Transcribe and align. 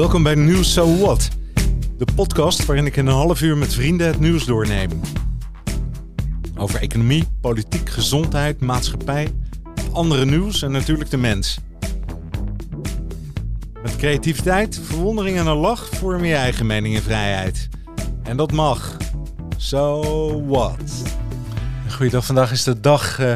Welkom 0.00 0.22
bij 0.22 0.34
Nieuws 0.34 0.72
So 0.72 0.96
What, 0.96 1.28
de 1.98 2.06
podcast 2.14 2.66
waarin 2.66 2.86
ik 2.86 2.96
in 2.96 3.06
een 3.06 3.12
half 3.12 3.42
uur 3.42 3.56
met 3.56 3.74
vrienden 3.74 4.06
het 4.06 4.20
nieuws 4.20 4.44
doorneem. 4.44 5.00
Over 6.56 6.80
economie, 6.80 7.28
politiek, 7.40 7.88
gezondheid, 7.88 8.60
maatschappij, 8.60 9.32
andere 9.92 10.24
nieuws 10.24 10.62
en 10.62 10.72
natuurlijk 10.72 11.10
de 11.10 11.16
mens. 11.16 11.58
Met 13.82 13.96
creativiteit, 13.96 14.80
verwondering 14.82 15.38
en 15.38 15.46
een 15.46 15.56
lach 15.56 15.88
vorm 15.88 16.24
je 16.24 16.34
eigen 16.34 16.66
mening 16.66 16.96
en 16.96 17.02
vrijheid. 17.02 17.68
En 18.22 18.36
dat 18.36 18.52
mag. 18.52 18.96
So 19.56 20.02
what? 20.46 21.02
Goeiedag, 21.90 22.26
vandaag 22.26 22.52
is 22.52 22.64
de 22.64 22.80
dag 22.80 23.18
uh, 23.18 23.34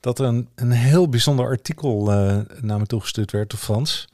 dat 0.00 0.18
er 0.18 0.26
een, 0.26 0.48
een 0.54 0.72
heel 0.72 1.08
bijzonder 1.08 1.46
artikel 1.46 2.12
uh, 2.12 2.38
naar 2.60 2.78
me 2.78 2.86
toegestuurd 2.86 3.30
werd 3.30 3.50
door 3.50 3.58
Frans. 3.58 4.08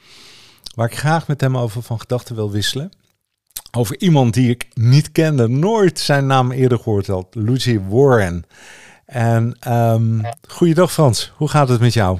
Waar 0.80 0.90
ik 0.90 0.98
graag 0.98 1.28
met 1.28 1.40
hem 1.40 1.56
over 1.56 1.82
van 1.82 2.00
gedachten 2.00 2.34
wil 2.34 2.50
wisselen. 2.50 2.92
Over 3.76 4.00
iemand 4.00 4.34
die 4.34 4.50
ik 4.50 4.66
niet 4.74 5.12
kende, 5.12 5.48
nooit 5.48 5.98
zijn 5.98 6.26
naam 6.26 6.52
eerder 6.52 6.78
gehoord 6.78 7.06
had. 7.06 7.26
Lucy 7.34 7.80
Warren. 7.80 8.44
En 9.06 9.58
um, 9.68 10.20
goeiedag 10.48 10.92
Frans, 10.92 11.32
hoe 11.36 11.48
gaat 11.48 11.68
het 11.68 11.80
met 11.80 11.92
jou? 11.92 12.18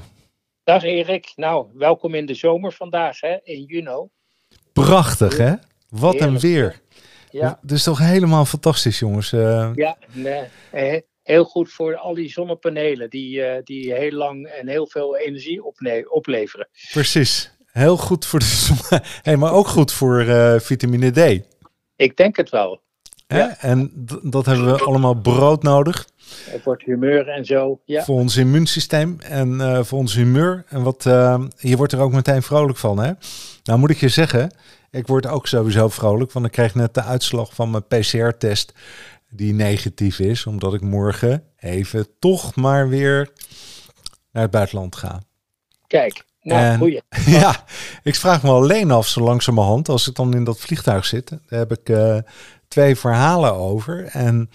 Dag 0.63 0.83
Erik, 0.83 1.33
nou 1.35 1.67
welkom 1.73 2.15
in 2.15 2.25
de 2.25 2.33
zomer 2.33 2.73
vandaag 2.73 3.19
hè, 3.19 3.37
in 3.43 3.63
juni. 3.63 4.07
Prachtig 4.73 5.37
hè? 5.37 5.53
Wat 5.89 6.19
een 6.19 6.39
weer. 6.39 6.81
Ja. 7.31 7.59
Is 7.67 7.83
toch 7.83 7.99
helemaal 7.99 8.45
fantastisch 8.45 8.99
jongens. 8.99 9.31
Uh, 9.31 9.71
ja, 9.75 9.97
nee, 10.11 11.03
heel 11.23 11.43
goed 11.43 11.71
voor 11.71 11.95
al 11.95 12.13
die 12.13 12.29
zonnepanelen 12.29 13.09
die, 13.09 13.39
uh, 13.39 13.55
die 13.63 13.93
heel 13.93 14.11
lang 14.11 14.45
en 14.45 14.67
heel 14.67 14.87
veel 14.87 15.17
energie 15.17 15.63
opleveren. 16.11 16.69
Precies, 16.91 17.51
heel 17.71 17.97
goed 17.97 18.25
voor 18.25 18.39
de 18.39 18.45
zon, 18.65 18.99
hey, 19.21 19.37
maar 19.37 19.53
ook 19.53 19.67
goed 19.67 19.91
voor 19.91 20.21
uh, 20.21 20.59
vitamine 20.59 21.11
D. 21.11 21.45
Ik 21.95 22.17
denk 22.17 22.37
het 22.37 22.49
wel. 22.49 22.81
Ja. 23.27 23.57
En 23.59 23.91
dat 24.23 24.45
hebben 24.45 24.65
we 24.65 24.83
allemaal 24.83 25.13
brood 25.13 25.63
nodig. 25.63 26.07
Het 26.49 26.63
wordt 26.63 26.83
humeur 26.83 27.27
en 27.27 27.45
zo. 27.45 27.81
Ja. 27.85 28.03
Voor 28.03 28.19
ons 28.19 28.37
immuunsysteem 28.37 29.19
en 29.19 29.51
uh, 29.51 29.83
voor 29.83 29.99
ons 29.99 30.15
humeur. 30.15 30.63
En 30.67 30.83
wat, 30.83 31.05
uh, 31.05 31.43
je 31.57 31.77
wordt 31.77 31.93
er 31.93 31.99
ook 31.99 32.11
meteen 32.11 32.41
vrolijk 32.41 32.77
van. 32.77 32.99
Hè? 32.99 33.11
Nou 33.63 33.79
moet 33.79 33.89
ik 33.89 33.97
je 33.97 34.09
zeggen, 34.09 34.51
ik 34.91 35.07
word 35.07 35.27
ook 35.27 35.47
sowieso 35.47 35.89
vrolijk. 35.89 36.31
Want 36.31 36.45
ik 36.45 36.51
kreeg 36.51 36.75
net 36.75 36.93
de 36.93 37.03
uitslag 37.03 37.53
van 37.53 37.69
mijn 37.69 37.87
PCR-test 37.87 38.73
die 39.29 39.53
negatief 39.53 40.19
is. 40.19 40.45
Omdat 40.45 40.73
ik 40.73 40.81
morgen 40.81 41.43
even 41.59 42.07
toch 42.19 42.55
maar 42.55 42.89
weer 42.89 43.29
naar 44.31 44.43
het 44.43 44.51
buitenland 44.51 44.95
ga. 44.95 45.21
Kijk, 45.87 46.25
nou, 46.41 46.61
en, 46.61 46.77
goeie. 46.77 47.01
Ja, 47.39 47.63
ik 48.03 48.15
vraag 48.15 48.43
me 48.43 48.49
alleen 48.49 48.91
af 48.91 49.07
zo 49.07 49.21
langzamerhand, 49.21 49.89
als 49.89 50.07
ik 50.07 50.15
dan 50.15 50.33
in 50.33 50.43
dat 50.43 50.59
vliegtuig 50.59 51.05
zit, 51.05 51.29
daar 51.29 51.59
heb 51.59 51.71
ik 51.71 51.89
uh, 51.89 52.17
twee 52.67 52.95
verhalen 52.95 53.53
over. 53.53 54.05
En 54.05 54.49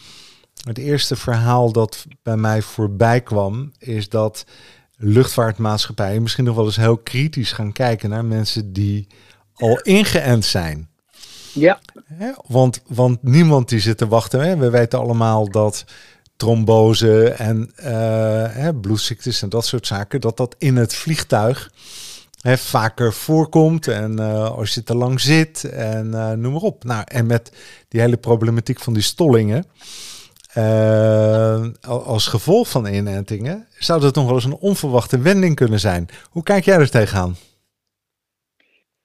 het 0.64 0.78
eerste 0.78 1.16
verhaal 1.16 1.72
dat 1.72 2.06
bij 2.22 2.36
mij 2.36 2.62
voorbij 2.62 3.20
kwam, 3.20 3.72
is 3.78 4.08
dat 4.08 4.44
luchtvaartmaatschappijen 4.96 6.22
misschien 6.22 6.44
nog 6.44 6.56
wel 6.56 6.64
eens 6.64 6.76
heel 6.76 6.98
kritisch 6.98 7.52
gaan 7.52 7.72
kijken 7.72 8.10
naar 8.10 8.24
mensen 8.24 8.72
die 8.72 9.06
al 9.54 9.80
ingeënt 9.80 10.44
zijn. 10.44 10.88
Ja. 11.52 11.80
Want, 12.46 12.82
want 12.86 13.22
niemand 13.22 13.68
die 13.68 13.80
zit 13.80 13.98
te 13.98 14.08
wachten. 14.08 14.40
Hè? 14.40 14.56
We 14.56 14.70
weten 14.70 14.98
allemaal 14.98 15.50
dat 15.50 15.84
trombose 16.36 17.28
en 17.28 17.70
hè, 18.50 18.74
bloedziektes 18.74 19.42
en 19.42 19.48
dat 19.48 19.66
soort 19.66 19.86
zaken, 19.86 20.20
dat 20.20 20.36
dat 20.36 20.54
in 20.58 20.76
het 20.76 20.94
vliegtuig 20.94 21.70
hè, 22.46 22.58
vaker 22.58 23.12
voorkomt. 23.12 23.88
En 23.88 24.20
uh, 24.20 24.50
als 24.50 24.74
je 24.74 24.82
te 24.82 24.94
lang 24.94 25.20
zit 25.20 25.64
en 25.64 26.06
uh, 26.06 26.32
noem 26.32 26.52
maar 26.52 26.62
op. 26.62 26.84
Nou, 26.84 27.04
en 27.06 27.26
met 27.26 27.52
die 27.88 28.00
hele 28.00 28.16
problematiek 28.16 28.80
van 28.80 28.92
die 28.92 29.02
stollingen. 29.02 29.64
als 31.82 32.26
gevolg 32.26 32.68
van 32.68 32.86
inentingen 32.86 33.68
zou 33.78 34.00
dat 34.00 34.14
nog 34.14 34.24
wel 34.24 34.34
eens 34.34 34.44
een 34.44 34.52
onverwachte 34.52 35.18
wending 35.18 35.54
kunnen 35.56 35.80
zijn. 35.80 36.08
Hoe 36.30 36.42
kijk 36.42 36.64
jij 36.64 36.78
er 36.78 36.90
tegenaan? 36.90 37.36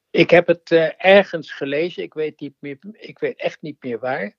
Ik 0.10 0.30
heb 0.30 0.48
het 0.48 0.72
ergens 0.98 1.52
gelezen, 1.52 2.04
ik 2.04 2.14
weet, 2.14 2.40
niet 2.40 2.54
meer, 2.60 2.78
ik 2.92 3.20
weet 3.20 3.40
echt 3.40 3.62
niet 3.62 3.78
meer 3.80 4.00
waar. 4.00 4.36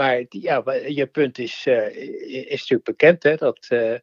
Maar 0.00 0.24
ja, 0.28 0.62
je 0.86 1.06
punt 1.06 1.38
is, 1.38 1.66
uh, 1.66 1.96
is 2.46 2.60
natuurlijk 2.60 2.84
bekend, 2.84 3.22
hè, 3.22 3.36
dat 3.36 3.66
uh, 3.70 3.98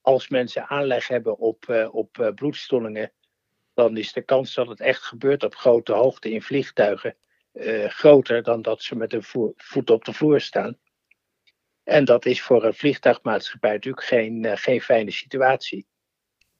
als 0.00 0.28
mensen 0.28 0.68
aanleg 0.68 1.08
hebben 1.08 1.38
op, 1.38 1.66
uh, 1.68 1.94
op 1.94 2.32
bloedstollingen, 2.34 3.12
dan 3.74 3.96
is 3.96 4.12
de 4.12 4.22
kans 4.22 4.54
dat 4.54 4.68
het 4.68 4.80
echt 4.80 5.02
gebeurt 5.02 5.42
op 5.44 5.54
grote 5.54 5.92
hoogte 5.92 6.30
in 6.30 6.42
vliegtuigen 6.42 7.16
groter 7.86 8.42
dan 8.42 8.62
dat 8.62 8.82
ze 8.82 8.96
met 8.96 9.12
een 9.12 9.54
voet 9.56 9.90
op 9.90 10.04
de 10.04 10.12
vloer 10.12 10.40
staan. 10.40 10.78
En 11.84 12.04
dat 12.04 12.26
is 12.26 12.42
voor 12.42 12.64
een 12.64 12.74
vliegtuigmaatschappij 12.74 13.72
natuurlijk 13.72 14.06
geen, 14.06 14.58
geen 14.58 14.80
fijne 14.80 15.10
situatie. 15.10 15.86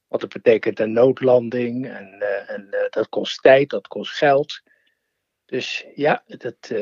Want 0.08 0.22
dat 0.22 0.32
betekent 0.32 0.80
een 0.80 0.92
noodlanding 0.92 1.86
en, 1.86 2.20
en 2.46 2.88
dat 2.90 3.08
kost 3.08 3.42
tijd, 3.42 3.70
dat 3.70 3.88
kost 3.88 4.12
geld. 4.12 4.62
Dus 5.44 5.86
ja, 5.94 6.24
dat, 6.26 6.72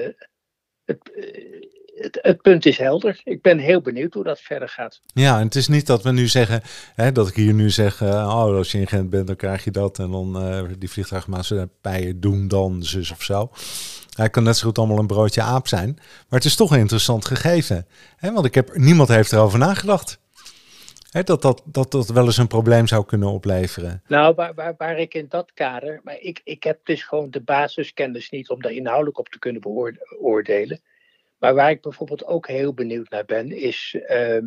het, 0.85 0.99
eh, 1.15 2.03
het, 2.03 2.19
het, 2.23 2.43
punt 2.43 2.67
is 2.67 2.79
helder. 2.79 3.21
Ik 3.25 3.43
ben 3.43 3.59
heel 3.59 3.81
benieuwd 3.81 4.15
hoe 4.15 4.25
dat 4.25 4.41
verder 4.41 4.69
gaat. 4.69 5.01
Ja, 5.07 5.39
en 5.39 5.45
het 5.45 5.55
is 5.55 5.69
niet 5.69 5.87
dat 5.87 6.03
we 6.03 6.13
nu 6.13 6.29
zeggen, 6.29 6.63
hè, 6.95 7.13
dat 7.13 7.29
ik 7.29 7.35
hier 7.35 7.55
nu 7.55 7.71
zeg, 7.71 8.01
uh, 8.01 8.09
oh, 8.09 8.57
als 8.57 8.73
je 8.73 8.79
in 8.79 8.87
Gent 8.87 9.11
bent, 9.11 9.27
dan 9.27 9.37
krijg 9.37 9.65
je 9.65 9.71
dat. 9.71 9.99
En 9.99 10.11
dan 10.11 10.47
uh, 10.47 10.63
die 10.79 10.91
vliegtuigmaatschappijen 10.91 12.21
doen 12.21 12.49
dan 12.49 12.83
zus 12.83 13.11
of 13.11 13.23
zo. 13.23 13.51
Hij 14.15 14.31
kan 14.31 14.43
net 14.43 14.57
zo 14.57 14.67
goed 14.67 14.79
allemaal 14.79 14.99
een 14.99 15.07
broodje 15.07 15.43
aap 15.43 15.69
zijn. 15.69 15.95
Maar 15.97 16.39
het 16.39 16.45
is 16.45 16.57
toch 16.57 16.71
een 16.71 16.79
interessant 16.79 17.25
gegeven. 17.25 17.87
Hè? 18.17 18.33
Want 18.33 18.47
ik 18.47 18.55
heb, 18.55 18.77
niemand 18.77 19.09
heeft 19.09 19.33
erover 19.33 19.59
nagedacht. 19.59 20.19
Dat, 21.23 21.43
dat, 21.43 21.63
dat 21.65 21.91
dat 21.91 22.09
wel 22.09 22.25
eens 22.25 22.37
een 22.37 22.47
probleem 22.47 22.87
zou 22.87 23.05
kunnen 23.05 23.29
opleveren. 23.29 24.03
Nou, 24.07 24.35
waar, 24.35 24.55
waar, 24.55 24.75
waar 24.77 24.99
ik 24.99 25.15
in 25.15 25.29
dat 25.29 25.53
kader. 25.53 26.01
Maar 26.03 26.19
ik, 26.19 26.41
ik 26.45 26.63
heb 26.63 26.81
dus 26.85 27.03
gewoon 27.03 27.31
de 27.31 27.41
basiskennis 27.41 28.31
niet 28.31 28.49
om 28.49 28.63
daar 28.63 28.73
inhoudelijk 28.73 29.19
op 29.19 29.29
te 29.29 29.39
kunnen 29.39 29.61
beoordelen. 29.61 30.83
Maar 31.39 31.55
waar 31.55 31.71
ik 31.71 31.83
bijvoorbeeld 31.83 32.25
ook 32.25 32.49
heel 32.49 32.75
benieuwd 32.75 33.11
naar 33.11 33.25
ben, 33.25 33.53
is 33.53 33.97
uh, 34.09 34.43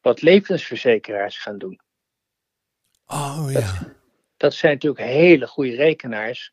wat 0.00 0.22
levensverzekeraars 0.22 1.38
gaan 1.38 1.58
doen. 1.58 1.80
Oh 3.06 3.46
ja. 3.50 3.60
Dat, 3.60 3.88
dat 4.36 4.54
zijn 4.54 4.72
natuurlijk 4.72 5.02
hele 5.02 5.46
goede 5.46 5.74
rekenaars. 5.74 6.52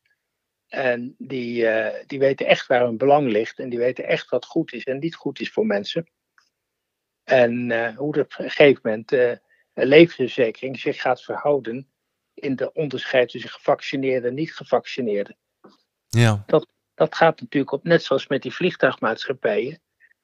En 0.68 1.16
die, 1.18 1.64
uh, 1.64 1.88
die 2.06 2.20
weten 2.20 2.46
echt 2.46 2.68
waar 2.68 2.84
hun 2.84 2.98
belang 2.98 3.32
ligt. 3.32 3.60
En 3.60 3.70
die 3.70 3.80
weten 3.80 4.06
echt 4.06 4.30
wat 4.30 4.46
goed 4.46 4.74
is 4.74 4.84
en 4.84 5.00
niet 5.00 5.16
goed 5.16 5.40
is 5.40 5.52
voor 5.52 5.66
mensen. 5.66 6.10
En 7.26 7.70
uh, 7.70 7.98
hoe 7.98 8.08
op 8.08 8.36
een 8.38 8.50
gegeven 8.50 8.82
moment 8.84 9.12
uh, 9.12 9.30
een 9.74 9.88
levensverzekering 9.88 10.80
zich 10.80 11.02
gaat 11.02 11.24
verhouden 11.24 11.88
in 12.34 12.56
de 12.56 12.74
onderscheid 12.74 13.30
tussen 13.30 13.50
gevaccineerden 13.50 14.30
en 14.30 14.36
niet 14.36 14.54
gevaccineerden. 14.54 15.38
Ja. 16.08 16.44
Dat, 16.46 16.68
dat 16.94 17.16
gaat 17.16 17.42
natuurlijk 17.42 17.72
op, 17.72 17.84
net 17.84 18.04
zoals 18.04 18.28
met 18.28 18.42
die 18.42 18.54
vliegtuigmaatschappijen, 18.54 19.82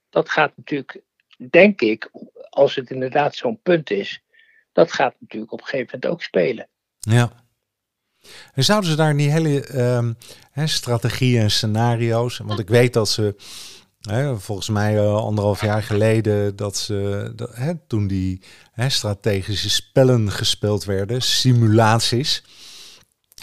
dat 0.09 0.29
gaat 0.29 0.57
natuurlijk, 0.57 1.01
denk 1.49 1.81
ik, 1.81 2.11
als 2.49 2.75
het 2.75 2.89
inderdaad 2.89 3.35
zo'n 3.35 3.61
punt 3.61 3.89
is, 3.89 4.23
dat 4.71 4.93
gaat 4.93 5.15
natuurlijk 5.19 5.51
op 5.51 5.59
een 5.59 5.65
gegeven 5.65 5.89
moment 5.93 6.11
ook 6.11 6.23
spelen. 6.23 6.67
Ja. 6.99 7.31
En 8.53 8.63
zouden 8.63 8.89
ze 8.89 8.95
daar 8.95 9.13
niet 9.13 9.31
hele 9.31 9.79
um, 9.79 10.17
hè, 10.51 10.67
strategieën 10.67 11.41
en 11.41 11.51
scenario's, 11.51 12.37
want 12.37 12.59
ik 12.59 12.67
weet 12.67 12.93
dat 12.93 13.09
ze 13.09 13.35
volgens 14.37 14.69
mij 14.69 14.95
uh, 14.95 15.15
anderhalf 15.15 15.61
jaar 15.61 15.83
geleden 15.83 16.55
dat 16.55 16.77
ze, 16.77 17.31
dat, 17.35 17.55
toen 17.87 18.07
die 18.07 18.41
strategische 18.87 19.69
spellen 19.69 20.31
gespeeld 20.31 20.83
werden, 20.83 21.21
simulaties, 21.21 22.43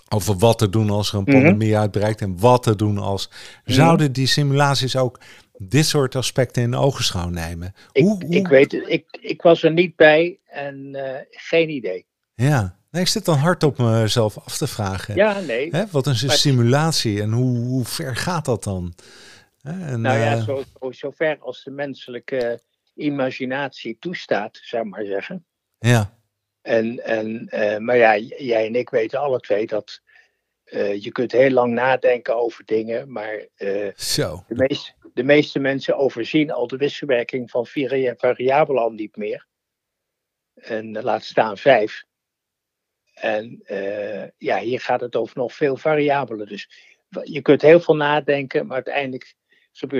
over 0.08 0.38
wat 0.38 0.58
te 0.58 0.68
doen 0.68 0.90
als 0.90 1.12
er 1.12 1.18
een 1.18 1.24
mhm. 1.26 1.32
pandemie 1.32 1.76
uitbreidt 1.76 2.20
en 2.20 2.38
wat 2.38 2.62
te 2.62 2.76
doen 2.76 2.98
als... 2.98 3.30
Mhm. 3.64 3.74
Zouden 3.74 4.12
die 4.12 4.26
simulaties 4.26 4.96
ook 4.96 5.20
dit 5.58 5.86
soort 5.86 6.16
aspecten 6.16 6.62
in 6.62 6.74
ogenschouw 6.74 7.28
nemen? 7.28 7.74
Ik, 7.92 8.02
hoe, 8.02 8.24
ik 8.28 8.48
weet 8.48 8.72
het, 8.72 8.84
ik, 8.86 9.18
ik 9.20 9.42
was 9.42 9.62
er 9.62 9.72
niet 9.72 9.96
bij 9.96 10.38
en 10.46 10.88
uh, 10.92 11.02
geen 11.30 11.70
idee. 11.70 12.06
Ja, 12.34 12.78
Nee, 12.90 13.02
ik 13.02 13.08
zit 13.08 13.24
dan 13.24 13.38
hard 13.38 13.62
op 13.62 13.78
mezelf 13.78 14.38
af 14.38 14.56
te 14.56 14.66
vragen. 14.66 15.14
Ja, 15.14 15.40
nee. 15.40 15.68
Hè, 15.70 15.84
wat 15.90 16.06
is 16.06 16.22
een 16.22 16.30
simulatie 16.30 17.22
en 17.22 17.32
hoe, 17.32 17.58
hoe 17.58 17.84
ver 17.84 18.16
gaat 18.16 18.44
dat 18.44 18.64
dan? 18.64 18.94
En, 19.68 20.00
nou 20.00 20.18
ja, 20.18 20.36
uh... 20.36 20.42
zo, 20.42 20.64
zo, 20.90 21.10
ver 21.10 21.38
als 21.38 21.64
de 21.64 21.70
menselijke 21.70 22.60
imaginatie 22.94 23.96
toestaat, 23.98 24.58
zou 24.62 24.84
ik 24.84 24.90
maar 24.90 25.04
zeggen. 25.04 25.46
Ja. 25.78 26.16
En, 26.60 27.04
en, 27.04 27.48
uh, 27.54 27.76
maar 27.76 27.96
ja, 27.96 28.16
jij 28.16 28.66
en 28.66 28.74
ik 28.74 28.90
weten 28.90 29.20
alle 29.20 29.40
twee 29.40 29.66
dat 29.66 30.00
uh, 30.64 31.02
je 31.02 31.12
kunt 31.12 31.32
heel 31.32 31.50
lang 31.50 31.72
nadenken 31.72 32.36
over 32.36 32.64
dingen, 32.64 33.12
maar 33.12 33.46
Zo. 33.96 34.44
De, 34.48 34.54
meest, 34.54 34.94
de 35.14 35.22
meeste 35.22 35.58
mensen 35.58 35.96
overzien 35.96 36.50
al 36.50 36.66
de 36.66 36.76
wisselwerking 36.76 37.50
van 37.50 37.66
vier 37.66 38.14
variabelen 38.16 38.82
al 38.82 38.90
niet 38.90 39.16
meer. 39.16 39.46
En 40.54 41.02
laat 41.02 41.24
staan 41.24 41.56
vijf. 41.56 42.04
En 43.14 43.62
ja, 44.38 44.58
hier 44.58 44.80
gaat 44.80 45.00
het 45.00 45.16
over 45.16 45.36
nog 45.36 45.54
veel 45.54 45.76
variabelen. 45.76 46.46
Dus 46.46 46.70
je 47.22 47.42
kunt 47.42 47.62
heel 47.62 47.80
veel 47.80 47.96
nadenken, 47.96 48.66
maar 48.66 48.74
uiteindelijk 48.74 49.34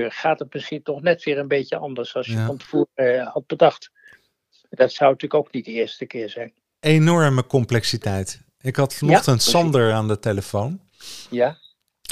gaat 0.09 0.39
het 0.39 0.53
misschien 0.53 0.83
toch 0.83 1.01
net 1.01 1.23
weer 1.23 1.37
een 1.37 1.47
beetje 1.47 1.77
anders 1.77 2.15
als 2.15 2.25
je 2.25 2.33
Ja. 2.33 2.45
van 2.45 2.57
tevoren 2.57 2.87
eh, 2.93 3.27
had 3.27 3.47
bedacht. 3.47 3.91
Dat 4.69 4.91
zou 4.91 5.11
natuurlijk 5.11 5.45
ook 5.45 5.53
niet 5.53 5.65
de 5.65 5.71
eerste 5.71 6.05
keer 6.05 6.29
zijn. 6.29 6.53
Enorme 6.79 7.45
complexiteit. 7.45 8.41
Ik 8.61 8.75
had 8.75 8.93
vanochtend 8.93 9.35
precies. 9.35 9.51
Sander 9.51 9.93
aan 9.93 10.07
de 10.07 10.19
telefoon. 10.19 10.79
Ja, 11.29 11.57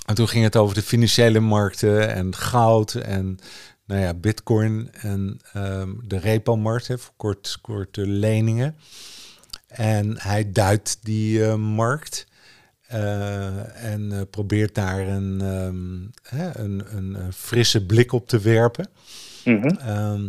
En 0.05 0.15
toen 0.15 0.27
ging 0.27 0.43
het 0.43 0.55
over 0.55 0.75
de 0.75 0.81
financiële 0.81 1.39
markten 1.39 2.13
en 2.13 2.35
goud 2.35 2.93
en 2.93 3.39
nou 3.85 4.01
ja, 4.01 4.13
bitcoin 4.13 4.89
en 4.91 5.39
ehm, 5.53 5.93
de 6.03 6.17
repo-markt 6.17 6.85
voor 6.87 7.13
kort, 7.17 7.57
korte 7.61 8.07
leningen. 8.07 8.77
En 9.67 10.19
hij 10.19 10.51
duidt 10.51 11.05
die 11.05 11.45
eh, 11.45 11.55
markt 11.55 12.26
eh, 12.87 13.83
en 13.93 14.11
eh, 14.11 14.21
probeert 14.29 14.75
daar 14.75 15.07
een, 15.07 15.41
ehm, 15.41 16.37
hè, 16.37 16.59
een, 16.59 16.83
een, 16.95 17.33
frisse 17.33 17.85
blik 17.85 18.11
op 18.11 18.27
te 18.27 18.39
werpen. 18.39 18.89
Mhm. 19.43 19.67
Ehm, 19.67 20.25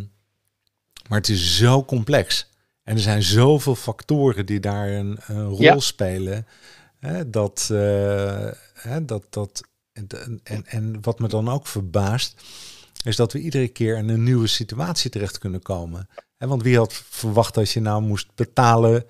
maar 1.08 1.18
het 1.18 1.28
is 1.28 1.56
zo 1.56 1.84
complex. 1.84 2.50
En 2.82 2.94
er 2.94 3.02
zijn 3.02 3.22
zoveel 3.22 3.74
factoren 3.74 4.46
die 4.46 4.60
daar 4.60 4.88
een, 4.88 5.18
een 5.26 5.44
rol 5.44 5.62
Ja. 5.62 5.78
spelen. 5.78 6.46
Hè, 6.98 7.30
dat, 7.30 7.68
eh, 7.72 8.50
hè, 8.72 9.04
dat, 9.04 9.24
dat, 9.30 9.62
en, 9.92 10.40
en, 10.42 10.66
en 10.66 10.98
wat 11.02 11.18
me 11.18 11.28
dan 11.28 11.48
ook 11.48 11.66
verbaast, 11.66 12.42
is 13.04 13.16
dat 13.16 13.32
we 13.32 13.40
iedere 13.40 13.68
keer 13.68 13.96
in 13.96 14.08
een 14.08 14.22
nieuwe 14.22 14.46
situatie 14.46 15.10
terecht 15.10 15.38
kunnen 15.38 15.62
komen. 15.62 16.08
Want 16.38 16.62
wie 16.62 16.76
had 16.76 16.92
verwacht 16.94 17.54
dat 17.54 17.70
je 17.70 17.80
nou 17.80 18.02
moest 18.02 18.34
betalen 18.34 19.04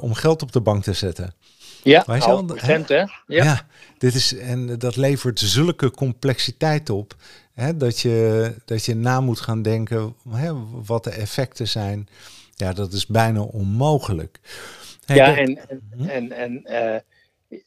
om 0.00 0.14
geld 0.14 0.42
op 0.42 0.52
de 0.52 0.60
bank 0.60 0.82
te 0.82 0.92
zetten? 0.92 1.34
Ja 1.82 2.02
half 2.06 2.24
wel, 2.24 2.44
procent 2.44 2.88
hè? 2.88 3.04
Ja. 3.26 3.66
dit 3.98 4.14
is, 4.14 4.34
en 4.36 4.78
dat 4.78 4.96
levert 4.96 5.40
zulke 5.40 5.90
complexiteit 5.90 6.90
op. 6.90 7.14
Hè, 7.54 7.76
dat, 7.76 8.00
je, 8.00 8.54
dat 8.64 8.84
je 8.84 8.94
na 8.94 9.20
moet 9.20 9.40
gaan 9.40 9.62
denken 9.62 10.14
hè, 10.28 10.52
wat 10.84 11.04
de 11.04 11.10
effecten 11.10 11.68
zijn. 11.68 12.08
Ja, 12.54 12.72
dat 12.72 12.92
is 12.92 13.06
bijna 13.06 13.40
onmogelijk. 13.40 14.40
Hey, 15.06 15.16
ja, 15.16 15.26
dat- 15.26 15.36
en, 15.36 15.68
en, 15.68 15.82
Mhm. 15.96 16.08
en, 16.08 16.32
en 16.32 16.64
eh, 16.64 16.94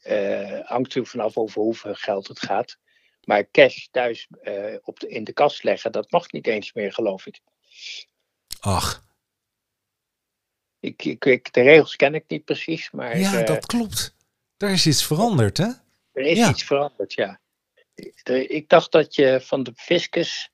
eh, 0.02 0.48
hangt 0.50 0.82
natuurlijk 0.82 1.08
vanaf 1.08 1.36
over 1.36 1.62
hoeveel 1.62 1.94
geld 1.94 2.28
het 2.28 2.40
gaat. 2.40 2.76
Maar 3.24 3.44
cash 3.50 3.86
thuis 3.90 4.28
eh, 4.42 4.54
op 4.82 5.00
de, 5.00 5.08
in 5.08 5.24
de 5.24 5.32
kast 5.32 5.62
leggen, 5.64 5.92
dat 5.92 6.10
mag 6.10 6.32
niet 6.32 6.46
eens 6.46 6.72
meer, 6.72 6.92
geloof 6.92 7.26
ik. 7.26 7.40
Ach, 8.60 9.02
Ik, 10.82 11.04
ik, 11.04 11.24
ik- 11.24 11.52
de 11.52 11.60
regels 11.60 11.96
ken 11.96 12.14
ik 12.14 12.24
niet 12.28 12.44
precies, 12.44 12.90
maar 12.90 13.18
ja, 13.18 13.40
eh, 13.40 13.46
dat 13.46 13.66
klopt. 13.66 14.14
Er 14.56 14.70
is 14.70 14.86
iets 14.86 15.06
veranderd, 15.06 15.56
hè? 15.56 15.66
er 16.12 16.24
is 16.24 16.38
ja. 16.38 16.50
iets 16.50 16.62
veranderd, 16.64 17.12
ja. 17.12 17.40
Er- 18.22 18.50
Ik 18.50 18.68
dacht 18.68 18.92
dat 18.92 19.14
je 19.14 19.40
van 19.42 19.62
de 19.62 19.72
fiscus, 19.76 20.50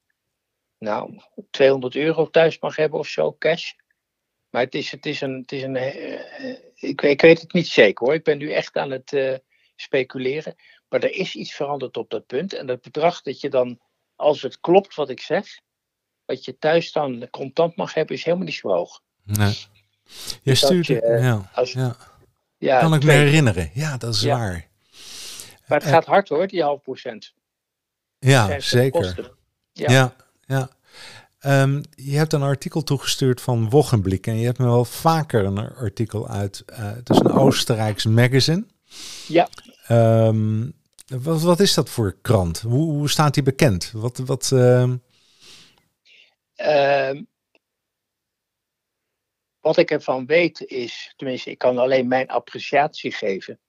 nou, 0.79 1.23
200 1.51 1.95
euro 1.97 2.31
thuis 2.31 2.59
mag 2.59 2.77
hebben 2.77 2.99
of 2.99 3.09
zo, 3.09 3.37
cash. 3.39 3.73
Maar 4.51 4.63
het 4.63 4.75
is, 4.75 4.91
het 4.91 5.07
is 5.07 5.21
een, 5.21 5.41
het 5.41 5.53
is 5.53 5.63
een 5.63 5.77
eh, 5.77 6.15
eh, 6.51 6.59
ik, 6.75 7.01
weet- 7.01 7.13
ik 7.13 7.21
weet 7.21 7.41
het 7.41 7.53
niet 7.53 7.69
zeker 7.69 8.05
hoor. 8.07 8.15
Ik 8.15 8.25
ben 8.25 8.39
nu 8.39 8.53
echt 8.53 8.77
aan 8.77 8.91
het 8.91 9.41
speculeren. 9.77 10.55
Maar 10.89 11.03
er 11.03 11.13
is 11.15 11.35
iets 11.35 11.53
veranderd 11.53 11.97
op 11.97 12.11
dat 12.11 12.27
punt. 12.27 12.53
En 12.53 12.67
dat 12.67 12.83
bedrag 12.83 13.23
dat 13.23 13.41
je 13.41 13.51
dan, 13.51 13.81
als 14.17 14.43
het 14.43 14.61
klopt 14.61 14.95
wat 14.95 15.09
ik 15.11 15.21
zeg, 15.21 15.61
wat 16.25 16.45
je 16.45 16.59
thuis 16.59 16.93
dan 16.93 17.29
contant 17.31 17.77
mag 17.77 17.95
hebben, 17.95 18.17
is 18.17 18.25
helemaal 18.25 18.47
niet 18.47 18.55
zo 18.55 18.69
hoog. 18.69 19.01
Nee. 19.25 19.57
Je 20.43 20.55
stuurde, 20.55 20.93
je, 20.93 21.01
eh, 21.01 21.23
ja, 21.23 21.51
als- 21.55 21.73
ja. 21.73 21.97
Ja, 22.59 22.81
kan 22.81 22.95
ik 22.95 23.05
me 23.05 23.13
herinneren. 23.13 23.71
Ja, 23.75 23.97
dat 23.97 24.15
is 24.15 24.21
Ja. 24.21 24.39
waar. 24.39 24.67
Maar 25.67 25.79
het 25.79 25.87
eh, 25.87 25.93
gaat 25.95 26.05
hard 26.05 26.29
hoor, 26.29 26.47
die 26.47 26.63
half 26.63 26.83
procent. 26.83 27.33
Ja, 28.19 28.61
zeker. 28.61 29.31
Ja. 29.73 30.15
Ja. 30.47 30.69
Ehm, 31.39 31.83
je 31.95 32.17
hebt 32.17 32.33
een 32.33 32.43
artikel 32.43 32.83
toegestuurd 32.83 33.41
van 33.41 33.71
Wochenblik 33.71 34.27
en 34.27 34.37
je 34.39 34.45
hebt 34.47 34.59
me 34.59 34.65
wel 34.65 34.85
vaker 34.85 35.45
een 35.45 35.59
artikel 35.59 36.29
uit. 36.29 36.63
eh, 36.67 36.79
het 36.95 37.11
is 37.11 37.19
een 37.19 37.31
Oostenrijks 37.33 38.05
magazine. 38.05 38.67
Ja. 39.29 39.49
Ehm, 39.87 40.71
wat, 41.07 41.43
wat 41.43 41.61
is 41.61 41.75
dat 41.75 41.91
voor 41.91 42.17
krant? 42.23 42.61
Hoe, 42.61 42.91
hoe 42.91 43.11
staat 43.11 43.35
die 43.35 43.43
bekend? 43.43 43.91
Wat, 43.95 44.19
wat, 44.19 44.53
Ehm, 44.53 44.97
wat 49.69 49.77
ik 49.77 49.91
ervan 49.91 50.27
weet 50.27 50.61
is, 50.61 51.13
tenminste, 51.17 51.51
ik 51.51 51.59
kan 51.59 51.79
alleen 51.79 52.09
mijn 52.09 52.29
appreciatie 52.29 53.13
geven. 53.13 53.61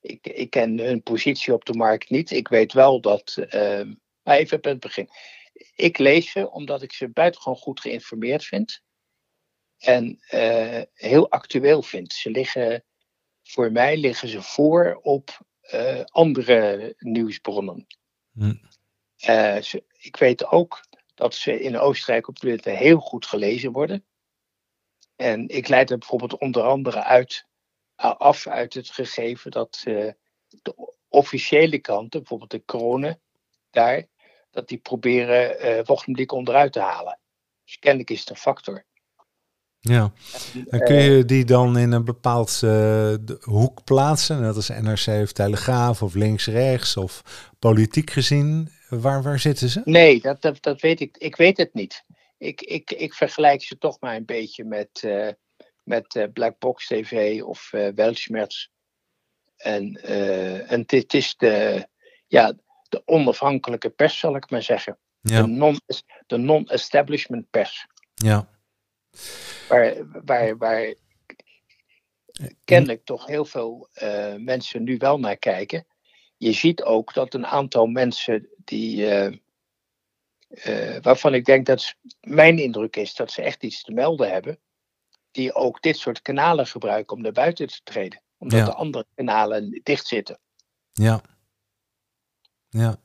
Ik, 0.00 0.26
ik 0.26 0.50
ken 0.50 0.78
hun 0.78 1.02
positie 1.02 1.52
op 1.52 1.64
de 1.64 1.74
markt 1.74 2.10
niet. 2.10 2.30
Ik 2.30 2.48
weet 2.48 2.72
wel 2.72 3.00
dat. 3.00 3.36
ehm, 3.48 3.94
maar 4.22 4.36
even 4.36 4.60
bij 4.60 4.70
het 4.70 4.80
begin. 4.80 5.08
Ik 5.74 5.98
lees 5.98 6.30
ze 6.30 6.50
omdat 6.50 6.82
ik 6.82 6.92
ze 6.92 7.08
buitengewoon 7.08 7.58
goed 7.58 7.80
geïnformeerd 7.80 8.44
vind. 8.44 8.82
En 9.78 10.18
eh, 10.28 10.82
heel 10.94 11.30
actueel 11.30 11.82
vind. 11.82 12.12
Ze 12.12 12.30
liggen, 12.30 12.84
voor 13.42 13.72
mij 13.72 13.96
liggen 13.96 14.28
ze 14.28 14.42
voor 14.42 14.98
op 15.02 15.38
eh, 15.60 16.00
andere 16.04 16.94
nieuwsbronnen. 16.98 17.86
Hm. 18.32 18.54
Eh, 19.16 19.60
ze- 19.62 19.84
ik 19.98 20.16
weet 20.16 20.46
ook 20.46 20.80
dat 21.14 21.34
ze 21.34 21.60
in 21.60 21.78
Oostenrijk 21.78 22.28
op 22.28 22.40
dit 22.40 22.64
moment 22.64 22.78
heel 22.78 22.98
goed 22.98 23.26
gelezen 23.26 23.72
worden. 23.72 24.04
En 25.16 25.48
ik 25.48 25.68
leid 25.68 25.90
er 25.90 25.98
bijvoorbeeld 25.98 26.38
onder 26.38 26.62
andere 26.62 27.04
uit, 27.04 27.46
af 27.96 28.46
uit 28.46 28.74
het 28.74 28.90
gegeven 28.90 29.50
dat 29.50 29.82
eh, 29.84 30.12
de 30.48 30.94
officiële 31.08 31.78
kranten, 31.78 32.18
bijvoorbeeld 32.20 32.50
de 32.50 32.62
kronen, 32.64 33.20
daar, 33.70 34.06
dat 34.50 34.68
die 34.68 34.78
proberen 34.78 35.58
eh 35.60 35.84
Wochenblik 35.84 36.32
onderuit 36.32 36.72
te 36.72 36.80
halen. 36.80 37.18
Dus 37.64 37.78
kennelijk 37.78 38.10
is 38.10 38.20
het 38.20 38.30
een 38.30 38.36
factor. 38.36 38.84
ja. 39.80 40.12
En 40.68 40.80
kun 40.80 41.02
je 41.02 41.24
die 41.24 41.44
dan 41.44 41.78
in 41.78 41.92
een 41.92 42.04
bepaald 42.04 42.60
eh, 42.62 43.14
hoek 43.40 43.84
plaatsen? 43.84 44.40
Net 44.40 44.56
als 44.56 44.68
NRC 44.68 45.22
of 45.22 45.32
Telegraaf 45.32 46.02
of 46.02 46.14
links-rechts 46.14 46.96
of 46.96 47.22
politiek 47.58 48.10
gezien? 48.10 48.72
Waar, 48.88 49.22
waar 49.22 49.38
zitten 49.38 49.68
ze? 49.68 49.80
Nee, 49.84 50.20
dat, 50.20 50.42
dat, 50.42 50.62
dat 50.62 50.80
weet 50.80 51.00
ik. 51.00 51.16
Ik 51.16 51.36
weet 51.36 51.56
het 51.56 51.74
niet. 51.74 52.04
Ik, 52.38 52.60
ik, 52.60 52.90
ik 52.90 53.14
vergelijk 53.14 53.62
ze 53.62 53.78
toch 53.78 54.00
maar 54.00 54.16
een 54.16 54.24
beetje 54.24 54.64
met, 54.64 55.02
eh, 55.02 55.28
met 55.82 56.14
eh, 56.16 56.24
Black 56.32 56.58
Box 56.58 56.86
TV 56.86 57.42
of 57.42 57.72
eh 57.72 57.88
Weltschmerz. 57.94 58.68
En, 59.56 60.02
en 60.68 60.82
dit 60.86 61.14
is 61.14 61.36
de, 61.36 61.86
ja, 62.26 62.52
de 62.88 63.02
onafhankelijke 63.04 63.90
pers, 63.90 64.18
zal 64.18 64.36
ik 64.36 64.50
maar 64.50 64.62
zeggen. 64.62 64.98
Ja, 65.20 65.42
De 65.42 65.48
non- 65.48 65.80
De 66.26 66.36
non-establishment 66.36 67.50
pers. 67.50 67.86
ja. 68.14 68.48
Waar, 69.68 69.94
waar, 70.24 70.56
waar 70.56 70.94
kennelijk 72.64 73.04
toch 73.04 73.26
heel 73.26 73.44
veel 73.44 73.88
mensen 74.38 74.82
nu 74.82 74.96
wel 74.96 75.18
naar 75.18 75.36
kijken. 75.36 75.86
Je 76.36 76.52
ziet 76.52 76.82
ook 76.82 77.14
dat 77.14 77.34
een 77.34 77.46
aantal 77.46 77.86
mensen 77.86 78.48
die. 78.64 79.06
Eh, 80.54 80.96
waarvan 81.02 81.34
ik 81.34 81.44
denk 81.44 81.66
dat 81.66 81.94
mijn 82.20 82.58
indruk 82.58 82.96
is 82.96 83.14
dat 83.14 83.30
ze 83.30 83.42
echt 83.42 83.62
iets 83.62 83.82
te 83.82 83.92
melden 83.92 84.30
hebben. 84.32 84.58
Die 85.30 85.54
ook 85.54 85.82
dit 85.82 85.96
soort 85.96 86.22
kanalen 86.22 86.66
gebruiken 86.66 87.16
om 87.16 87.22
naar 87.22 87.32
buiten 87.32 87.66
te 87.66 87.80
treden. 87.84 88.22
Omdat 88.38 88.58
Ja. 88.58 88.64
de 88.64 88.74
andere 88.74 89.06
kanalen 89.14 89.80
dicht 89.82 90.06
zitten. 90.06 90.38
Ja. 90.92 91.20
Ja. 92.68 92.96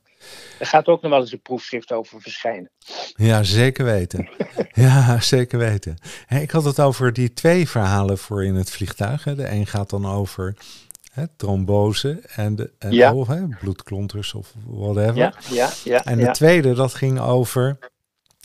Er 0.59 0.65
gaat 0.65 0.87
ook 0.87 1.01
nog 1.01 1.11
wel 1.11 1.19
eens 1.19 1.31
een 1.31 1.41
proefschrift 1.41 1.91
over 1.91 2.21
verschijnen. 2.21 2.71
Ja, 3.13 3.43
zeker 3.43 3.85
weten. 3.85 4.29
ja, 4.85 5.19
zeker 5.19 5.59
weten. 5.59 5.97
Ik 6.29 6.51
had 6.51 6.63
het 6.63 6.79
over 6.79 7.13
die 7.13 7.33
twee 7.33 7.69
verhalen 7.69 8.17
voor 8.17 8.45
in 8.45 8.55
het 8.55 8.71
vliegtuig. 8.71 9.23
Hè. 9.23 9.35
De 9.35 9.49
een 9.51 9.67
gaat 9.67 9.89
dan 9.89 10.05
over 10.05 10.55
hè, 11.19 11.25
trombose 11.37 12.21
en, 12.35 12.55
de, 12.55 12.71
en 12.79 12.91
Ja. 12.91 13.13
of, 13.13 13.27
hè, 13.27 13.47
bloedklonters 13.59 14.33
of 14.33 14.53
whatever. 14.67 15.15
Ja, 15.15 15.33
ja, 15.49 15.69
ja. 15.83 16.05
En 16.05 16.17
de 16.17 16.23
ja. 16.23 16.31
tweede, 16.31 16.73
dat 16.73 16.93
ging 16.93 17.19
over, 17.19 17.77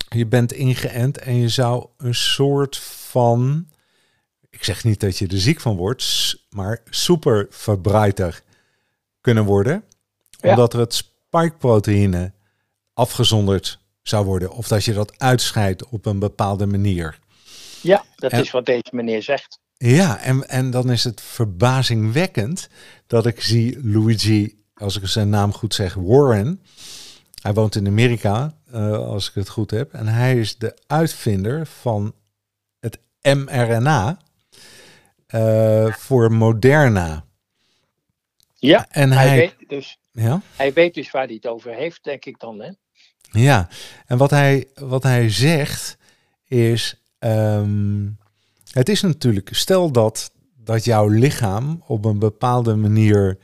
je 0.09 0.27
bent 0.27 0.53
ingeënt 0.53 1.19
en 1.19 1.35
je 1.37 1.49
zou 1.49 1.87
een 1.97 2.15
soort 2.15 2.77
van, 2.79 3.69
ik 4.51 4.65
zeg 4.65 4.85
niet 4.85 5.01
dat 5.01 5.19
je 5.19 5.27
er 5.27 5.41
ziek 5.41 5.61
van 5.61 5.77
wordt, 5.77 6.37
maar 6.51 6.81
superverbreiter 6.91 8.43
kunnen 9.21 9.45
worden. 9.45 9.85
Ja. 10.31 10.51
Omdat 10.51 10.73
er 10.73 10.79
het 10.79 10.95
spikeproteïne 10.95 12.33
afgezonderd 12.95 13.79
zou 14.03 14.25
worden. 14.25 14.51
Of 14.51 14.69
dat 14.69 14.85
je 14.85 14.93
dat 14.93 15.19
uitscheidt 15.19 15.89
op 15.89 16.07
een 16.07 16.19
bepaalde 16.19 16.67
manier. 16.67 17.19
ja, 17.81 18.05
dat 18.17 18.33
En- 18.33 18.41
is 18.41 18.51
wat 18.51 18.67
deze 18.67 18.89
meneer 18.91 19.23
zegt. 19.23 19.59
Ja, 19.87 20.19
en, 20.19 20.49
en 20.49 20.71
dan 20.71 20.91
is 20.91 21.05
het 21.05 21.21
verbazingwekkend 21.21 22.69
dat 23.07 23.27
ik 23.27 23.41
zie 23.41 23.87
Luigi, 23.87 24.63
als 24.75 24.97
ik 24.97 25.07
zijn 25.07 25.29
naam 25.29 25.53
goed 25.53 25.75
zeg, 25.75 25.95
Warren. 25.95 26.63
Hij 27.43 27.53
woont 27.53 27.75
in 27.75 27.87
Amerika, 27.87 28.55
eh, 28.73 28.93
als 28.93 29.29
ik 29.29 29.35
het 29.35 29.49
goed 29.49 29.71
heb. 29.71 29.93
En 29.93 30.07
hij 30.07 30.39
is 30.39 30.59
de 30.59 30.77
uitvinder 30.87 31.67
van 31.67 32.15
het 32.81 32.99
mRNA 33.23 34.19
eh, 35.27 35.93
voor 35.93 36.33
Moderna. 36.33 37.25
Ja, 38.55 38.87
En 38.91 39.13
hij 39.13 39.29
hij, 39.29 39.37
weet 39.37 39.69
dus. 39.69 39.99
Ja. 40.13 40.41
Hij 40.57 40.73
weet 40.73 40.95
dus 40.95 41.11
waar 41.11 41.27
hij 41.27 41.35
het 41.35 41.47
over 41.47 41.75
heeft, 41.75 42.05
denk 42.05 42.25
ik 42.25 42.39
dan. 42.39 42.61
Hè? 42.61 42.71
Ja, 43.31 43.69
en 44.07 44.19
wat 44.19 44.31
hij, 44.31 44.69
wat 44.75 45.03
hij 45.03 45.31
zegt 45.31 45.97
is, 46.45 47.01
ehm, 47.19 48.07
het 48.75 48.89
is 48.89 49.01
natuurlijk, 49.03 49.49
stel 49.53 49.91
dat, 49.93 50.31
dat 50.65 50.85
jouw 50.85 51.09
lichaam 51.09 51.83
op 51.87 52.05
een 52.05 52.19
bepaalde 52.19 52.75
manier 52.75 53.39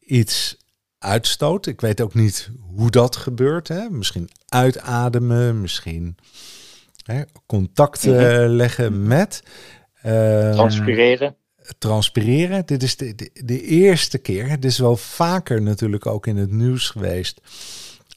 iets 0.00 0.56
uitstoot. 0.98 1.66
Ik 1.66 1.80
weet 1.80 2.00
ook 2.00 2.14
niet 2.14 2.50
hoe 2.76 2.90
dat 2.90 3.16
gebeurt. 3.16 3.68
Hè? 3.68 3.90
Misschien 3.90 4.28
uitademen, 4.48 5.60
misschien 5.60 6.16
hè, 7.02 7.22
contact 7.46 8.04
Mhm. 8.06 8.46
leggen 8.46 9.06
met. 9.06 9.42
ehm, 10.02 10.52
Transpireren. 10.52 11.36
transpireren. 11.78 12.66
Dit 12.66 12.82
is 12.82 12.96
de, 12.96 13.14
de, 13.14 13.30
de 13.44 13.62
eerste 13.62 14.18
keer. 14.18 14.48
Het 14.48 14.64
is 14.64 14.78
wel 14.78 14.96
vaker 14.96 15.62
natuurlijk 15.62 16.06
ook 16.06 16.26
in 16.26 16.36
het 16.36 16.50
nieuws 16.50 16.88
geweest 16.90 17.40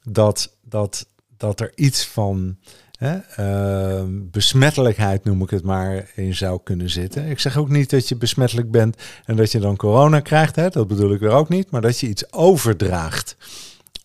dat, 0.03 0.57
dat, 0.61 1.07
dat 1.37 1.59
er 1.59 1.71
iets 1.75 2.05
van 2.05 2.57
hè, 3.01 3.17
eh, 3.35 4.03
besmettelijkheid, 4.09 5.23
noem 5.23 5.41
ik 5.41 5.49
het 5.49 5.63
maar, 5.63 6.11
in 6.15 6.35
zou 6.35 6.59
kunnen 6.63 6.89
zitten. 6.89 7.25
Ik 7.25 7.39
zeg 7.39 7.57
ook 7.57 7.69
niet 7.69 7.89
dat 7.89 8.07
je 8.07 8.15
besmettelijk 8.15 8.71
bent 8.71 8.97
en 9.25 9.35
dat 9.35 9.51
je 9.51 9.59
dan 9.59 9.75
corona 9.75 10.19
krijgt. 10.19 10.55
Hè, 10.55 10.69
dat 10.69 10.87
bedoel 10.87 11.13
ik 11.13 11.21
er 11.21 11.31
ook 11.31 11.49
niet. 11.49 11.71
Maar 11.71 11.81
dat 11.81 11.99
je 11.99 12.07
iets 12.07 12.33
overdraagt 12.33 13.37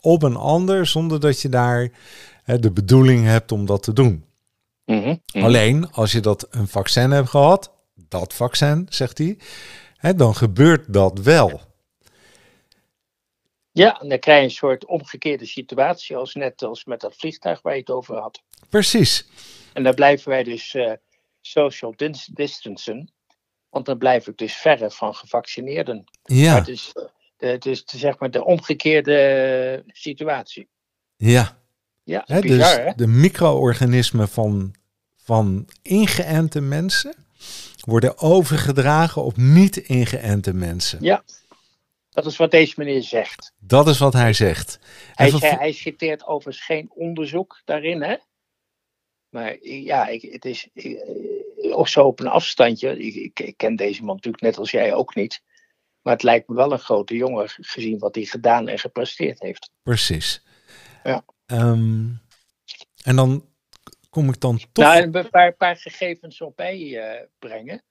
op 0.00 0.22
een 0.22 0.36
ander 0.36 0.86
zonder 0.86 1.20
dat 1.20 1.42
je 1.42 1.48
daar 1.48 1.88
hè, 2.42 2.58
de 2.58 2.72
bedoeling 2.72 3.24
hebt 3.24 3.52
om 3.52 3.66
dat 3.66 3.82
te 3.82 3.92
doen. 3.92 4.24
Mhm, 4.84 5.16
mhm. 5.32 5.44
Alleen 5.44 5.92
als 5.92 6.12
je 6.12 6.20
dat 6.20 6.46
een 6.50 6.68
vaccin 6.68 7.10
hebt 7.10 7.28
gehad, 7.28 7.72
dat 7.94 8.34
vaccin, 8.34 8.86
zegt 8.88 9.18
hij, 9.18 9.38
hè, 9.96 10.14
dan 10.14 10.34
gebeurt 10.34 10.92
dat 10.92 11.18
wel. 11.18 11.60
Ja, 13.72 14.02
dan 14.08 14.18
krijg 14.18 14.38
je 14.38 14.44
een 14.44 14.50
soort 14.50 14.86
omgekeerde 14.86 15.46
situatie 15.46 16.16
als 16.16 16.34
net 16.34 16.62
als 16.62 16.84
met 16.84 17.00
dat 17.00 17.16
vliegtuig 17.16 17.62
waar 17.62 17.72
je 17.72 17.80
het 17.80 17.90
over 17.90 18.16
had. 18.16 18.42
Precies. 18.68 19.26
En 19.72 19.82
dan 19.82 19.94
blijven 19.94 20.28
wij 20.28 20.42
dus 20.42 20.74
eh, 20.74 20.92
social 21.40 21.92
dis- 21.96 22.28
distancen. 22.32 23.10
Want 23.70 23.86
dan 23.86 23.98
blijf 23.98 24.26
ik 24.26 24.36
dus 24.38 24.54
verre 24.54 24.90
van 24.90 25.14
gevaccineerden. 25.14 26.04
Maar 26.22 26.36
Ja, 26.38 26.54
het 26.54 26.68
is, 26.68 26.92
het 27.36 27.66
is 27.66 27.82
zeg 27.86 28.18
maar 28.18 28.30
de 28.30 28.44
omgekeerde 28.44 29.82
situatie. 29.86 30.68
ja. 31.16 31.64
Ja, 32.04 32.24
bizar 32.26 32.42
dus 32.58 32.74
hè? 32.76 32.92
de 32.96 33.06
micro-organismen 33.06 34.28
van, 34.28 34.74
van 35.16 35.68
ingeënte 35.82 36.60
mensen 36.60 37.14
worden 37.80 38.18
overgedragen 38.18 39.22
op 39.24 39.36
niet-ingeënte 39.36 40.52
mensen. 40.54 40.98
Ja, 41.02 41.22
dat 42.10 42.26
is 42.26 42.36
wat 42.36 42.50
deze 42.50 42.74
meneer 42.76 43.02
zegt. 43.02 43.52
Dat 43.58 43.88
is 43.88 43.98
wat 43.98 44.12
hij 44.12 44.32
zegt. 44.32 44.78
Hij, 45.14 45.30
vervol- 45.30 45.58
hij 45.58 45.72
citeert 45.72 46.26
overigens 46.26 46.64
geen 46.64 46.90
onderzoek 46.94 47.62
daarin, 47.64 48.02
hè? 48.02 48.16
Maar 49.36 49.56
ja, 49.62 50.06
ik, 50.06 50.22
het 50.22 50.44
is 50.44 50.68
ik, 50.72 51.04
ook 51.70 51.88
zo 51.88 52.06
op 52.06 52.20
een 52.20 52.26
afstandje. 52.26 52.98
Ik, 52.98 53.38
ik, 53.38 53.56
ken 53.56 53.76
deze 53.76 54.04
man 54.04 54.14
natuurlijk 54.14 54.42
net 54.42 54.58
als 54.58 54.70
jij 54.70 54.94
ook 54.94 55.14
niet. 55.14 55.42
Maar 56.02 56.12
het 56.12 56.22
lijkt 56.22 56.48
me 56.48 56.54
wel 56.54 56.72
een 56.72 56.78
grote 56.78 57.16
jongen 57.16 57.48
gezien 57.48 57.98
wat 57.98 58.14
hij 58.14 58.24
gedaan 58.24 58.68
en 58.68 58.78
gepresteerd 58.78 59.40
heeft. 59.40 59.70
Precies. 59.82 60.44
Ja. 61.02 61.24
Ehm, 61.46 62.08
en 63.04 63.16
dan 63.16 63.48
kom 64.10 64.28
ik 64.28 64.40
dan 64.40 64.58
toch... 64.72 64.84
Nou, 64.84 65.02
een 65.02 65.30
paar, 65.30 65.52
paar 65.52 65.76
gegevens 65.76 66.40
op 66.40 66.56
bij 66.56 66.98
eh, 66.98 67.26
brengen. 67.38 67.84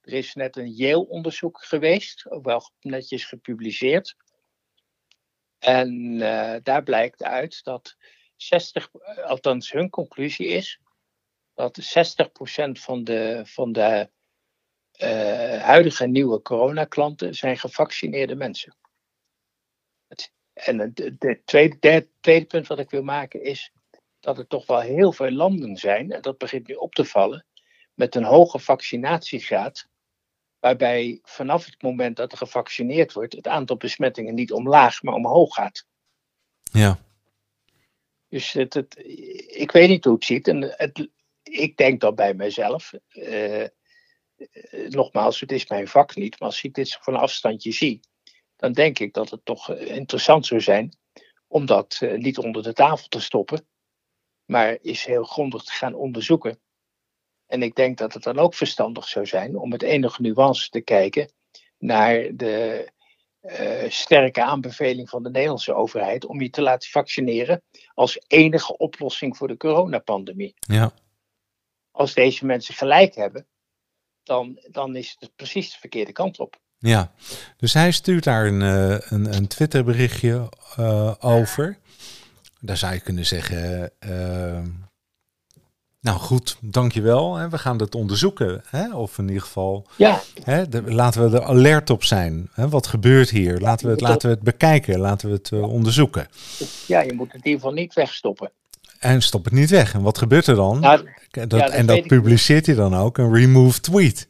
Er 0.00 0.12
is 0.12 0.34
net 0.34 0.56
een 0.56 0.72
Yale-onderzoek 0.72 1.64
geweest, 1.64 2.30
ook 2.30 2.44
wel 2.44 2.70
netjes 2.80 3.24
gepubliceerd. 3.24 4.16
En 5.58 6.20
eh, 6.20 6.60
daar 6.62 6.82
blijkt 6.82 7.22
uit 7.22 7.64
dat 7.64 7.96
60, 8.42 8.90
eh, 8.92 9.24
althans 9.24 9.72
hun 9.72 9.90
conclusie 9.90 10.46
is, 10.46 10.80
dat 11.54 11.78
60% 11.80 12.80
van 12.80 13.04
de, 13.04 13.42
van 13.44 13.72
de 13.72 14.10
eh, 14.92 15.62
huidige 15.62 16.06
nieuwe 16.06 16.42
coronaklanten 16.42 17.34
zijn 17.34 17.58
gevaccineerde 17.58 18.34
mensen. 18.34 18.76
Het, 20.08 20.32
en 20.52 20.78
het 20.78 20.96
de, 20.96 21.16
de 21.18 21.42
tweede, 21.44 22.08
tweede 22.20 22.46
punt 22.46 22.66
wat 22.66 22.78
ik 22.78 22.90
wil 22.90 23.02
maken 23.02 23.42
is 23.42 23.72
dat 24.20 24.38
er 24.38 24.46
toch 24.46 24.66
wel 24.66 24.80
heel 24.80 25.12
veel 25.12 25.30
landen 25.30 25.76
zijn, 25.76 26.12
en 26.12 26.22
dat 26.22 26.38
begint 26.38 26.66
nu 26.66 26.74
op 26.74 26.94
te 26.94 27.04
vallen, 27.04 27.46
met 27.94 28.14
een 28.14 28.24
hoge 28.24 28.58
vaccinatiegraad, 28.58 29.88
waarbij 30.58 31.18
vanaf 31.22 31.64
het 31.64 31.82
moment 31.82 32.16
dat 32.16 32.32
er 32.32 32.38
gevaccineerd 32.38 33.12
wordt, 33.12 33.32
het 33.32 33.46
aantal 33.46 33.76
besmettingen 33.76 34.34
niet 34.34 34.52
omlaag, 34.52 35.02
maar 35.02 35.14
omhoog 35.14 35.54
gaat. 35.54 35.86
Ja, 36.72 36.98
Dus 38.30 38.52
het, 38.52 38.74
het, 38.74 38.96
ik 39.46 39.70
weet 39.70 39.88
niet 39.88 40.04
hoe 40.04 40.14
het 40.14 40.24
ziet. 40.24 40.48
En 40.48 40.62
het, 40.76 41.08
ik 41.42 41.76
denk 41.76 42.00
dan 42.00 42.14
bij 42.14 42.34
mezelf, 42.34 42.92
eh, 43.08 43.66
nogmaals, 44.88 45.40
het 45.40 45.52
is 45.52 45.68
mijn 45.68 45.88
vak 45.88 46.14
niet, 46.16 46.40
maar 46.40 46.48
als 46.48 46.62
ik 46.62 46.74
dit 46.74 46.98
van 47.00 47.14
een 47.14 47.20
afstandje 47.20 47.72
zie, 47.72 48.00
dan 48.56 48.72
denk 48.72 48.98
ik 48.98 49.12
dat 49.12 49.30
het 49.30 49.44
toch 49.44 49.70
eh, 49.70 49.96
interessant 49.96 50.46
zou 50.46 50.60
zijn 50.60 50.98
om 51.46 51.66
dat 51.66 51.98
eh, 52.00 52.18
niet 52.18 52.38
onder 52.38 52.62
de 52.62 52.72
tafel 52.72 53.08
te 53.08 53.20
stoppen, 53.20 53.66
maar 54.44 54.78
is 54.80 55.04
heel 55.04 55.24
grondig 55.24 55.62
te 55.62 55.72
gaan 55.72 55.94
onderzoeken. 55.94 56.60
En 57.46 57.62
ik 57.62 57.74
denk 57.74 57.98
dat 57.98 58.14
het 58.14 58.22
dan 58.22 58.38
ook 58.38 58.54
verstandig 58.54 59.08
zou 59.08 59.26
zijn 59.26 59.56
om 59.56 59.68
met 59.68 59.82
enige 59.82 60.22
nuance 60.22 60.68
te 60.68 60.80
kijken 60.80 61.32
naar 61.78 62.36
de 62.36 62.86
eh, 63.40 63.90
sterke 63.90 64.44
aanbeveling 64.44 65.08
van 65.08 65.22
de 65.22 65.30
Nederlandse 65.30 65.74
overheid 65.74 66.26
om 66.26 66.40
je 66.40 66.50
te 66.50 66.62
laten 66.62 66.90
vaccineren 66.90 67.62
als 67.94 68.20
enige 68.26 68.76
oplossing 68.76 69.36
voor 69.36 69.48
de 69.48 69.56
coronapandemie. 69.56 70.54
ja, 70.60 70.92
Als 71.90 72.14
deze 72.14 72.46
mensen 72.46 72.74
gelijk 72.74 73.14
hebben, 73.14 73.46
dan, 74.22 74.58
dan 74.70 74.96
is 74.96 75.16
het 75.18 75.36
precies 75.36 75.72
de 75.72 75.78
verkeerde 75.78 76.12
kant 76.12 76.38
op. 76.38 76.60
ja. 76.78 77.12
Dus 77.56 77.74
hij 77.74 77.92
stuurt 77.92 78.24
daar 78.24 78.46
een, 78.46 78.62
eh, 78.62 79.10
een, 79.10 79.34
een 79.34 79.46
Twitter 79.46 79.84
berichtje 79.84 80.48
eh, 80.76 81.14
over. 81.20 81.78
Daar 82.60 82.76
zou 82.76 82.94
je 82.94 83.00
kunnen 83.00 83.26
zeggen... 83.26 83.92
nou 86.00 86.18
goed, 86.18 86.56
dankjewel. 86.60 87.48
We 87.48 87.58
gaan 87.58 87.78
het 87.78 87.94
onderzoeken. 87.94 88.62
Hè. 88.66 88.94
Of 88.94 89.18
in 89.18 89.26
ieder 89.26 89.42
geval... 89.42 89.86
Ja, 89.96 90.20
Hè, 90.42 90.62
laten 90.84 91.30
we 91.30 91.36
er 91.36 91.44
alert 91.44 91.90
op 91.90 92.04
zijn. 92.04 92.48
Hè, 92.52 92.68
wat 92.68 92.86
gebeurt 92.86 93.30
hier? 93.30 93.58
Laten 93.58 93.86
we, 93.86 93.92
het, 93.92 94.00
laten 94.00 94.28
we 94.28 94.34
het 94.34 94.44
bekijken. 94.44 94.98
Laten 94.98 95.28
we 95.28 95.34
het 95.34 95.52
eh, 95.52 95.62
onderzoeken. 95.62 96.28
ja, 96.86 97.00
je 97.00 97.12
moet 97.12 97.26
het 97.32 97.44
in 97.44 97.50
ieder 97.50 97.60
geval 97.60 97.72
niet 97.72 97.94
wegstoppen. 97.94 98.50
En 98.98 99.22
stop 99.22 99.44
het 99.44 99.52
niet 99.52 99.70
weg. 99.70 99.94
En 99.94 100.02
wat 100.02 100.18
gebeurt 100.18 100.46
er 100.46 100.54
dan? 100.54 100.80
Nou, 100.80 100.96
dat, 100.96 101.06
ja, 101.30 101.46
dat 101.46 101.70
en 101.70 101.86
dat 101.86 102.06
publiceert 102.06 102.66
hij 102.66 102.74
dan 102.74 102.96
ook. 102.96 103.18
Een 103.18 103.34
remove 103.34 103.80
tweet. 103.80 104.28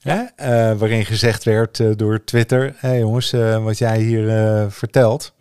Hè? 0.00 0.22
Eh, 0.36 0.78
waarin 0.78 1.04
gezegd 1.04 1.44
werd 1.44 1.80
eh, 1.80 1.90
door 1.96 2.24
Twitter. 2.24 2.74
Hé 2.76 2.92
jongens, 2.92 3.30
wat 3.62 3.78
jij 3.78 4.00
hier 4.00 4.26
vertelt. 4.70 5.32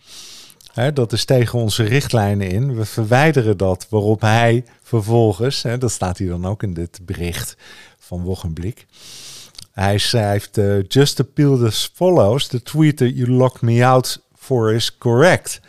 Hè, 0.74 0.94
dat 0.94 1.12
is 1.12 1.26
tegen 1.26 1.60
onze 1.60 1.84
richtlijnen 1.84 2.50
in. 2.50 2.76
We 2.76 2.86
verwijderen 2.86 3.58
dat. 3.58 3.88
Waarop 3.90 4.22
hij 4.22 4.64
vervolgens. 4.84 5.64
Hè, 5.64 5.78
dat 5.78 5.92
staat 5.92 6.18
hier 6.18 6.30
dan 6.30 6.46
ook 6.46 6.64
in 6.64 6.74
dit 6.74 7.00
bericht 7.06 7.56
van 8.00 8.22
Wochenblik. 8.24 8.86
Hij 9.72 9.98
schrijft, 9.98 10.58
eh, 10.58 10.84
just 10.88 11.20
appealed 11.20 11.62
as 11.68 11.92
follows. 11.94 12.48
The 12.48 12.62
tweet 12.62 12.98
that 12.98 13.16
you 13.16 13.32
locked 13.32 13.62
me 13.62 13.86
out 13.86 14.22
for 14.36 14.74
is 14.74 14.98
correct. 14.98 15.60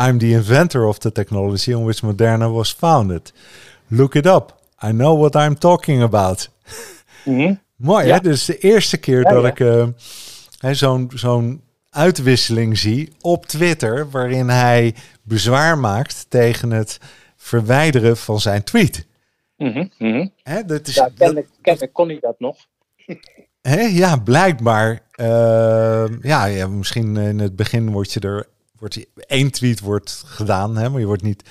I'm 0.00 0.18
the 0.18 0.28
inventor 0.30 0.86
of 0.86 0.98
the 0.98 1.12
technology 1.12 1.72
on 1.72 1.84
which 1.84 2.02
Moderna 2.02 2.50
was 2.50 2.72
founded. 2.72 3.32
Look 3.86 4.14
it 4.14 4.26
up. 4.26 4.54
I 4.84 4.90
know 4.90 5.18
what 5.20 5.34
I'm 5.34 5.58
talking 5.58 6.02
about. 6.02 6.50
mhm. 7.24 7.54
Mooi, 7.76 8.06
Ja. 8.06 8.14
hè? 8.14 8.20
Dus 8.20 8.44
de 8.44 8.58
eerste 8.58 8.96
keer 8.96 9.22
Ja, 9.22 9.30
dat 9.32 9.42
ja. 9.42 9.48
ik 9.48 9.92
hè, 10.58 10.74
zo'n 10.74 11.10
zo'n 11.14 11.62
uitwisseling 11.96 12.78
zie 12.78 13.12
op 13.20 13.46
Twitter... 13.46 14.10
waarin 14.10 14.48
hij 14.48 14.94
bezwaar 15.22 15.78
maakt 15.78 16.26
tegen 16.28 16.70
het 16.70 16.98
verwijderen 17.36 18.16
van 18.16 18.40
zijn 18.40 18.64
tweet. 18.64 19.06
Mhm, 19.56 19.86
mhm. 19.98 20.26
Hè, 20.42 20.64
dat 20.64 20.88
is, 20.88 20.94
Ja, 20.94 21.10
kennelijk, 21.16 21.48
kennelijk 21.60 21.92
kon 21.92 22.08
hij 22.08 22.18
dat 22.20 22.34
nog. 22.38 22.56
Hè? 23.62 23.80
Ja, 23.80 24.16
blijkbaar. 24.16 25.00
eh, 25.12 26.04
ja, 26.20 26.44
ja, 26.44 26.66
misschien 26.68 27.16
in 27.16 27.38
het 27.38 27.56
begin 27.56 27.90
wordt 27.90 28.12
je 28.12 28.20
er 28.20 28.46
wordt 28.78 28.94
je- 28.94 29.08
één 29.26 29.50
tweet 29.50 29.80
wordt 29.80 30.22
gedaan, 30.26 30.76
hè, 30.76 30.90
maar 30.90 31.00
je 31.00 31.06
wordt 31.06 31.22
niet 31.22 31.48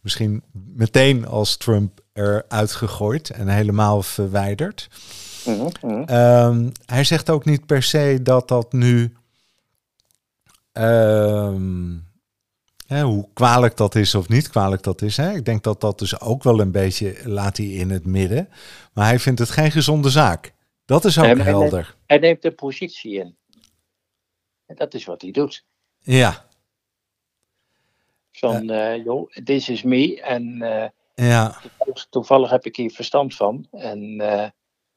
misschien 0.00 0.42
meteen 0.52 1.26
als 1.26 1.56
Trump 1.56 2.00
eruit 2.12 2.72
gegooid 2.72 3.30
en 3.30 3.48
helemaal 3.48 4.02
verwijderd. 4.02 4.88
Mhm. 5.46 6.02
Ehm, 6.06 6.70
hij 6.86 7.04
zegt 7.04 7.30
ook 7.30 7.44
niet 7.44 7.66
per 7.66 7.82
se 7.82 8.18
dat 8.22 8.48
dat 8.48 8.72
nu. 8.72 9.12
Ehm, 10.74 11.98
hoe 13.02 13.28
kwalijk 13.32 13.76
dat 13.76 13.94
is 13.94 14.14
of 14.14 14.28
niet 14.28 14.50
kwalijk 14.50 14.82
dat 14.82 15.02
is. 15.02 15.16
Hè? 15.16 15.32
Ik 15.32 15.44
denk 15.44 15.62
dat 15.62 15.80
dat 15.80 15.98
dus 15.98 16.20
ook 16.20 16.42
wel 16.42 16.60
een 16.60 16.72
beetje 16.72 17.16
laat 17.24 17.56
hij 17.56 17.66
in 17.66 17.90
het 17.90 18.06
midden. 18.06 18.48
Maar 18.92 19.06
hij 19.06 19.18
vindt 19.18 19.38
het 19.40 19.50
geen 19.50 19.70
gezonde 19.70 20.10
zaak. 20.10 20.54
Dat 20.84 21.04
is 21.04 21.18
ook 21.18 21.24
hij 21.24 21.34
helder. 21.34 21.96
Hij 22.06 22.18
neemt 22.18 22.44
een 22.44 22.54
positie 22.54 23.14
in. 23.14 23.36
En 24.66 24.76
dat 24.76 24.94
is 24.94 25.04
wat 25.04 25.22
hij 25.22 25.30
doet. 25.30 25.64
Ja, 25.98 26.46
Van, 28.38 28.70
eh, 28.70 29.04
joh, 29.04 29.30
this 29.44 29.68
is 29.68 29.82
me. 29.82 30.22
En 30.22 30.62
eh, 30.62 30.88
Ja, 31.14 31.60
toevallig, 31.60 32.06
toevallig 32.10 32.50
heb 32.50 32.64
ik 32.64 32.76
hier 32.76 32.90
verstand 32.90 33.34
van. 33.34 33.66
En 33.70 34.20
eh, 34.20 34.48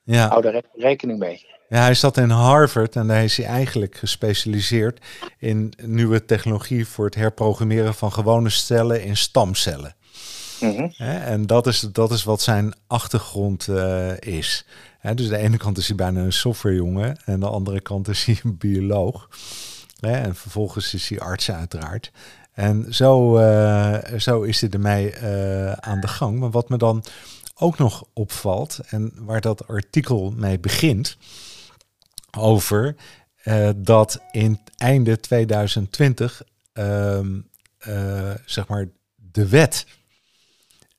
ja. 0.04 0.28
hou 0.28 0.42
daar 0.42 0.64
rekening 0.74 1.20
mee. 1.20 1.46
Ja, 1.70 1.82
hij 1.82 1.94
zat 1.94 2.18
in 2.18 2.30
Harvard 2.30 2.96
en 2.96 3.08
daar 3.08 3.24
is 3.24 3.38
hij 3.38 3.46
eigenlijk 3.46 3.96
gespecialiseerd 3.96 5.06
in 5.38 5.74
nieuwe 5.82 6.26
technologie 6.26 6.88
voor 6.88 7.06
het 7.06 7.16
herprogrammeren 7.16 7.94
van 7.94 8.12
gewone 8.12 8.50
cellen 8.50 9.04
in 9.04 9.18
stamcellen. 9.18 9.96
Mhm. 10.60 10.90
En 11.02 11.46
dat 11.46 11.68
is, 11.68 11.80
dat 11.80 12.12
is 12.12 12.24
wat 12.24 12.42
zijn 12.42 12.74
achtergrond 12.88 13.68
eh, 13.68 14.18
is. 14.20 14.66
Dus 15.02 15.26
aan 15.26 15.32
de 15.32 15.38
ene 15.38 15.58
kant 15.58 15.78
is 15.78 15.88
hij 15.88 15.96
bijna 15.96 16.22
een 16.22 16.34
softwarejongen 16.34 17.18
en 17.26 17.34
aan 17.34 17.40
de 17.40 17.50
andere 17.50 17.82
kant 17.82 18.08
is 18.08 18.26
hij 18.26 18.40
een 18.44 18.58
bioloog. 18.58 19.30
En 20.00 20.36
vervolgens 20.36 20.94
is 20.94 21.10
hij 21.10 21.20
arts 21.20 21.52
uiteraard. 21.52 22.12
En 22.54 22.86
zo, 22.90 23.38
eh, 23.38 24.20
zo 24.20 24.42
is 24.42 24.62
hij 24.62 24.70
ermee 24.70 25.12
eh, 25.12 25.72
aan 25.72 26.00
de 26.00 26.08
gang. 26.08 26.40
Maar 26.40 26.52
wat 26.52 26.70
me 26.70 26.78
dan 26.78 27.04
ook 27.56 27.78
nog 27.78 28.04
opvalt 28.14 28.80
en 28.90 29.14
waar 29.16 29.42
dat 29.42 29.68
artikel 29.68 30.34
mee 30.36 30.60
begint 30.60 31.18
over 32.38 32.96
eh, 33.48 33.70
dat 33.76 34.22
in 34.32 34.60
einde 34.78 35.20
2020 35.20 36.42
ehm, 36.74 37.40
eh, 37.78 38.32
zeg 38.46 38.68
maar 38.68 38.88
de 39.16 39.48
wet 39.48 39.86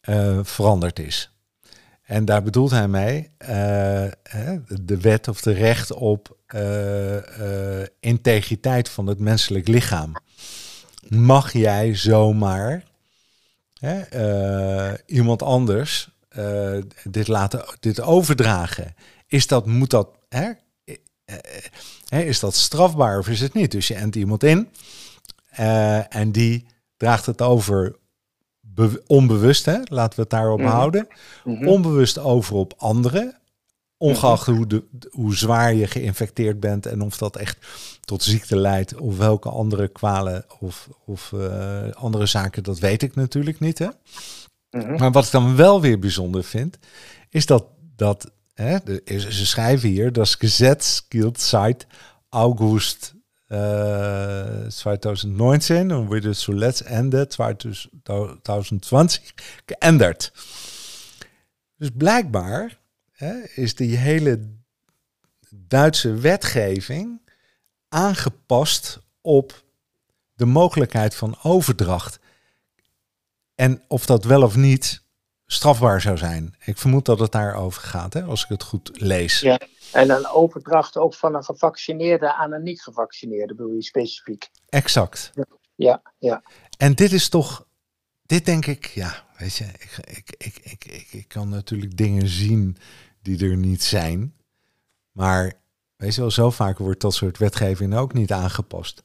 eh, 0.01 0.39
veranderd 0.43 0.99
is. 0.99 1.31
En 2.03 2.25
daar 2.25 2.43
bedoelt 2.43 2.71
hij 2.71 2.89
mee 2.89 3.31
de 4.67 4.99
wet 5.01 5.29
of 5.29 5.41
de 5.41 5.53
recht 5.53 5.93
op 5.93 6.37
integriteit 8.01 8.89
van 8.89 9.07
het 9.07 9.19
menselijk 9.19 9.69
lichaam. 9.69 10.13
Mag 11.09 11.53
jij 11.53 11.95
zomaar 11.95 12.85
iemand 15.07 15.43
anders 15.43 16.11
dit 17.05 17.29
laten 17.29 17.65
dit 17.81 18.01
overdragen? 18.01 18.95
Is 19.27 19.47
dat, 19.47 19.67
moet 19.67 19.91
dat? 19.91 20.09
Eh, 21.29 21.37
eh, 22.09 22.27
is 22.29 22.41
dat 22.41 22.55
strafbaar 22.55 23.19
of 23.19 23.29
is 23.29 23.41
het 23.41 23.55
niet? 23.55 23.71
Dus 23.71 23.89
je 23.89 23.95
ent 23.95 24.15
iemand 24.17 24.43
in 24.45 24.69
eh, 25.51 26.15
en 26.17 26.33
die 26.33 26.67
draagt 26.97 27.27
het 27.27 27.43
over 27.43 27.97
be- 28.61 29.03
onbewust, 29.07 29.65
hè? 29.65 29.79
laten 29.85 30.15
we 30.17 30.21
het 30.23 30.31
daarop 30.31 30.59
Mhm. 30.61 30.69
houden. 30.69 31.07
Mhm. 31.45 31.67
Onbewust 31.69 32.19
over 32.19 32.55
op 32.57 32.75
anderen. 32.77 33.37
Ongeacht 33.97 34.47
hoe, 34.47 34.67
de, 34.67 34.85
hoe 35.11 35.37
zwaar 35.37 35.75
je 35.75 35.87
geïnfecteerd 35.87 36.61
bent 36.61 36.87
en 36.87 37.03
of 37.03 37.17
dat 37.19 37.37
echt 37.37 37.57
tot 38.01 38.23
ziekte 38.23 38.57
leidt 38.57 38.95
of 38.97 39.17
welke 39.17 39.49
andere 39.49 39.89
kwalen 39.89 40.45
of, 40.59 40.89
of 41.07 41.33
andere 41.93 42.27
zaken, 42.27 42.63
dat 42.63 42.79
weet 42.79 43.03
ik 43.03 43.15
natuurlijk 43.15 43.61
niet. 43.61 43.79
Hè? 43.79 43.89
Mhm. 44.71 44.95
Maar 44.97 45.13
wat 45.13 45.25
ik 45.25 45.31
dan 45.31 45.57
wel 45.57 45.81
weer 45.81 45.99
bijzonder 45.99 46.45
vind, 46.45 46.79
is 47.29 47.47
dat, 47.47 47.65
dat 47.97 48.31
hè, 48.59 48.79
is- 49.05 49.29
ze 49.29 49.47
schrijven 49.47 49.89
hier, 49.89 50.13
dat 50.13 50.37
Gesetz 50.39 51.01
gilt 51.09 51.41
seit 51.41 51.87
August 52.31 53.15
äh, 53.51 54.69
2019 54.69 55.91
und 55.93 56.09
wurde 56.09 56.35
zuletzt 56.35 56.83
Ende 56.83 57.29
2020 57.29 59.35
geändert. 59.67 60.33
Dus 61.79 61.91
blijkbaar 61.95 62.79
hè, 63.13 63.33
is 63.55 63.75
die 63.75 63.97
hele 63.97 64.49
Duitse 65.51 66.15
wetgeving 66.21 67.21
aangepast 67.89 69.01
op 69.21 69.65
de 70.35 70.45
mogelijkheid 70.47 71.15
van 71.15 71.39
overdracht. 71.43 72.19
En 73.55 73.83
of 73.89 74.07
dat 74.07 74.25
wel 74.25 74.43
of 74.43 74.57
niet 74.57 75.03
strafbaar 75.51 76.01
zou 76.01 76.17
zijn. 76.17 76.55
Ik 76.65 76.79
vermoed 76.79 77.05
dat 77.05 77.19
het 77.19 77.33
daarover 77.33 77.83
gaat, 77.83 78.13
hè, 78.13 78.23
als 78.23 78.43
ik 78.43 78.49
het 78.49 78.63
goed 78.63 78.91
lees. 79.01 79.41
Ja. 79.41 79.61
En 79.93 80.11
een 80.11 80.27
overdracht 80.27 80.97
ook 80.97 81.15
van 81.15 81.35
een 81.35 81.45
gevaccineerde 81.45 82.35
aan 82.35 82.53
een 82.53 82.63
niet-gevaccineerde, 82.63 83.55
bedoel 83.55 83.73
je 83.73 83.83
specifiek. 83.83 84.49
Exact. 84.69 85.33
Ja, 85.75 86.03
ja. 86.19 86.43
En 86.79 86.95
dit 86.95 87.13
is 87.13 87.29
toch, 87.29 87.67
dit 88.23 88.45
denk 88.45 88.67
ik, 88.67 88.87
ja, 88.87 89.25
weet 89.39 89.57
je, 89.57 89.65
ik, 89.65 89.99
ik, 90.05 90.35
ik, 90.39 90.59
ik, 90.63 90.85
ik, 90.85 91.09
ik 91.13 91.29
kan 91.29 91.49
natuurlijk 91.49 91.97
dingen 91.97 92.29
zien 92.29 92.77
die 93.23 93.51
er 93.51 93.57
niet 93.57 93.83
zijn. 93.83 94.35
Maar 95.13 95.53
weet 95.97 96.15
je 96.15 96.21
wel, 96.21 96.31
zo 96.31 96.51
vaak 96.51 96.79
wordt 96.79 97.01
dat 97.01 97.15
soort 97.15 97.39
wetgeving 97.39 97.95
ook 97.95 98.13
niet 98.13 98.33
aangepast. 98.33 99.03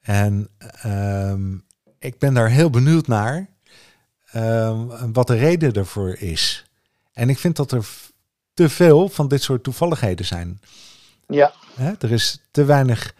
En 0.00 0.48
ehm, 0.58 1.56
ik 1.98 2.18
ben 2.18 2.34
daar 2.34 2.50
heel 2.50 2.70
benieuwd 2.70 3.06
naar 3.06 3.48
ehm, 4.32 5.12
wat 5.12 5.26
de 5.26 5.36
reden 5.36 5.72
daarvoor 5.72 6.14
is. 6.14 6.64
En 7.12 7.28
ik 7.28 7.38
vind 7.38 7.56
dat 7.56 7.72
er 7.72 7.86
te 8.54 8.68
veel 8.68 9.08
van 9.08 9.28
dit 9.28 9.42
soort 9.42 9.62
toevalligheden 9.62 10.26
zijn. 10.26 10.60
Ja? 11.26 11.52
Er 11.98 12.12
is 12.12 12.38
te 12.50 12.64
weinig 12.64 13.14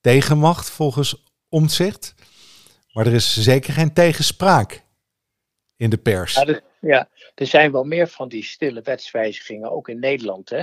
tegenmacht 0.00 0.70
volgens 0.70 1.24
omzicht. 1.48 2.14
Maar 2.92 3.06
er 3.06 3.12
is 3.14 3.38
zeker 3.40 3.72
geen 3.72 3.92
tegenspraak 3.92 4.82
in 5.76 5.90
de 5.90 5.98
pers. 5.98 6.34
ja, 6.34 6.44
er, 6.46 6.62
ja, 6.80 7.08
er 7.34 7.46
zijn 7.46 7.72
wel 7.72 7.84
meer 7.84 8.08
van 8.08 8.28
die 8.28 8.44
stille 8.44 8.80
wetswijzigingen, 8.82 9.70
ook 9.70 9.88
in 9.88 9.98
Nederland. 9.98 10.50
Hè? 10.50 10.62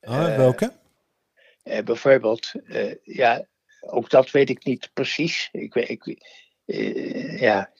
Oh, 0.00 0.26
eh, 0.30 0.36
welke? 0.36 0.72
Eh, 1.62 1.84
bijvoorbeeld, 1.84 2.52
eh, 2.66 2.94
ja, 3.02 3.46
ook 3.80 4.10
dat 4.10 4.30
weet 4.30 4.48
ik 4.50 4.64
niet 4.64 4.90
precies. 4.92 5.48
Ik, 5.52 5.74
weet- 5.74 5.88
ik, 5.88 6.18
eh, 6.64 7.40
ja, 7.40 7.70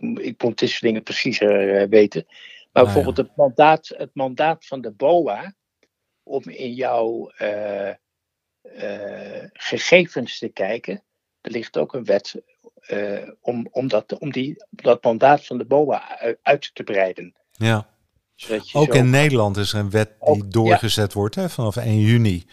ik, 0.00 0.42
moet 0.42 0.58
dit 0.58 0.68
soort 0.68 0.80
dingen 0.80 1.02
preciezer 1.02 1.76
eh, 1.80 1.88
weten. 1.88 2.24
Maar 2.26 2.36
Nou 2.72 2.86
ja. 2.86 2.92
bijvoorbeeld 2.92 3.16
het 3.16 3.36
mandaat, 3.36 3.92
het 3.96 4.10
mandaat 4.12 4.66
van 4.66 4.80
de 4.80 4.90
BOA 4.90 5.54
om 6.22 6.42
in 6.48 6.72
jouw 6.72 7.28
eh, 7.28 7.88
eh, 8.62 9.44
gegevens 9.52 10.38
te 10.38 10.48
kijken. 10.48 11.02
Er 11.40 11.50
ligt 11.50 11.76
ook 11.76 11.94
een 11.94 12.04
wet 12.04 12.42
om, 13.40 13.68
om, 13.70 13.88
dat, 13.88 14.18
om 14.18 14.32
die, 14.32 14.64
dat 14.70 15.04
mandaat 15.04 15.46
van 15.46 15.58
de 15.58 15.64
BOA 15.64 16.18
uit, 16.42 16.70
te 16.74 16.82
breiden. 16.82 17.34
Ja. 17.50 17.88
Ook 18.50 18.64
zo- 18.64 18.82
in 18.82 19.10
Nederland 19.10 19.56
is 19.56 19.72
er 19.72 19.78
een 19.78 19.90
wet 19.90 20.08
die 20.08 20.28
Ook, 20.28 20.42
ja. 20.42 20.48
doorgezet 20.48 21.12
wordt 21.12 21.34
hè, 21.34 21.48
vanaf 21.48 21.76
1 21.76 21.98
juni. 21.98 22.44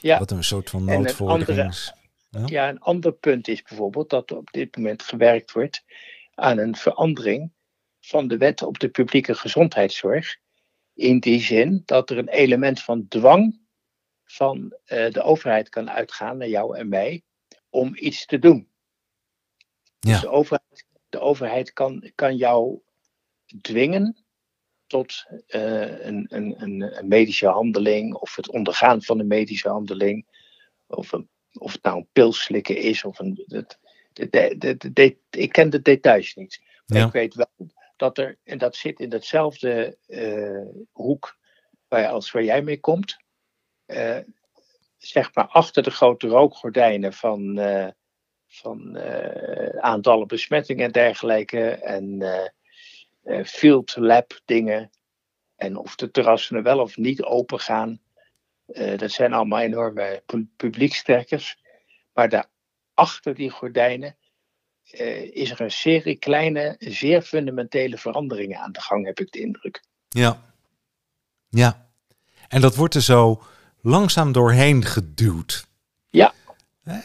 Ja. 0.00 0.18
Wat 0.18 0.30
een 0.30 0.44
soort 0.44 0.70
van 0.70 0.84
noodvordering 0.84 1.68
is. 1.68 1.92
Ja, 2.46 2.68
een 2.68 2.80
ander 2.80 3.12
punt 3.12 3.48
is 3.48 3.62
bijvoorbeeld 3.62 4.10
dat 4.10 4.30
er 4.30 4.36
op 4.36 4.50
dit 4.50 4.76
moment 4.76 5.02
gewerkt 5.02 5.52
wordt 5.52 5.84
aan 6.38 6.58
een 6.58 6.76
verandering 6.76 7.52
van 8.00 8.28
de 8.28 8.36
wet 8.36 8.62
op 8.62 8.78
de 8.78 8.88
publieke 8.88 9.34
gezondheidszorg. 9.34 10.36
In 10.94 11.18
die 11.20 11.40
zin 11.40 11.82
dat 11.84 12.10
er 12.10 12.18
een 12.18 12.28
element 12.28 12.82
van 12.82 13.08
dwang 13.08 13.60
van 14.24 14.76
eh, 14.84 15.10
de 15.10 15.22
overheid 15.22 15.68
kan 15.68 15.90
uitgaan 15.90 16.36
naar 16.36 16.48
jou 16.48 16.76
en 16.78 16.88
mij 16.88 17.22
om 17.70 17.96
iets 17.96 18.26
te 18.26 18.38
doen. 18.38 18.68
Dus 19.98 20.12
Ja. 20.12 20.20
de 20.20 20.28
overheid, 20.28 20.86
de 21.08 21.20
overheid 21.20 21.72
kan, 21.72 22.10
kan 22.14 22.36
jou 22.36 22.80
dwingen 23.60 24.24
tot 24.86 25.26
eh, 25.46 26.06
een, 26.06 26.26
een, 26.28 26.62
een, 26.62 26.98
een 26.98 27.08
medische 27.08 27.46
handeling 27.46 28.14
of 28.14 28.36
het 28.36 28.48
ondergaan 28.48 29.02
van 29.02 29.18
een 29.18 29.26
medische 29.26 29.68
handeling. 29.68 30.26
Of, 30.86 31.12
een, 31.12 31.28
of 31.52 31.72
het 31.72 31.82
nou 31.82 31.96
een 31.96 32.08
pil 32.12 32.32
slikken 32.32 32.76
is 32.76 33.04
of 33.04 33.18
een. 33.18 33.44
Het, 33.46 33.78
de, 34.18 34.28
de, 34.28 34.54
de, 34.58 34.76
de- 34.76 34.92
de- 34.92 35.18
ik 35.30 35.52
ken 35.52 35.70
de 35.70 35.82
details 35.82 36.34
niet. 36.34 36.62
Maar 36.86 36.98
Ja. 36.98 37.06
ik 37.06 37.12
weet 37.12 37.34
wel 37.34 37.50
dat 37.96 38.18
er, 38.18 38.38
en 38.44 38.58
dat 38.58 38.76
zit 38.76 39.00
in 39.00 39.08
datzelfde 39.08 39.98
eh, 40.06 40.84
hoek 40.92 41.38
waar, 41.88 42.08
als 42.08 42.30
waar 42.30 42.42
jij 42.44 42.62
mee 42.62 42.80
komt. 42.80 43.16
eh, 43.86 44.18
zeg 44.98 45.34
maar 45.34 45.46
achter 45.46 45.82
de 45.82 45.90
grote 45.90 46.26
rookgordijnen 46.26 47.12
van, 47.12 47.58
eh, 47.58 47.88
van 48.46 48.98
aantallen 49.80 50.26
besmettingen 50.26 50.84
en 50.86 50.92
dergelijke. 50.92 51.70
En 51.70 52.22
field 53.44 53.96
lab 53.96 54.40
dingen. 54.44 54.90
En 55.56 55.76
of 55.76 55.94
de 55.96 56.10
terrassen 56.10 56.56
er 56.56 56.62
wel 56.62 56.80
of 56.80 56.96
niet 56.96 57.22
open 57.22 57.60
gaan. 57.60 58.00
Dat 58.96 59.10
zijn 59.10 59.32
allemaal 59.32 59.60
enorme 59.60 60.22
pu- 60.26 60.48
publiekstrekkers. 60.56 61.58
Maar 62.12 62.28
daar 62.28 62.50
achter 62.98 63.34
die 63.34 63.50
gordijnen 63.50 64.16
eh, 64.90 65.34
is 65.34 65.50
er 65.50 65.60
een 65.60 65.70
serie 65.70 66.16
kleine, 66.16 66.76
zeer 66.78 67.22
fundamentele 67.22 67.98
veranderingen 67.98 68.58
aan 68.58 68.72
de 68.72 68.80
gang, 68.80 69.06
heb 69.06 69.20
ik 69.20 69.32
de 69.32 69.40
indruk. 69.40 69.82
Ja. 70.08 70.40
Ja. 71.48 71.86
En 72.48 72.60
dat 72.60 72.74
wordt 72.74 72.94
er 72.94 73.02
zo 73.02 73.42
langzaam 73.80 74.32
doorheen 74.32 74.84
geduwd. 74.84 75.66
Ja. 76.08 76.32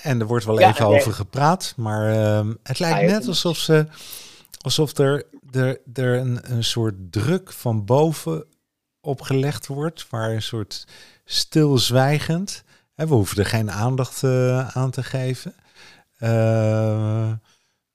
En 0.02 0.20
er 0.20 0.26
wordt 0.26 0.46
wel 0.46 0.60
Ja, 0.60 0.70
even 0.70 0.90
nee. 0.90 1.00
over 1.00 1.14
gepraat, 1.14 1.74
maar 1.78 2.14
ehm, 2.14 2.54
het 2.64 2.80
lijkt 2.80 3.00
ja, 3.00 3.18
net 3.18 3.28
alsof 3.28 3.58
ze 3.58 3.88
alsof 4.62 4.98
er, 4.98 5.26
er, 5.52 5.80
er 5.94 6.18
een, 6.18 6.40
een 6.54 6.64
soort 6.64 6.96
druk 7.12 7.52
van 7.52 7.86
boven 7.86 8.46
opgelegd 9.02 9.68
wordt, 9.68 10.10
waar 10.10 10.32
een 10.32 10.42
soort 10.42 10.88
stilzwijgend. 11.26 12.64
Hè, 12.96 13.08
we 13.08 13.14
hoeven 13.14 13.38
er 13.38 13.46
geen 13.46 13.72
aandacht 13.72 14.24
eh, 14.24 14.68
aan 14.68 14.92
te 14.92 15.04
geven. 15.04 15.56
Eh, 16.24 17.32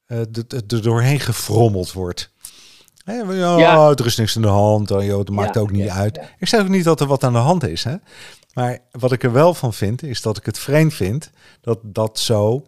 uh, 0.06 0.18
er 0.68 0.82
doorheen 0.82 1.20
gefrommeld 1.20 1.92
wordt. 1.92 2.32
Hè, 3.04 3.14
ja, 3.14 3.88
er 3.90 4.06
is 4.06 4.16
niks 4.16 4.36
aan 4.36 4.42
de 4.42 4.48
hand. 4.48 4.90
Oh, 4.90 5.04
joh, 5.04 5.18
het 5.18 5.30
maakt 5.30 5.56
ook 5.56 5.70
niet 5.70 5.88
uit. 5.88 6.20
Ik 6.38 6.48
zeg 6.48 6.60
ook 6.60 6.68
niet 6.68 6.84
dat 6.84 7.00
er 7.00 7.06
wat 7.06 7.24
aan 7.24 7.32
de 7.32 7.38
hand 7.38 7.66
is. 7.66 7.84
Hè? 7.84 7.96
Maar 8.52 8.78
wat 8.90 9.12
ik 9.12 9.22
er 9.22 9.32
wel 9.32 9.54
van 9.54 9.74
vind, 9.74 10.02
is 10.02 10.22
dat 10.22 10.36
ik 10.36 10.46
het 10.46 10.58
vreemd 10.58 10.94
vind 10.94 11.30
dat 11.60 11.78
dat 11.82 12.18
zo 12.18 12.66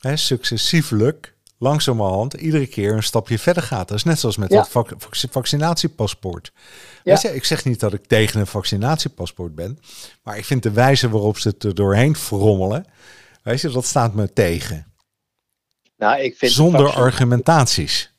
hè, 0.00 0.16
successievelijk, 0.16 1.34
langzamerhand, 1.58 2.34
iedere 2.34 2.66
keer 2.66 2.92
een 2.92 3.02
stapje 3.02 3.38
verder 3.38 3.62
gaat. 3.62 3.88
Dat 3.88 3.96
is 3.96 4.04
net 4.04 4.18
zoals 4.18 4.36
met 4.36 4.52
het 4.52 4.68
vac 4.68 4.92
vaccinatiepaspoort. 5.30 6.52
Ja. 7.04 7.22
ik 7.22 7.44
zeg 7.44 7.64
niet 7.64 7.80
dat 7.80 7.92
ik 7.92 8.06
tegen 8.06 8.40
een 8.40 8.46
vaccinatiepaspoort 8.46 9.54
ben, 9.54 9.78
maar 10.22 10.38
ik 10.38 10.44
vind 10.44 10.62
de 10.62 10.70
wijze 10.70 11.08
waarop 11.08 11.38
ze 11.38 11.48
het 11.48 11.64
er 11.64 11.74
doorheen 11.74 12.16
frommelen, 12.16 12.84
weet 13.42 13.60
je, 13.60 13.68
dat 13.68 13.84
staat 13.84 14.14
me 14.14 14.32
tegen. 14.32 14.87
Nou, 15.98 16.20
ik 16.20 16.36
vind 16.36 16.52
Zonder 16.52 16.92
argumentaties. 16.92 18.12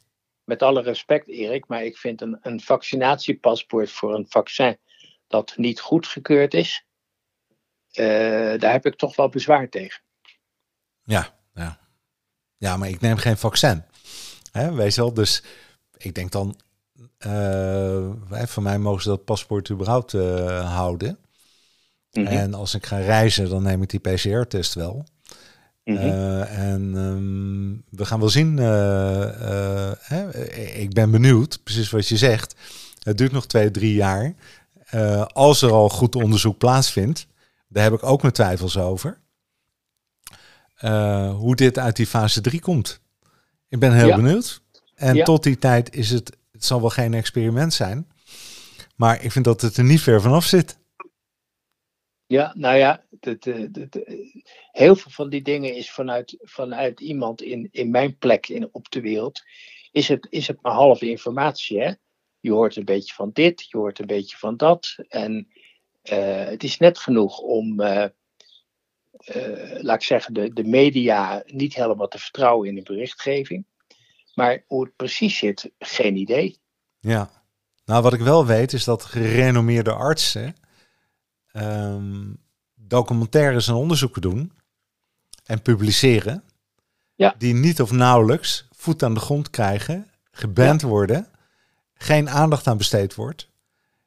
Met 0.44 0.62
alle 0.62 0.82
respect, 0.82 1.28
Erik, 1.28 1.68
maar 1.68 1.84
ik 1.84 1.98
vind 1.98 2.22
een, 2.22 2.38
een 2.42 2.62
vaccinatiepaspoort 2.62 3.92
voor 3.92 4.16
een 4.16 4.26
vaccin 4.30 4.78
dat 5.28 5.54
niet 5.58 5.80
goedgekeurd 5.80 6.54
is, 6.54 6.86
uh, 7.94 8.60
daar 8.60 8.72
heb 8.72 8.86
ik 8.86 8.96
toch 8.96 9.16
wel 9.16 9.30
bezwaar 9.30 9.70
tegen. 9.70 10.02
Ja, 11.04 11.36
ja. 11.54 11.80
ja 12.58 12.78
maar 12.78 12.90
ik 12.90 13.02
neem 13.02 13.18
geen 13.18 13.38
vaccin. 13.38 13.84
Hè, 14.52 14.74
wees 14.74 14.96
wel, 14.96 15.14
dus 15.14 15.44
ik 15.98 16.16
denk 16.16 16.32
dan, 16.32 16.60
uh, 17.26 18.12
voor 18.26 18.64
mij 18.64 18.78
mogen 18.78 19.02
ze 19.02 19.10
dat 19.10 19.26
paspoort 19.26 19.70
überhaupt 19.70 20.14
uh, 20.14 20.76
houden. 20.76 21.20
Mm 22.12 22.26
-hmm. 22.26 22.38
En 22.38 22.54
als 22.54 22.74
ik 22.74 22.86
ga 22.86 22.98
reizen, 22.98 23.50
dan 23.50 23.64
neem 23.64 23.82
ik 23.82 23.90
die 23.90 24.00
PCR-test 24.00 24.74
wel. 24.74 25.06
Mm 25.90 25.98
-hmm. 25.98 26.10
uh, 26.10 26.72
en 26.72 26.96
um, 26.96 27.84
we 27.90 28.06
gaan 28.06 28.20
wel 28.20 28.30
zien. 28.30 28.58
Hè, 28.58 30.46
ik 30.76 30.94
ben 30.94 31.12
benieuwd, 31.12 31.60
precies 31.64 31.90
wat 31.90 32.08
je 32.08 32.18
zegt. 32.18 32.56
Het 33.04 33.18
duurt 33.18 33.32
nog 33.32 33.48
twee, 33.48 33.72
drie 33.72 33.94
jaar. 33.94 34.34
als 35.34 35.62
er 35.62 35.72
al 35.72 35.90
goed 35.90 36.16
onderzoek 36.16 36.58
plaatsvindt, 36.58 37.28
daar 37.68 37.84
heb 37.84 37.94
ik 37.94 38.04
ook 38.04 38.22
mijn 38.22 38.34
twijfels 38.34 38.78
over. 38.78 39.20
Uh, 40.82 41.36
hoe 41.36 41.56
dit 41.56 41.78
uit 41.78 41.96
die 41.96 42.08
fase 42.08 42.42
3 42.42 42.62
komt. 42.62 43.02
Ik 43.68 43.80
ben 43.80 43.94
heel 43.94 44.16
benieuwd. 44.16 44.62
En 44.96 45.24
tot 45.24 45.44
die 45.44 45.58
tijd 45.58 45.96
is 45.96 46.10
het, 46.10 46.38
het 46.52 46.66
zal 46.66 46.80
wel 46.80 46.90
geen 46.90 47.14
experiment 47.14 47.74
zijn. 47.74 48.08
Maar 48.96 49.24
ik 49.24 49.32
vind 49.32 49.46
dat 49.46 49.62
het 49.62 49.78
er 49.78 49.84
niet 49.84 50.02
ver 50.02 50.22
vanaf 50.22 50.46
zit. 50.46 50.78
Ja, 52.26 52.54
nou 52.58 52.78
ja, 52.78 53.04
heel 54.80 54.96
veel 54.96 55.12
van 55.12 55.30
die 55.30 55.42
dingen 55.42 55.76
is 55.76 55.92
vanuit, 55.92 56.38
vanuit 56.42 57.00
iemand 57.00 57.42
in, 57.42 57.68
in 57.72 57.92
mijn 57.92 58.18
plek 58.18 58.48
in, 58.48 58.70
op 58.72 58.92
de 58.92 59.02
wereld. 59.02 59.42
Is 59.92 60.08
het, 60.08 60.28
is 60.30 60.48
het 60.48 60.62
maar 60.62 60.74
halve 60.74 61.10
informatie. 61.10 61.80
Hè? 61.80 61.94
Je 62.40 62.52
hoort 62.52 62.76
een 62.76 62.86
beetje 62.86 63.14
van 63.14 63.30
dit, 63.34 63.70
je 63.70 63.78
hoort 63.78 64.00
een 64.00 64.06
beetje 64.06 64.38
van 64.38 64.58
dat. 64.58 64.96
En 65.08 65.48
uh, 66.12 66.46
het 66.46 66.64
is 66.64 66.78
net 66.78 66.98
genoeg 66.98 67.40
om, 67.40 67.82
uh, 67.82 68.06
uh, 69.36 69.82
laat 69.82 69.96
ik 69.96 70.04
zeggen, 70.04 70.34
de, 70.34 70.54
de 70.54 70.64
media 70.64 71.44
niet 71.46 71.76
helemaal 71.76 72.08
te 72.08 72.20
vertrouwen 72.20 72.68
in 72.68 72.76
de 72.76 72.84
berichtgeving. 72.84 73.66
Maar 74.34 74.64
hoe 74.68 74.84
het 74.84 74.96
precies 74.96 75.38
zit, 75.38 75.72
geen 75.80 76.16
idee. 76.16 76.58
Ja, 77.00 77.30
nou 77.86 78.02
wat 78.02 78.14
ik 78.14 78.22
wel 78.22 78.46
weet 78.46 78.74
is 78.74 78.84
dat 78.84 79.04
gerenommeerde 79.04 79.94
artsen 79.94 80.56
um, 81.54 82.38
documentaires 82.76 83.68
en 83.68 83.74
onderzoeken 83.74 84.22
doen 84.22 84.58
en 85.50 85.62
publiceren. 85.62 86.44
Ja. 87.16 87.36
Die 87.38 87.54
niet 87.54 87.82
of 87.82 87.92
nauwelijks 87.92 88.68
voet 88.72 89.04
aan 89.04 89.14
de 89.14 89.20
grond 89.20 89.50
krijgen, 89.50 90.12
geband 90.32 90.82
worden, 90.82 91.28
geen 91.94 92.30
aandacht 92.30 92.68
aan 92.68 92.78
besteed 92.78 93.16
wordt. 93.16 93.50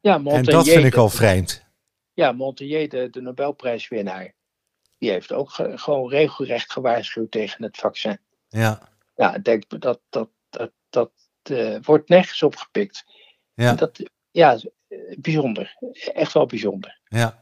Ja, 0.01 0.25
en 0.25 0.45
dat 0.45 0.69
vind 0.69 0.85
ik 0.85 0.95
al 0.95 1.09
vreemd. 1.09 1.65
Ja, 2.13 2.33
Montaigne, 2.33 2.89
de, 2.89 3.11
de 3.11 3.21
Nobelprijswinnaar, 3.21 4.35
die 4.99 5.11
heeft 5.11 5.33
ook 5.33 5.51
gewoon 5.75 6.11
regelrecht 6.11 6.73
gewaarschuwd 6.73 7.31
tegen 7.31 7.63
het 7.63 7.77
vaccin. 7.77 8.19
Ja. 8.49 8.89
Ja, 9.17 9.35
ik 9.35 9.45
denk 9.45 9.81
dat 9.81 10.01
dat, 10.09 10.29
dat, 10.51 10.73
dat 10.91 11.11
uh, 11.51 11.79
wordt 11.83 12.09
nergens 12.09 12.43
opgepikt. 12.43 13.05
Ja. 13.55 13.75
dat, 13.75 14.03
ja, 14.31 14.59
bijzonder. 15.19 15.77
Echt 16.15 16.33
wel 16.33 16.47
bijzonder. 16.47 17.01
Ja. 17.05 17.42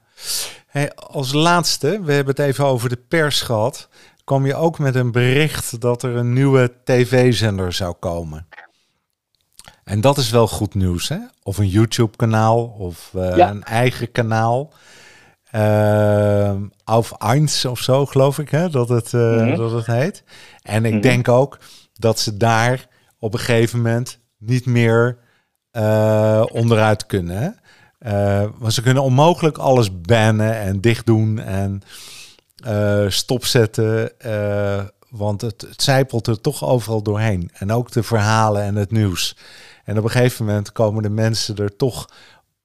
Hey, 0.67 0.95
als 0.95 1.33
laatste, 1.33 2.01
we 2.03 2.13
hebben 2.13 2.35
het 2.37 2.47
even 2.47 2.65
over 2.65 2.89
de 2.89 2.99
pers 3.09 3.41
gehad. 3.41 3.89
Kwam 4.25 4.47
je 4.47 4.55
ook 4.55 4.79
met 4.79 4.95
een 4.95 5.13
bericht 5.13 5.81
dat 5.81 6.03
er 6.03 6.17
een 6.17 6.33
nieuwe 6.33 6.73
tv-zender 6.85 7.73
zou 7.73 7.95
komen? 7.95 8.47
En 9.85 10.01
dat 10.01 10.17
is 10.19 10.31
wel 10.31 10.49
goed 10.49 10.75
nieuws, 10.75 11.09
hè? 11.09 11.19
Of 11.43 11.59
een 11.59 11.69
YouTube-kanaal 11.69 12.65
of 12.65 13.11
uh, 13.17 13.37
een 13.37 13.65
eigen 13.65 14.13
kanaal. 14.13 14.73
Uh, 15.55 16.55
Auf 16.85 17.13
Eins 17.13 17.65
of 17.65 17.79
zo, 17.81 18.07
geloof 18.07 18.39
ik, 18.39 18.51
hè? 18.51 18.69
Dat, 18.69 18.89
het, 18.89 19.13
uh, 19.13 19.21
mm 19.21 19.39
-hmm. 19.39 19.57
dat 19.57 19.71
het 19.71 19.87
heet. 19.87 20.25
En 20.63 20.77
ik 20.77 20.83
mm 20.83 20.91
-hmm. 20.91 21.01
denk 21.01 21.29
ook 21.29 21.59
dat 21.93 22.19
ze 22.19 22.37
daar 22.37 22.87
op 23.19 23.33
een 23.33 23.39
gegeven 23.39 23.79
moment 23.79 24.19
niet 24.39 24.67
meer 24.67 25.19
onderuit 26.53 27.07
kunnen. 27.07 27.37
Hè? 27.37 27.49
Want 28.59 28.73
ze 28.73 28.83
kunnen 28.83 29.03
onmogelijk 29.03 29.59
alles 29.59 30.01
bannen 30.01 30.61
en 30.61 30.81
dicht 30.81 31.07
doen 31.07 31.39
en 31.39 31.83
stopzetten. 33.09 34.13
want 35.09 35.41
het, 35.41 35.61
het 35.61 35.83
zijpelt 35.83 36.27
er 36.27 36.41
toch 36.41 36.65
overal 36.65 37.03
doorheen. 37.03 37.51
En 37.53 37.73
ook 37.73 37.91
de 37.91 38.03
verhalen 38.03 38.63
en 38.63 38.75
het 38.75 38.91
nieuws. 38.91 39.37
En 39.85 39.99
op 39.99 40.05
een 40.05 40.11
gegeven 40.11 40.45
moment 40.45 40.73
komen 40.73 41.03
de 41.03 41.11
mensen 41.11 41.57
er 41.57 41.77
toch 41.77 42.09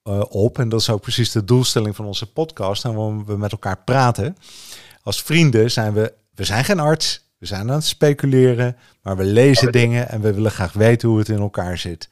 uh, 0.03 0.21
op. 0.29 0.59
En 0.59 0.69
dat 0.69 0.79
is 0.79 0.89
ook 0.89 1.01
precies 1.01 1.31
de 1.31 1.43
doelstelling 1.43 1.95
van 1.95 2.05
onze 2.05 2.31
podcast. 2.31 2.85
En 2.85 2.93
waarom 2.93 3.25
we 3.25 3.37
met 3.37 3.51
elkaar 3.51 3.77
praten. 3.77 4.37
Als 5.03 5.21
vrienden 5.21 5.71
zijn 5.71 5.93
we, 5.93 6.13
we 6.35 6.43
zijn 6.43 6.65
geen 6.65 6.79
arts. 6.79 7.23
We 7.37 7.45
zijn 7.45 7.69
aan 7.69 7.75
het 7.75 7.85
speculeren. 7.85 8.77
Maar 9.01 9.17
we 9.17 9.23
lezen 9.23 9.71
dingen 9.71 10.09
en 10.09 10.21
we 10.21 10.33
willen 10.33 10.51
graag 10.51 10.73
weten 10.73 11.09
hoe 11.09 11.17
het 11.17 11.29
in 11.29 11.39
elkaar 11.39 11.77
zit. 11.77 12.09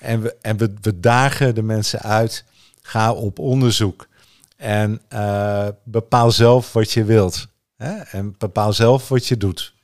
En 0.00 0.22
we, 0.22 0.36
en 0.40 0.56
we, 0.56 0.74
we 0.80 1.00
dagen 1.00 1.54
de 1.54 1.62
mensen 1.62 2.00
uit. 2.00 2.44
Ga 2.82 3.14
op 3.14 3.38
onderzoek. 3.38 4.08
En 4.56 5.00
uh, 5.12 5.68
bepaal 5.84 6.30
zelf 6.30 6.72
wat 6.72 6.92
je 6.92 7.04
wilt. 7.04 7.46
Hè? 7.76 8.00
En 8.00 8.34
bepaal 8.38 8.72
zelf 8.72 9.08
wat 9.08 9.26
je 9.26 9.36
doet. 9.36 9.74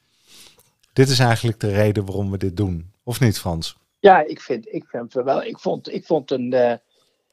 Dit 0.92 1.08
is 1.08 1.18
eigenlijk 1.18 1.60
de 1.60 1.72
reden 1.72 2.04
waarom 2.04 2.30
we 2.30 2.38
dit 2.38 2.56
doen. 2.56 2.92
Of 3.02 3.20
niet, 3.20 3.38
Frans? 3.38 3.76
Ja, 3.98 4.20
ik 4.20 4.40
vind, 4.40 4.72
ik 4.72 4.84
vind 4.86 5.12
het 5.12 5.24
wel. 5.24 5.42
Ik 5.42 5.58
vond, 5.58 5.92
ik, 5.92 6.04
vond 6.04 6.30
een, 6.30 6.52
uh, 6.54 6.74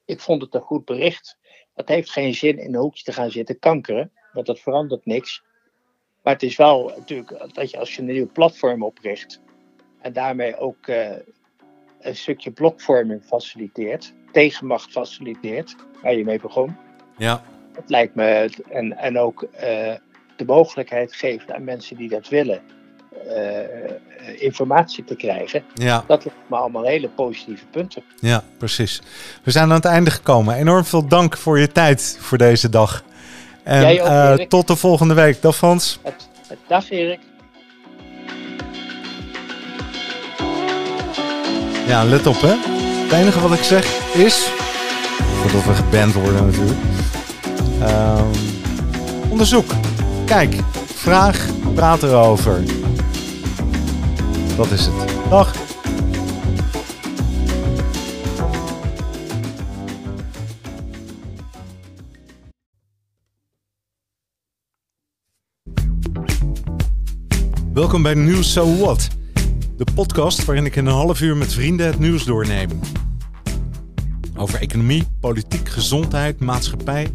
ik 0.05 0.19
vond 0.19 0.41
het 0.41 0.53
een 0.53 0.61
goed 0.61 0.85
bericht. 0.85 1.37
Het 1.73 1.87
heeft 1.87 2.11
geen 2.11 2.33
zin 2.33 2.59
in 2.59 2.73
een 2.73 2.81
hoekje 2.81 3.03
te 3.03 3.13
gaan 3.13 3.31
zitten 3.31 3.59
kankeren, 3.59 4.11
want 4.33 4.45
dat 4.45 4.59
verandert 4.59 5.05
niks. 5.05 5.43
Maar 6.23 6.33
het 6.33 6.43
is 6.43 6.55
wel 6.55 6.93
natuurlijk 6.97 7.53
dat 7.53 7.69
je 7.69 7.79
als 7.79 7.95
je 7.95 8.01
een 8.01 8.07
nieuw 8.07 8.31
platform 8.31 8.83
opricht 8.83 9.39
en 10.01 10.13
daarmee 10.13 10.57
ook 10.57 10.87
uh, 10.87 11.11
een 11.99 12.15
stukje 12.15 12.51
blokvorming 12.51 13.23
faciliteert, 13.23 14.13
tegenmacht 14.35 14.91
faciliteert, 14.91 15.75
waar 16.01 16.15
je 16.15 16.23
mee 16.23 16.39
begon. 16.39 16.75
Ja. 17.17 17.41
Dat 17.73 17.83
lijkt 17.87 18.15
me, 18.15 18.49
en, 18.69 18.97
en 18.97 19.19
ook 19.19 19.43
uh, 19.43 19.59
de 20.35 20.45
mogelijkheid 20.45 21.13
geeft 21.13 21.51
aan 21.51 21.63
mensen 21.63 21.97
die 21.97 22.09
dat 22.09 22.27
willen 22.27 22.61
uh, 23.27 24.41
informatie 24.41 25.03
te 25.03 25.15
krijgen. 25.15 25.63
Ja. 25.73 26.03
Dat 26.07 26.25
lijkt 26.25 26.39
me 26.49 26.55
allemaal 26.55 26.83
hele 26.83 27.09
positieve 27.09 27.65
punten. 27.65 28.03
Ja, 28.19 28.43
precies. 28.57 29.01
We 29.43 29.51
zijn 29.51 29.69
aan 29.69 29.75
het 29.75 29.85
einde 29.85 30.11
gekomen. 30.11 30.55
Enorm 30.55 30.85
veel 30.85 31.07
dank 31.07 31.37
voor 31.37 31.59
je 31.59 31.67
tijd 31.67 32.17
voor 32.19 32.37
deze 32.37 32.69
dag. 32.69 33.03
En 33.63 33.81
Jij 33.81 34.01
ook, 34.01 34.39
uh, 34.39 34.47
tot 34.47 34.67
de 34.67 34.75
volgende 34.75 35.13
week. 35.13 35.41
Dag 35.41 35.55
Frans. 35.55 35.99
Het, 36.03 36.29
het, 36.47 36.59
dag 36.67 36.91
Erik. 36.91 37.19
Ja, 41.87 42.03
let 42.03 42.27
op 42.27 42.41
hè. 42.41 42.74
Enige 43.15 43.41
wat 43.41 43.53
ik 43.53 43.63
zeg 43.63 44.13
is, 44.13 44.51
voordat 45.41 45.65
we 45.65 45.73
geband 45.73 46.13
worden 46.13 46.45
natuurlijk. 46.45 46.79
Um, 47.81 48.29
onderzoek. 49.29 49.71
Kijk, 50.25 50.55
vraag, 50.95 51.45
praat 51.73 52.03
erover. 52.03 52.63
Dat 54.55 54.71
is 54.71 54.85
het. 54.85 55.29
Dag. 55.29 55.55
Welkom 67.73 68.03
bij 68.03 68.13
Nieuws 68.13 68.51
So 68.51 68.77
What, 68.77 69.07
de 69.77 69.85
podcast 69.95 70.45
waarin 70.45 70.65
ik 70.65 70.75
in 70.75 70.85
een 70.85 70.93
half 70.93 71.21
uur 71.21 71.37
met 71.37 71.53
vrienden 71.53 71.85
het 71.85 71.99
nieuws 71.99 72.23
doorneem. 72.23 72.69
Over 74.37 74.61
economie, 74.61 75.07
politiek, 75.19 75.69
gezondheid, 75.69 76.39
maatschappij, 76.39 77.11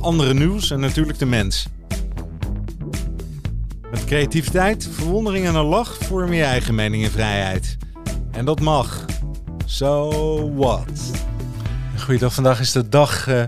andere 0.00 0.34
nieuws 0.34 0.70
en 0.70 0.80
natuurlijk 0.80 1.18
de 1.18 1.26
mens. 1.26 1.66
Met 3.90 4.04
creativiteit, 4.04 4.88
verwondering 4.90 5.46
en 5.46 5.54
een 5.54 5.64
lach 5.64 5.96
vorm 5.96 6.32
je 6.32 6.42
eigen 6.42 6.74
mening 6.74 7.04
en 7.04 7.10
vrijheid. 7.10 7.76
En 8.30 8.44
dat 8.44 8.60
mag. 8.60 9.04
So 9.64 10.54
what? 10.54 11.10
Goeiedag, 11.98 12.34
vandaag 12.34 12.60
is 12.60 12.72
de 12.72 12.88
dag 12.88 13.28
uh, 13.28 13.44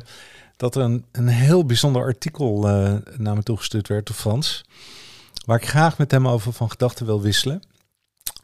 dat 0.56 0.74
er 0.74 0.82
een, 0.82 1.04
een 1.12 1.28
heel 1.28 1.64
bijzonder 1.64 2.02
artikel 2.02 2.68
uh, 2.68 2.94
naar 3.16 3.34
me 3.34 3.42
toegestuurd 3.42 3.88
werd 3.88 4.06
door 4.06 4.16
Frans. 4.16 4.64
Waar 5.44 5.56
ik 5.56 5.68
graag 5.68 5.98
met 5.98 6.10
hem 6.10 6.28
over 6.28 6.52
van 6.52 6.70
gedachten 6.70 7.06
wil 7.06 7.22
wisselen. 7.22 7.62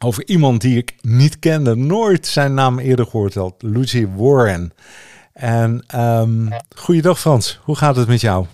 Over 0.03 0.27
iemand 0.27 0.61
die 0.61 0.77
ik 0.77 0.95
niet 1.01 1.39
kende, 1.39 1.75
nooit 1.75 2.27
zijn 2.27 2.53
naam 2.53 2.79
eerder 2.79 3.05
gehoord 3.05 3.33
had. 3.33 3.61
Lucy 3.61 4.07
Warren. 4.07 4.73
En 5.33 5.85
um, 5.95 6.49
goeiedag 6.75 7.19
Frans, 7.19 7.59
hoe 7.63 7.75
gaat 7.75 7.95
het 7.95 8.07
met 8.07 8.21
jou? 8.21 8.45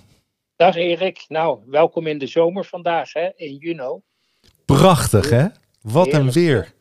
Dag 0.56 0.76
Erik, 0.76 1.26
nou 1.28 1.60
welkom 1.66 2.08
in 2.08 2.18
de 2.18 2.28
zomer 2.28 2.66
vandaag 2.66 3.14
hè, 3.14 3.30
in 3.36 3.56
juni. 3.56 4.00
Prachtig 4.66 5.30
hè? 5.30 5.46
Wat 5.82 6.06
Heerlijk. 6.06 6.26
een 6.26 6.42
weer. 6.42 6.74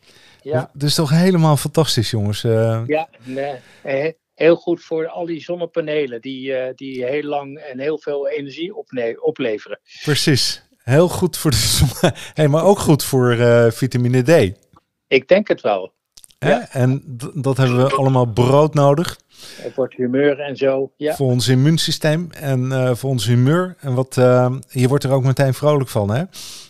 Ja. 0.43 0.71
Het 0.73 0.83
is 0.83 0.95
toch 0.95 1.11
helemaal 1.11 1.57
fantastisch 1.57 2.11
jongens. 2.11 2.45
Uh, 2.45 2.83
ja, 2.87 3.09
nee, 3.25 4.17
heel 4.35 4.57
goed 4.57 4.83
voor 4.83 5.09
al 5.09 5.27
die 5.27 5.41
zonnepanelen 5.41 6.21
die, 6.21 6.51
uh, 6.51 6.67
die 6.75 7.05
heel 7.05 7.23
lang 7.23 7.59
en 7.59 7.79
heel 7.79 7.99
veel 7.99 8.29
energie 8.29 8.75
opleveren. 9.23 9.81
Precies, 10.03 10.63
heel 10.89 11.09
goed 11.09 11.37
voor 11.37 11.51
de 11.51 11.57
zon, 11.77 11.89
hey, 12.35 12.49
maar 12.49 12.65
ook 12.65 12.79
goed 12.79 13.05
voor 13.05 13.35
uh, 13.35 13.71
vitamine 13.71 14.23
D. 14.23 14.59
Ik 15.07 15.29
denk 15.29 15.49
het 15.49 15.61
wel. 15.61 15.93
Ja. 16.39 16.69
En 16.71 17.03
dat 17.35 17.57
hebben 17.57 17.77
we 17.77 17.95
allemaal 17.95 18.27
brood 18.27 18.75
nodig. 18.75 19.19
Voor 19.75 19.85
het 19.85 19.95
humeur 19.95 20.41
en 20.41 20.57
zo. 20.57 20.93
Ja. 20.97 21.15
Voor 21.15 21.31
ons 21.31 21.49
immuunsysteem 21.49 22.31
en 22.31 22.65
uh, 22.65 22.95
voor 22.95 23.11
ons 23.11 23.27
humeur. 23.27 23.77
En 23.81 23.95
wat, 23.95 24.17
uh, 24.17 24.55
je 24.69 24.89
wordt 24.89 25.05
er 25.05 25.11
ook 25.11 25.25
meteen 25.25 25.55
vrolijk 25.55 25.91
van. 25.91 26.11
Hè? 26.11 26.23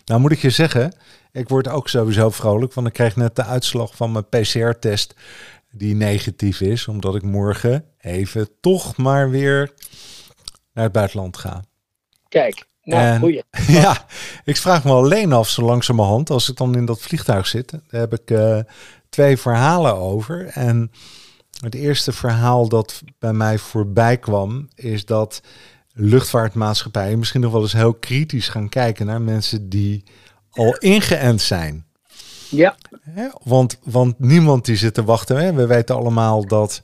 Nou 0.04 0.20
moet 0.20 0.32
ik 0.32 0.38
je 0.38 0.50
zeggen, 0.50 0.92
ik 1.32 1.48
word 1.48 1.68
ook 1.68 1.88
sowieso 1.88 2.30
vrolijk. 2.30 2.74
Want 2.74 2.86
ik 2.86 2.92
krijg 2.92 3.16
net 3.16 3.36
de 3.36 3.44
uitslag 3.44 3.96
van 3.96 4.12
mijn 4.12 4.28
PCR-test 4.28 5.14
die 5.70 5.94
negatief 5.94 6.60
is. 6.60 6.88
Omdat 6.88 7.14
ik 7.14 7.22
morgen 7.22 7.84
even 7.98 8.48
toch 8.60 8.96
maar 8.96 9.30
weer 9.30 9.72
naar 10.72 10.84
het 10.84 10.92
buitenland 10.92 11.36
ga. 11.36 11.64
Kijk, 12.28 12.66
nou, 12.88 13.18
goeie. 13.18 13.42
Ja, 13.80 14.06
ik 14.44 14.56
vraag 14.56 14.84
me 14.84 14.90
alleen 14.90 15.32
af 15.32 15.48
zo 15.48 15.62
langzamerhand, 15.62 16.30
als 16.30 16.48
ik 16.50 16.56
dan 16.56 16.76
in 16.76 16.84
dat 16.84 17.00
vliegtuig 17.00 17.46
zit, 17.46 17.70
daar 17.70 18.00
heb 18.00 18.12
ik 18.12 18.30
uh, 18.30 18.58
twee 19.08 19.36
verhalen 19.36 19.96
over. 19.96 20.46
En 20.46 20.90
het 21.60 21.74
eerste 21.74 22.12
verhaal 22.12 22.68
dat 22.68 23.02
bij 23.18 23.32
mij 23.32 23.58
voorbij 23.58 24.18
kwam, 24.18 24.68
is 24.74 25.04
dat 25.04 25.40
luchtvaartmaatschappijen 25.92 27.18
misschien 27.18 27.40
nog 27.40 27.52
wel 27.52 27.62
eens 27.62 27.72
heel 27.72 27.94
kritisch 27.94 28.48
gaan 28.48 28.68
kijken 28.68 29.06
naar 29.06 29.22
mensen 29.22 29.68
die 29.68 30.04
al 30.50 30.76
ingeënt 30.76 31.40
zijn. 31.40 31.86
Ja. 32.50 32.76
want, 33.42 33.78
want 33.82 34.18
niemand 34.18 34.64
die 34.64 34.76
zit 34.76 34.94
te 34.94 35.04
wachten. 35.04 35.36
Hè? 35.36 35.52
We 35.52 35.66
weten 35.66 35.96
allemaal 35.96 36.46
dat 36.46 36.80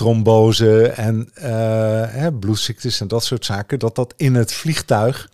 trombose 0.00 0.88
en 0.88 1.32
uh, 1.42 2.26
bloedziektes 2.40 3.00
en 3.00 3.08
dat 3.08 3.24
soort 3.24 3.44
zaken, 3.44 3.78
dat 3.78 3.94
dat 3.94 4.14
in 4.16 4.34
het 4.34 4.52
vliegtuig 4.52 5.30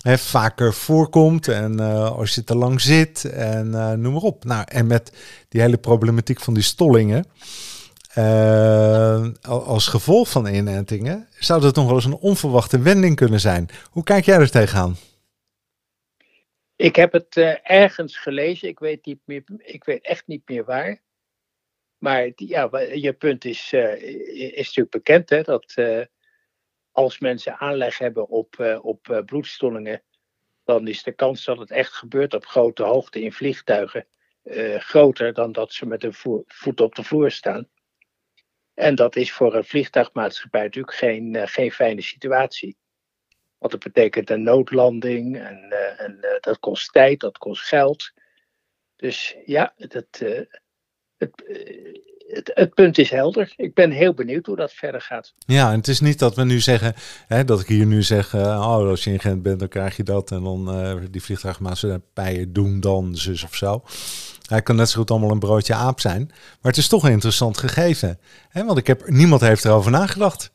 hè, 0.00 0.18
vaker 0.18 0.74
voorkomt. 0.74 1.48
En 1.48 1.80
uh, 1.80 2.10
als 2.10 2.34
je 2.34 2.44
te 2.44 2.56
lang 2.56 2.80
zit 2.80 3.24
en 3.24 3.66
uh, 3.66 3.92
noem 3.92 4.12
maar 4.12 4.22
op. 4.22 4.44
Nou, 4.44 4.64
en 4.68 4.86
met 4.86 5.12
die 5.48 5.60
hele 5.60 5.78
problematiek 5.78 6.40
van 6.40 6.54
die 6.54 6.62
stollingen. 6.62 7.26
Als 9.42 9.86
gevolg 9.86 10.30
van 10.30 10.46
inentingen 10.46 11.28
zou 11.38 11.60
dat 11.60 11.74
nog 11.74 11.86
wel 11.86 11.94
eens 11.94 12.04
een 12.04 12.26
onverwachte 12.30 12.78
wending 12.78 13.16
kunnen 13.16 13.40
zijn. 13.40 13.68
Hoe 13.90 14.02
kijk 14.02 14.24
jij 14.24 14.38
er 14.38 14.50
tegenaan? 14.50 14.96
Ik 16.76 16.96
heb 16.96 17.12
het 17.12 17.36
ergens 17.62 18.18
gelezen, 18.18 18.68
ik 18.68 18.78
weet, 18.78 19.06
niet 19.06 19.20
meer, 19.24 19.42
ik 19.58 19.84
weet 19.84 20.04
echt 20.04 20.26
niet 20.26 20.42
meer 20.48 20.64
waar. 20.64 21.00
Maar 22.02 22.32
ja, 22.34 22.70
je 22.94 23.12
punt 23.12 23.44
is, 23.44 23.72
uh, 23.72 24.02
is 24.52 24.66
natuurlijk 24.66 24.90
bekend, 24.90 25.30
hè, 25.30 25.42
dat 25.42 25.74
als 26.90 27.18
mensen 27.18 27.58
aanleg 27.58 27.98
hebben 27.98 28.28
op, 28.28 28.56
uh, 28.58 28.84
op 28.84 29.22
bloedstollingen, 29.26 30.02
dan 30.64 30.88
is 30.88 31.02
de 31.02 31.12
kans 31.12 31.44
dat 31.44 31.58
het 31.58 31.70
echt 31.70 31.92
gebeurt 31.92 32.34
op 32.34 32.46
grote 32.46 32.82
hoogte 32.82 33.22
in 33.22 33.32
vliegtuigen 33.32 34.06
groter 34.78 35.32
dan 35.32 35.52
dat 35.52 35.72
ze 35.72 35.86
met 35.86 36.04
een 36.04 36.14
voet 36.46 36.80
op 36.80 36.94
de 36.94 37.04
vloer 37.04 37.30
staan. 37.30 37.68
En 38.74 38.94
dat 38.94 39.16
is 39.16 39.32
voor 39.32 39.54
een 39.54 39.64
vliegtuigmaatschappij 39.64 40.62
natuurlijk 40.62 40.96
geen, 40.96 41.48
geen 41.48 41.72
fijne 41.72 42.02
situatie. 42.02 42.76
Want 43.58 43.72
dat 43.72 43.82
betekent 43.82 44.30
een 44.30 44.42
noodlanding 44.42 45.38
en, 45.38 45.70
en 45.98 46.38
dat 46.40 46.58
kost 46.58 46.92
tijd, 46.92 47.20
dat 47.20 47.38
kost 47.38 47.62
geld. 47.62 48.12
Dus 48.96 49.36
ja, 49.44 49.74
dat, 49.76 50.22
het, 51.22 51.42
het, 52.28 52.50
het, 52.54 52.74
punt 52.74 52.98
is 52.98 53.10
helder. 53.10 53.52
Ik 53.56 53.74
ben 53.74 53.90
heel 53.90 54.14
benieuwd 54.14 54.46
hoe 54.46 54.56
dat 54.56 54.72
verder 54.72 55.00
gaat. 55.00 55.32
Ja, 55.46 55.70
en 55.70 55.78
het 55.78 55.88
is 55.88 56.00
niet 56.00 56.18
dat 56.18 56.34
we 56.34 56.44
nu 56.44 56.60
zeggen, 56.60 56.94
hè, 57.26 57.44
dat 57.44 57.60
ik 57.60 57.66
hier 57.66 57.86
nu 57.86 58.02
zeg, 58.02 58.32
uh, 58.34 58.40
oh, 58.42 58.88
als 58.88 59.04
je 59.04 59.10
in 59.10 59.20
Gent 59.20 59.42
bent, 59.42 59.58
dan 59.58 59.68
krijg 59.68 59.96
je 59.96 60.02
dat. 60.02 60.30
En 60.30 60.42
dan 60.42 60.80
uh, 60.80 60.94
die 61.10 61.22
vliegtuigmaatschappijen 61.22 62.52
doen 62.52 62.80
dan 62.80 63.16
zus 63.16 63.44
of 63.44 63.54
zo. 63.54 63.82
Hij 64.48 64.62
kan 64.62 64.76
net 64.76 64.88
zo 64.88 64.98
goed 64.98 65.10
allemaal 65.10 65.30
een 65.30 65.38
broodje 65.38 65.74
aap 65.74 66.00
zijn. 66.00 66.26
Maar 66.28 66.72
het 66.72 66.76
is 66.76 66.88
toch 66.88 67.04
een 67.04 67.12
interessant 67.12 67.58
gegeven. 67.58 68.18
Hè? 68.48 68.64
Want 68.64 68.78
ik 68.78 68.86
heb, 68.86 69.08
niemand 69.08 69.40
heeft 69.40 69.64
erover 69.64 69.90
nagedacht. 69.90 70.52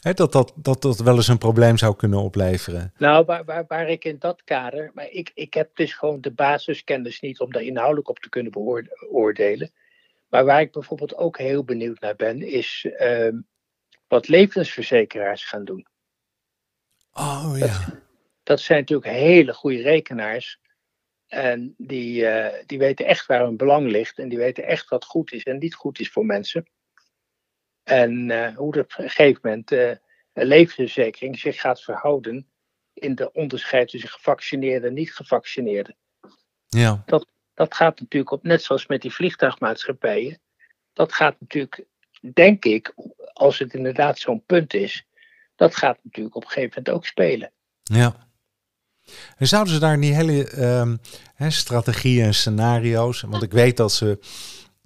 Dat, 0.00 0.32
dat, 0.32 0.52
dat 0.56 0.82
dat 0.82 0.98
wel 0.98 1.16
eens 1.16 1.28
een 1.28 1.38
probleem 1.38 1.78
zou 1.78 1.96
kunnen 1.96 2.18
opleveren. 2.18 2.92
Nou, 2.98 3.24
waar, 3.24 3.44
waar, 3.44 3.64
waar 3.68 3.88
ik 3.88 4.04
in 4.04 4.16
dat 4.18 4.44
kader. 4.44 4.90
Maar 4.94 5.10
ik, 5.10 5.30
ik 5.34 5.54
heb 5.54 5.76
dus 5.76 5.94
gewoon 5.94 6.20
de 6.20 6.32
basiskennis 6.32 7.20
niet 7.20 7.40
om 7.40 7.52
daar 7.52 7.62
inhoudelijk 7.62 8.08
op 8.08 8.18
te 8.18 8.28
kunnen 8.28 8.52
beoordelen. 8.52 9.72
Maar 10.28 10.44
waar 10.44 10.60
ik 10.60 10.72
bijvoorbeeld 10.72 11.16
ook 11.16 11.38
heel 11.38 11.64
benieuwd 11.64 12.00
naar 12.00 12.16
ben, 12.16 12.42
is 12.42 12.86
uh, 13.00 13.32
wat 14.08 14.28
levensverzekeraars 14.28 15.44
gaan 15.44 15.64
doen. 15.64 15.86
Oh 17.12 17.54
ja. 17.56 17.66
Dat, 17.66 18.00
dat 18.42 18.60
zijn 18.60 18.78
natuurlijk 18.78 19.10
hele 19.10 19.52
goede 19.54 19.82
rekenaars. 19.82 20.60
En 21.26 21.74
die, 21.76 22.22
uh, 22.22 22.48
die 22.66 22.78
weten 22.78 23.06
echt 23.06 23.26
waar 23.26 23.44
hun 23.44 23.56
belang 23.56 23.90
ligt. 23.90 24.18
En 24.18 24.28
die 24.28 24.38
weten 24.38 24.66
echt 24.66 24.88
wat 24.88 25.04
goed 25.04 25.32
is 25.32 25.42
en 25.42 25.58
niet 25.58 25.74
goed 25.74 26.00
is 26.00 26.10
voor 26.10 26.26
mensen. 26.26 26.66
En 27.90 28.30
uh, 28.30 28.56
hoe 28.56 28.72
dat 28.72 28.84
op 28.84 28.94
een 28.98 29.10
gegeven 29.10 29.40
moment 29.42 29.72
uh, 29.72 29.92
levensverzekering 30.32 31.38
zich 31.38 31.60
gaat 31.60 31.82
verhouden 31.82 32.46
in 32.92 33.14
de 33.14 33.32
onderscheid 33.32 33.88
tussen 33.88 34.08
gevaccineerden 34.08 34.88
en 34.88 34.94
niet 34.94 35.14
gevaccineerden. 35.14 35.96
Ja. 36.68 37.02
Dat, 37.06 37.26
dat 37.54 37.74
gaat 37.74 38.00
natuurlijk 38.00 38.32
op, 38.32 38.42
net 38.42 38.62
zoals 38.62 38.86
met 38.86 39.02
die 39.02 39.12
vliegtuigmaatschappijen, 39.12 40.38
dat 40.92 41.12
gaat 41.12 41.36
natuurlijk, 41.40 41.84
denk 42.32 42.64
ik, 42.64 42.94
als 43.32 43.58
het 43.58 43.74
inderdaad 43.74 44.18
zo'n 44.18 44.44
punt 44.46 44.74
is, 44.74 45.06
dat 45.56 45.76
gaat 45.76 45.98
natuurlijk 46.02 46.36
op 46.36 46.42
een 46.42 46.48
gegeven 46.48 46.72
moment 46.76 46.96
ook 46.96 47.06
spelen. 47.06 47.52
Ja. 47.82 48.28
En 49.36 49.46
zouden 49.46 49.74
ze 49.74 49.80
daar 49.80 49.98
niet 49.98 50.14
hele 50.14 50.62
um, 50.80 50.98
hè, 51.34 51.50
strategieën 51.50 52.24
en 52.24 52.34
scenario's, 52.34 53.20
want 53.20 53.42
ik 53.42 53.52
weet 53.52 53.76
dat 53.76 53.92
ze 53.92 54.18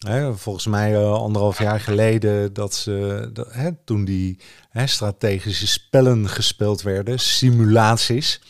Hè, 0.05 0.35
volgens 0.35 0.67
mij 0.67 0.93
uh, 0.93 1.13
anderhalf 1.13 1.59
jaar 1.59 1.81
geleden 1.81 2.53
dat 2.53 2.75
ze 2.75 3.29
dat, 3.33 3.53
hè, 3.53 3.71
toen 3.85 4.05
die 4.05 4.39
hè, 4.69 4.87
strategische 4.87 5.67
spellen 5.67 6.29
gespeeld 6.29 6.83
werden, 6.83 7.19
simulaties. 7.19 8.41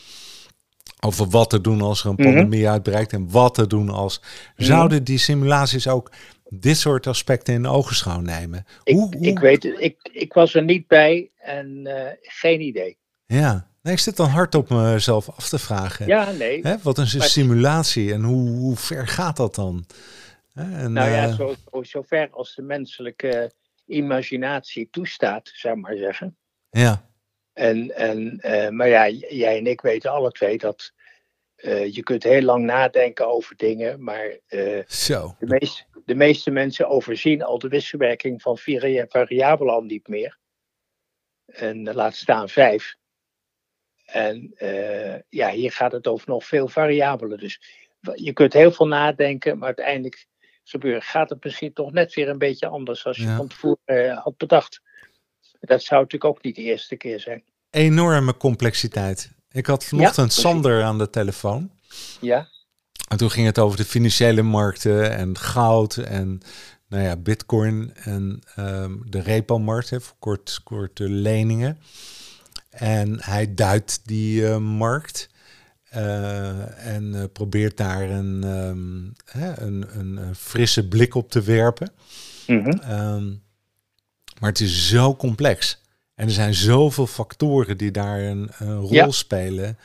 Over 0.99 1.29
wat 1.29 1.49
te 1.49 1.61
doen 1.61 1.81
als 1.81 2.03
er 2.03 2.09
een 2.09 2.15
pandemie 2.15 2.61
mm 2.61 2.67
uitbreidt 2.67 3.13
en 3.13 3.31
wat 3.31 3.53
te 3.53 3.67
doen 3.67 3.89
als. 3.89 4.21
Mhm. 4.55 4.67
Zouden 4.67 5.03
die 5.03 5.17
simulaties 5.17 5.87
ook 5.87 6.11
dit 6.49 6.77
soort 6.77 7.07
aspecten 7.07 7.53
in 7.53 7.67
ogenschouw 7.67 8.19
nemen? 8.19 8.65
Ik, 8.83 8.95
hoe, 8.95 9.15
hoe... 9.17 9.25
ik 9.25 9.39
weet 9.39 9.63
het, 9.63 9.75
ik, 9.77 10.09
ik 10.11 10.33
was 10.33 10.53
er 10.53 10.63
niet 10.63 10.87
bij 10.87 11.29
en 11.37 11.81
uh, 11.83 11.93
geen 12.21 12.61
idee. 12.61 12.97
Ja, 13.25 13.67
nee, 13.81 13.93
ik 13.93 13.99
zit 13.99 14.17
dan 14.17 14.29
hard 14.29 14.55
op 14.55 14.69
mezelf 14.69 15.29
af 15.29 15.49
te 15.49 15.59
vragen. 15.59 16.07
Ja, 16.07 16.31
nee. 16.31 16.59
Hè, 16.61 16.75
wat 16.81 16.97
is 16.97 17.13
een 17.13 17.21
simulatie 17.21 18.13
en 18.13 18.23
hoe, 18.23 18.49
hoe 18.49 18.75
ver 18.75 19.07
gaat 19.07 19.37
dat 19.37 19.55
dan? 19.55 19.85
En, 20.55 20.93
nou 20.93 21.09
ja, 21.09 21.27
uh, 21.27 21.33
zo, 21.35 21.83
zo 21.83 22.01
ver 22.01 22.29
als 22.31 22.55
de 22.55 22.61
menselijke 22.61 23.51
imaginatie 23.85 24.87
toestaat, 24.91 25.51
zou 25.53 25.75
ik 25.75 25.81
maar 25.81 25.97
zeggen. 25.97 26.37
Ja. 26.69 27.09
En, 27.53 27.95
en, 27.95 28.39
uh, 28.45 28.69
maar 28.69 28.87
ja, 28.87 29.09
jij 29.09 29.57
en 29.57 29.67
ik 29.67 29.81
weten 29.81 30.11
alle 30.11 30.31
twee 30.31 30.57
dat 30.57 30.93
uh, 31.57 31.93
je 31.93 32.03
kunt 32.03 32.23
heel 32.23 32.41
lang 32.41 32.65
nadenken 32.65 33.27
over 33.27 33.55
dingen, 33.55 34.03
maar 34.03 34.39
Zo. 34.87 35.35
De, 35.39 35.45
meest, 35.45 35.85
de 36.05 36.15
meeste 36.15 36.51
mensen 36.51 36.89
overzien 36.89 37.43
al 37.43 37.59
de 37.59 37.67
wisselwerking 37.67 38.41
van 38.41 38.57
vier 38.57 39.05
variabelen 39.09 39.73
al 39.73 39.83
niet 39.83 40.07
meer. 40.07 40.39
En 41.45 41.93
laat 41.93 42.15
staan 42.15 42.49
vijf. 42.49 42.95
En 44.05 44.55
ja, 45.29 45.49
hier 45.49 45.71
gaat 45.71 45.91
het 45.91 46.07
over 46.07 46.29
nog 46.29 46.45
veel 46.45 46.67
variabelen. 46.67 47.37
Dus 47.37 47.61
je 48.13 48.33
kunt 48.33 48.53
heel 48.53 48.71
veel 48.71 48.87
nadenken, 48.87 49.57
maar 49.57 49.67
uiteindelijk 49.67 50.27
gebeuren, 50.69 51.01
gaat 51.01 51.29
het 51.29 51.43
misschien 51.43 51.73
toch 51.73 51.91
net 51.91 52.13
weer 52.13 52.29
een 52.29 52.37
beetje 52.37 52.67
anders 52.67 53.05
als 53.05 53.17
je 53.17 53.23
ja. 53.23 53.35
van 53.35 53.47
tevoren 53.47 53.79
uh, 53.85 54.23
had 54.23 54.37
bedacht. 54.37 54.81
Dat 55.59 55.83
zou 55.83 56.01
natuurlijk 56.01 56.31
ook 56.35 56.43
niet 56.43 56.55
de 56.55 56.61
eerste 56.61 56.95
keer 56.95 57.19
zijn. 57.19 57.43
Enorme 57.69 58.37
complexiteit. 58.37 59.31
Ik 59.51 59.65
had 59.65 59.85
vanochtend 59.85 60.35
ja, 60.35 60.41
Sander 60.41 60.83
aan 60.83 60.97
de 60.97 61.09
telefoon. 61.09 61.71
Ja. 62.21 62.47
En 63.07 63.17
toen 63.17 63.31
ging 63.31 63.45
het 63.45 63.59
over 63.59 63.77
de 63.77 63.85
financiële 63.85 64.41
markten 64.41 65.11
en 65.11 65.37
goud 65.37 65.97
en 65.97 66.41
nou 66.87 67.03
ja, 67.03 67.15
bitcoin 67.15 67.93
en 67.95 68.41
ehm, 68.55 68.93
de 69.05 69.21
repo-markt 69.21 69.89
voor 69.89 70.15
kort, 70.19 70.59
korte 70.63 71.09
leningen. 71.09 71.79
En 72.69 73.23
hij 73.23 73.53
duidt 73.53 74.01
die 74.07 74.47
eh, 74.47 74.57
markt 74.57 75.29
eh, 75.95 76.93
en 76.93 77.15
eh, 77.15 77.23
probeert 77.33 77.77
daar 77.77 78.09
een, 78.09 78.43
ehm, 78.43 79.39
hè, 79.39 79.61
een, 79.61 79.85
een, 79.99 80.35
frisse 80.35 80.87
blik 80.87 81.15
op 81.15 81.31
te 81.31 81.41
werpen. 81.41 81.91
Mhm. 82.47 82.69
Ehm, 82.69 83.27
maar 84.39 84.49
het 84.49 84.59
is 84.59 84.87
zo 84.87 85.15
complex. 85.15 85.81
En 86.15 86.25
er 86.25 86.33
zijn 86.33 86.53
zoveel 86.53 87.07
factoren 87.07 87.77
die 87.77 87.91
daar 87.91 88.19
een, 88.19 88.49
een 88.57 88.79
rol 88.79 88.93
Ja. 88.93 89.11
spelen. 89.11 89.77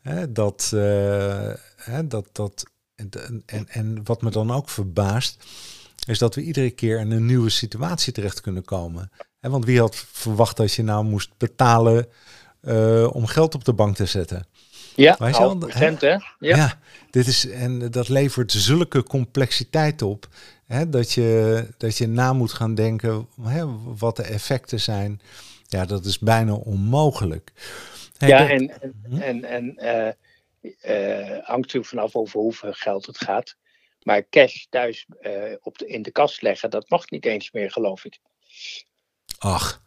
Hè, 0.00 0.32
dat, 0.32 0.70
eh, 0.74 1.52
hè, 1.76 2.06
dat, 2.06 2.28
dat, 2.32 2.64
en, 2.94 3.10
en, 3.46 3.68
en 3.68 4.00
wat 4.04 4.22
me 4.22 4.30
dan 4.30 4.50
ook 4.50 4.68
verbaast, 4.68 5.44
is 6.06 6.18
dat 6.18 6.34
we 6.34 6.42
iedere 6.42 6.70
keer 6.70 7.00
in 7.00 7.10
een 7.10 7.26
nieuwe 7.26 7.50
situatie 7.50 8.12
terecht 8.12 8.40
kunnen 8.40 8.64
komen. 8.64 9.10
Want 9.40 9.64
wie 9.64 9.80
had 9.80 9.96
verwacht 10.12 10.56
dat 10.56 10.72
je 10.72 10.82
nou 10.82 11.04
moest 11.04 11.30
betalen 11.36 12.08
om 13.12 13.26
geld 13.26 13.54
op 13.54 13.64
de 13.64 13.72
bank 13.72 13.96
te 13.96 14.06
zetten? 14.06 14.46
Ja, 14.96 15.16
wel, 15.18 15.56
procent 15.58 16.00
hè? 16.00 16.16
Ja. 16.38 16.78
dit 17.10 17.26
is, 17.26 17.48
en 17.48 17.90
dat 17.90 18.08
levert 18.08 18.52
zulke 18.52 19.02
complexiteit 19.02 20.02
op. 20.02 20.28
Hè, 20.66 20.88
dat, 20.88 21.12
je, 21.12 21.66
dat 21.76 21.96
je 21.98 22.06
na 22.08 22.32
moet 22.32 22.52
gaan 22.52 22.74
denken 22.74 23.28
hè, 23.42 23.64
wat 23.98 24.16
de 24.16 24.22
effecten 24.22 24.80
zijn. 24.80 25.20
Ja, 25.68 25.84
dat 25.84 26.04
is 26.04 26.18
bijna 26.18 26.52
onmogelijk. 26.52 27.52
Hey, 28.18 28.28
Ja, 28.28 28.38
dat- 28.38 28.48
en, 28.48 28.80
en, 28.82 28.94
Mhm. 29.08 29.20
en, 29.20 29.44
en 29.44 29.76
eh, 29.76 30.08
eh, 30.80 31.28
hangt 31.44 31.60
natuurlijk 31.62 31.86
vanaf 31.86 32.14
over 32.16 32.40
hoeveel 32.40 32.72
geld 32.72 33.06
het 33.06 33.18
gaat. 33.18 33.56
Maar 34.02 34.28
cash 34.30 34.64
thuis 34.70 35.06
eh, 35.20 35.32
op 35.60 35.78
de, 35.78 35.86
in 35.86 36.02
de 36.02 36.10
kast 36.10 36.42
leggen, 36.42 36.70
dat 36.70 36.88
mag 36.90 37.10
niet 37.10 37.24
eens 37.26 37.50
meer, 37.52 37.70
geloof 37.70 38.04
ik. 38.04 38.18
Ach, 39.38 39.82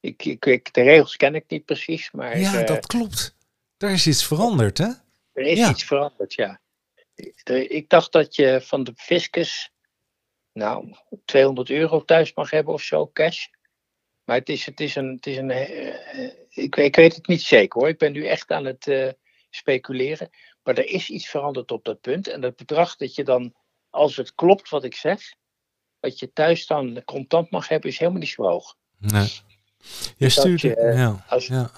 Ik, 0.00 0.24
ik, 0.24 0.44
ik- 0.46 0.72
de 0.72 0.82
regels 0.82 1.16
ken 1.16 1.34
ik 1.34 1.44
niet 1.48 1.64
precies, 1.64 2.10
maar 2.10 2.38
ja, 2.38 2.60
eh, 2.60 2.66
dat 2.66 2.86
klopt. 2.86 3.36
Daar 3.76 3.92
is 3.92 4.06
iets 4.06 4.26
veranderd, 4.26 4.78
hè? 4.78 4.88
er 5.32 5.44
is 5.46 5.58
ja. 5.58 5.70
iets 5.70 5.84
veranderd, 5.84 6.34
ja. 6.34 6.60
Ik 7.68 7.88
dacht 7.88 8.12
dat 8.12 8.34
je 8.36 8.60
van 8.62 8.84
de 8.84 8.92
fiscus, 8.96 9.70
nou, 10.52 10.96
200 11.24 11.70
euro 11.70 12.04
thuis 12.04 12.34
mag 12.34 12.50
hebben 12.50 12.74
of 12.74 12.82
zo, 12.82 13.10
cash. 13.12 13.46
Maar 14.24 14.36
het 14.36 14.48
is, 14.48 14.66
het 14.66 14.80
is 14.80 14.94
een, 14.94 15.12
het 15.14 15.26
is 15.26 15.36
een 15.36 15.50
eh, 15.50 16.24
ik, 16.48 16.74
weet- 16.74 16.86
ik 16.86 16.96
weet 16.96 17.14
het 17.14 17.26
niet 17.26 17.42
zeker 17.42 17.80
hoor. 17.80 17.88
Ik 17.88 17.98
ben 17.98 18.12
nu 18.12 18.26
echt 18.26 18.50
aan 18.50 18.64
het 18.64 18.86
eh, 18.86 19.08
speculeren. 19.50 20.30
Maar 20.62 20.74
er 20.78 20.86
is 20.86 21.08
iets 21.10 21.28
veranderd 21.28 21.70
op 21.70 21.84
dat 21.84 22.00
punt. 22.00 22.28
En 22.28 22.40
dat 22.40 22.56
bedrag 22.56 22.96
dat 22.96 23.14
je 23.14 23.24
dan, 23.24 23.54
als 23.90 24.16
het 24.16 24.34
klopt 24.34 24.68
wat 24.68 24.84
ik 24.84 24.94
zeg, 24.94 25.20
wat 26.00 26.18
je 26.18 26.32
thuis 26.32 26.66
dan 26.66 27.02
contant 27.04 27.50
mag 27.50 27.68
hebben, 27.68 27.90
is 27.90 27.98
helemaal 27.98 28.20
niet 28.20 28.28
zo 28.28 28.42
hoog. 28.42 28.76
Nee. 28.98 29.28
Je 30.16 30.28
stuurt, 30.28 30.60
je, 30.60 30.74
eh, 30.76 30.96
ja, 30.98 31.24
als- 31.28 31.46
ja. 31.46 31.70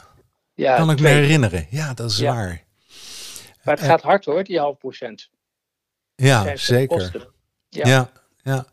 Ja, 0.55 0.77
kan 0.77 0.91
ik 0.91 1.01
me 1.01 1.09
herinneren. 1.09 1.67
Ja, 1.71 1.95
dat 1.95 2.11
is 2.11 2.17
Ja. 2.19 2.35
waar. 2.35 2.65
Maar 3.65 3.77
het 3.77 3.85
gaat 3.85 4.03
hard 4.03 4.25
hoor, 4.25 4.45
die 4.45 4.59
half 4.59 4.79
procent. 4.79 5.31
Ja, 6.15 6.57
zeker. 6.57 7.31
Ja, 7.69 7.89
Ja. 7.89 8.11
ja. 8.43 8.67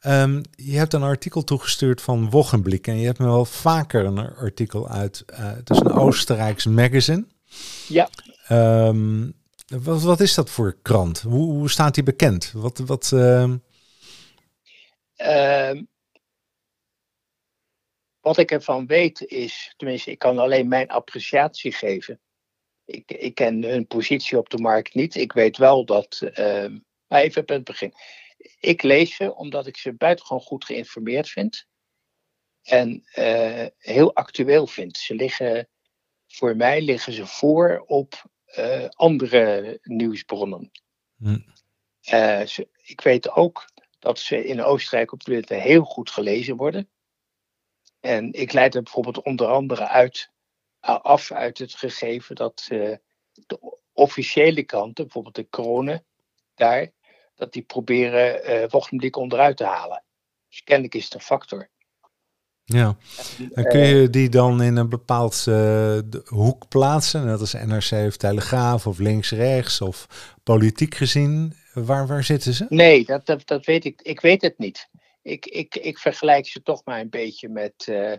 Ehm, 0.00 0.42
je 0.50 0.76
hebt 0.76 0.92
een 0.92 1.02
artikel 1.02 1.44
toegestuurd 1.44 2.02
van 2.02 2.30
Wochenblik 2.30 2.86
en 2.86 2.96
je 2.98 3.06
hebt 3.06 3.18
me 3.18 3.24
wel 3.26 3.44
vaker 3.44 4.04
een 4.04 4.18
artikel 4.18 4.88
uit. 4.88 5.22
eh, 5.26 5.52
het 5.54 5.70
is 5.70 5.78
een 5.78 5.92
Oostenrijks 5.92 6.66
magazine. 6.66 7.26
Ja. 7.88 8.08
Ehm, 8.46 9.30
wat, 9.66 10.02
wat 10.02 10.20
is 10.20 10.34
dat 10.34 10.50
voor 10.50 10.76
krant? 10.82 11.20
Hoe, 11.20 11.52
hoe 11.52 11.70
staat 11.70 11.94
die 11.94 12.02
bekend? 12.04 12.50
Wat, 12.54 12.78
wat, 12.78 13.12
Ehm, 15.16 15.82
wat 18.24 18.38
ik 18.38 18.50
ervan 18.50 18.86
weet 18.86 19.20
is, 19.20 19.74
tenminste, 19.76 20.10
ik 20.10 20.18
kan 20.18 20.38
alleen 20.38 20.68
mijn 20.68 20.88
appreciatie 20.88 21.72
geven. 21.72 22.20
Ik, 22.84 23.10
ik 23.10 23.34
ken 23.34 23.62
hun 23.62 23.86
positie 23.86 24.38
op 24.38 24.48
de 24.50 24.58
markt 24.58 24.94
niet. 24.94 25.14
Ik 25.14 25.32
weet 25.32 25.56
wel 25.56 25.84
dat. 25.84 26.20
ehm, 26.32 26.78
maar 27.06 27.20
even 27.22 27.42
op 27.42 27.48
het 27.48 27.64
begin. 27.64 27.94
Ik 28.60 28.82
lees 28.82 29.16
ze 29.16 29.34
omdat 29.34 29.66
ik 29.66 29.76
ze 29.76 29.92
buitengewoon 29.92 30.42
goed 30.42 30.64
geïnformeerd 30.64 31.28
vind. 31.28 31.66
En 32.62 33.02
eh, 33.12 33.66
heel 33.78 34.14
actueel 34.14 34.66
vind. 34.66 34.96
Ze 34.96 35.14
liggen, 35.14 35.68
voor 36.26 36.56
mij 36.56 36.82
liggen 36.82 37.12
ze 37.12 37.26
voor 37.26 37.84
op 37.86 38.22
eh, 38.44 38.88
andere 38.88 39.78
nieuwsbronnen. 39.82 40.70
Hm. 41.16 41.38
Eh, 42.00 42.46
ze- 42.46 42.68
ik 42.82 43.00
weet 43.00 43.30
ook 43.30 43.64
dat 43.98 44.18
ze 44.18 44.44
in 44.46 44.62
Oostenrijk 44.62 45.12
op 45.12 45.24
dit 45.24 45.28
moment 45.50 45.64
heel 45.64 45.84
goed 45.84 46.10
gelezen 46.10 46.56
worden. 46.56 46.88
En 48.04 48.32
ik 48.32 48.52
leid 48.52 48.74
er 48.74 48.82
bijvoorbeeld 48.82 49.22
onder 49.22 49.46
andere 49.46 49.88
uit, 49.88 50.30
a- 50.88 50.92
af 51.02 51.32
uit 51.32 51.58
het 51.58 51.74
gegeven 51.74 52.34
dat 52.34 52.66
eh, 52.68 52.96
de 53.32 53.78
officiële 53.92 54.62
kranten, 54.62 55.04
bijvoorbeeld 55.04 55.34
de 55.34 55.44
kronen, 55.50 56.04
daar, 56.54 56.90
dat 57.34 57.52
die 57.52 57.62
proberen 57.62 58.44
eh 58.44 58.70
Wochenblik 58.70 59.16
onderuit 59.16 59.56
te 59.56 59.64
halen. 59.64 60.04
Dus 60.48 60.62
kennelijk 60.62 60.94
is 60.94 61.04
het 61.04 61.14
een 61.14 61.20
factor. 61.20 61.70
ja. 62.64 62.96
En 63.52 63.68
kun 63.68 63.80
je 63.86 64.10
die 64.10 64.28
dan 64.28 64.62
in 64.62 64.76
een 64.76 64.88
bepaald 64.88 65.44
eh, 65.48 65.98
hoek 66.24 66.68
plaatsen? 66.68 67.24
Net 67.26 67.40
als 67.40 67.52
NRC 67.52 68.06
of 68.06 68.16
Telegraaf 68.16 68.86
of 68.86 68.98
links-rechts 68.98 69.80
of 69.80 70.06
politiek 70.42 70.94
gezien? 70.94 71.54
Waar, 71.72 72.06
waar 72.06 72.24
zitten 72.24 72.54
ze? 72.54 72.66
Nee, 72.68 73.04
dat, 73.04 73.26
dat, 73.26 73.46
dat 73.46 73.64
weet 73.64 73.84
ik. 73.84 74.02
Ik 74.02 74.20
weet 74.20 74.42
het 74.42 74.58
niet. 74.58 74.88
Ik, 75.24 75.46
ik, 75.46 75.74
ik 75.74 75.98
vergelijk 75.98 76.46
ze 76.46 76.62
toch 76.62 76.84
maar 76.84 77.00
een 77.00 77.10
beetje 77.10 77.48
met, 77.48 77.88
eh, 77.88 78.12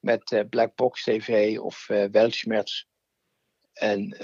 met 0.00 0.32
eh, 0.32 0.40
Black 0.50 0.74
Box 0.74 1.02
TV 1.02 1.58
of 1.58 1.88
eh 1.88 2.04
Weltschmerz. 2.10 2.84
En, 3.72 4.18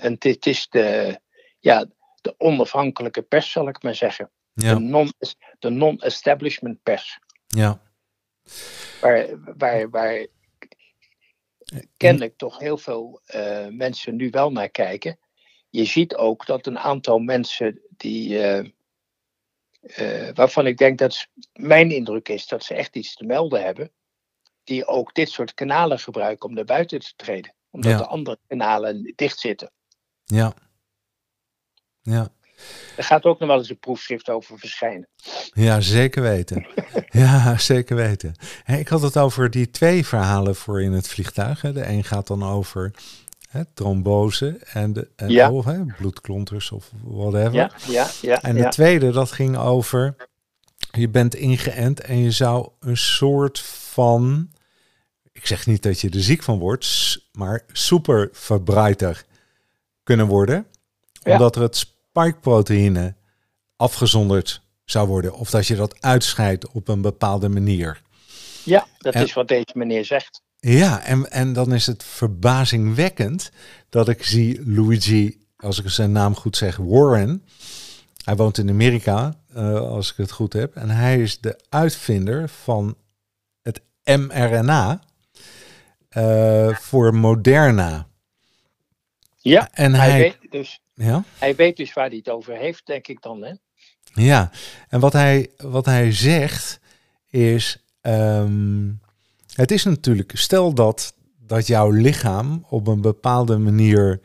en 0.00 0.16
dit 0.18 0.46
is 0.46 0.68
de, 0.68 1.20
ja, 1.58 1.86
de 2.20 2.34
onafhankelijke 2.38 3.22
pers, 3.22 3.50
zal 3.50 3.68
ik 3.68 3.82
maar 3.82 3.94
zeggen. 3.94 4.30
Ja, 4.52 4.74
De 4.74 4.80
non- 4.80 5.12
De 5.58 5.70
non-establishment 5.70 6.82
pers. 6.82 7.18
ja. 7.46 7.80
Waar, 9.00 9.28
waar, 9.56 9.90
waar 9.90 10.26
kennelijk 11.96 12.36
toch 12.36 12.58
heel 12.58 12.78
veel 12.78 13.20
mensen 13.70 14.16
nu 14.16 14.30
wel 14.30 14.52
naar 14.52 14.68
kijken. 14.68 15.18
Je 15.70 15.84
ziet 15.84 16.14
ook 16.14 16.46
dat 16.46 16.66
een 16.66 16.78
aantal 16.78 17.18
mensen 17.18 17.80
die. 17.96 18.38
Eh, 19.82 20.28
waarvan 20.34 20.66
ik 20.66 20.78
denk 20.78 20.98
dat 20.98 21.26
mijn 21.52 21.90
indruk 21.90 22.28
is 22.28 22.46
dat 22.46 22.64
ze 22.64 22.74
echt 22.74 22.96
iets 22.96 23.14
te 23.14 23.24
melden 23.24 23.62
hebben. 23.64 23.90
Die 24.64 24.86
ook 24.86 25.14
dit 25.14 25.30
soort 25.30 25.54
kanalen 25.54 25.98
gebruiken 25.98 26.48
om 26.48 26.54
naar 26.54 26.64
buiten 26.64 27.00
te 27.00 27.12
treden. 27.16 27.54
Omdat 27.70 27.90
Ja. 27.90 27.96
de 27.98 28.06
andere 28.06 28.38
kanalen 28.46 29.12
dicht 29.16 29.38
zitten. 29.38 29.70
Ja. 30.24 30.54
Ja. 32.02 32.28
Er 32.96 33.04
gaat 33.04 33.24
ook 33.24 33.38
nog 33.38 33.48
wel 33.48 33.58
eens 33.58 33.70
een 33.70 33.78
proefschrift 33.78 34.28
over 34.30 34.58
verschijnen. 34.58 35.08
Ja, 35.52 35.80
zeker 35.80 36.22
weten. 36.22 36.66
ja, 37.22 37.58
zeker 37.58 37.96
weten. 37.96 38.34
Ik 38.66 38.88
had 38.88 39.02
het 39.02 39.16
over 39.16 39.50
die 39.50 39.70
twee 39.70 40.06
verhalen 40.06 40.56
voor 40.56 40.82
in 40.82 40.92
het 40.92 41.08
vliegtuig. 41.08 41.62
Hè. 41.62 41.72
De 41.72 41.86
een 41.86 42.04
gaat 42.04 42.26
dan 42.26 42.42
over 42.44 42.90
hè, 43.52 43.64
trombose 43.74 44.58
en, 44.72 44.92
de, 44.92 45.08
en 45.16 45.28
Ja. 45.28 45.50
oh, 45.52 45.66
hè, 45.66 45.84
bloedklonters 45.98 46.70
of 46.70 46.90
whatever. 47.02 47.52
Ja, 47.52 47.70
ja, 47.88 48.10
ja. 48.22 48.42
En 48.42 48.54
de 48.54 48.60
ja. 48.60 48.68
tweede, 48.68 49.10
dat 49.10 49.32
ging 49.32 49.56
over, 49.56 50.16
je 50.92 51.08
bent 51.08 51.34
ingeënt 51.34 52.00
en 52.00 52.18
je 52.18 52.30
zou 52.30 52.68
een 52.80 52.96
soort 52.96 53.60
van, 53.60 54.50
ik 55.32 55.46
zeg 55.46 55.66
niet 55.66 55.82
dat 55.82 56.00
je 56.00 56.10
er 56.10 56.22
ziek 56.22 56.42
van 56.42 56.58
wordt, 56.58 57.18
maar 57.32 57.64
superverbreiter 57.72 59.24
kunnen 60.02 60.26
worden. 60.26 60.66
Ja. 61.12 61.32
Omdat 61.32 61.56
er 61.56 61.62
het 61.62 61.76
spikeproteïne 61.76 63.14
afgezonderd 63.76 64.60
zou 64.84 65.08
worden. 65.08 65.34
Of 65.34 65.50
dat 65.50 65.66
je 65.66 65.74
dat 65.76 66.00
uitscheidt 66.02 66.68
op 66.68 66.88
een 66.88 67.00
bepaalde 67.00 67.48
manier. 67.48 68.02
ja, 68.64 68.86
dat 68.98 69.14
En- 69.14 69.22
is 69.22 69.32
wat 69.32 69.48
deze 69.48 69.70
meneer 69.74 70.04
zegt. 70.04 70.42
Ja, 70.64 71.04
en, 71.04 71.30
en 71.30 71.52
dan 71.52 71.72
is 71.72 71.86
het 71.86 72.04
verbazingwekkend 72.04 73.50
dat 73.88 74.08
ik 74.08 74.22
zie 74.22 74.70
Luigi, 74.70 75.38
als 75.56 75.78
ik 75.82 75.88
zijn 75.88 76.12
naam 76.12 76.34
goed 76.34 76.56
zeg, 76.56 76.76
Warren. 76.76 77.44
Hij 78.24 78.36
woont 78.36 78.58
in 78.58 78.68
Amerika, 78.68 79.34
eh, 79.54 79.74
als 79.74 80.10
ik 80.10 80.16
het 80.16 80.30
goed 80.30 80.52
heb. 80.52 80.76
En 80.76 80.90
hij 80.90 81.22
is 81.22 81.40
de 81.40 81.60
uitvinder 81.68 82.48
van 82.48 82.96
het 83.62 83.82
mRNA 84.04 85.02
eh, 86.08 86.76
voor 86.76 87.14
Moderna. 87.14 88.06
Ja, 89.36 89.68
En 89.72 89.94
hij, 89.94 90.10
hij, 90.10 90.20
weet 90.20 90.50
dus, 90.50 90.80
ja, 90.94 91.24
hij 91.38 91.54
weet 91.54 91.76
dus 91.76 91.92
waar 91.92 92.08
hij 92.08 92.16
het 92.16 92.28
over 92.28 92.56
heeft, 92.56 92.86
denk 92.86 93.06
ik 93.08 93.22
dan. 93.22 93.42
Hè? 93.42 93.54
ja, 94.14 94.50
en 94.88 95.00
wat 95.00 95.12
hij, 95.12 95.50
wat 95.56 95.84
hij 95.84 96.12
zegt 96.12 96.80
is, 97.26 97.84
ehm, 98.00 98.90
het 99.54 99.70
is 99.70 99.84
natuurlijk, 99.84 100.32
stel 100.34 100.74
dat, 100.74 101.14
dat 101.46 101.66
jouw 101.66 101.90
lichaam 101.90 102.66
op 102.68 102.86
een 102.86 103.00
bepaalde 103.00 103.58
manier 103.58 104.20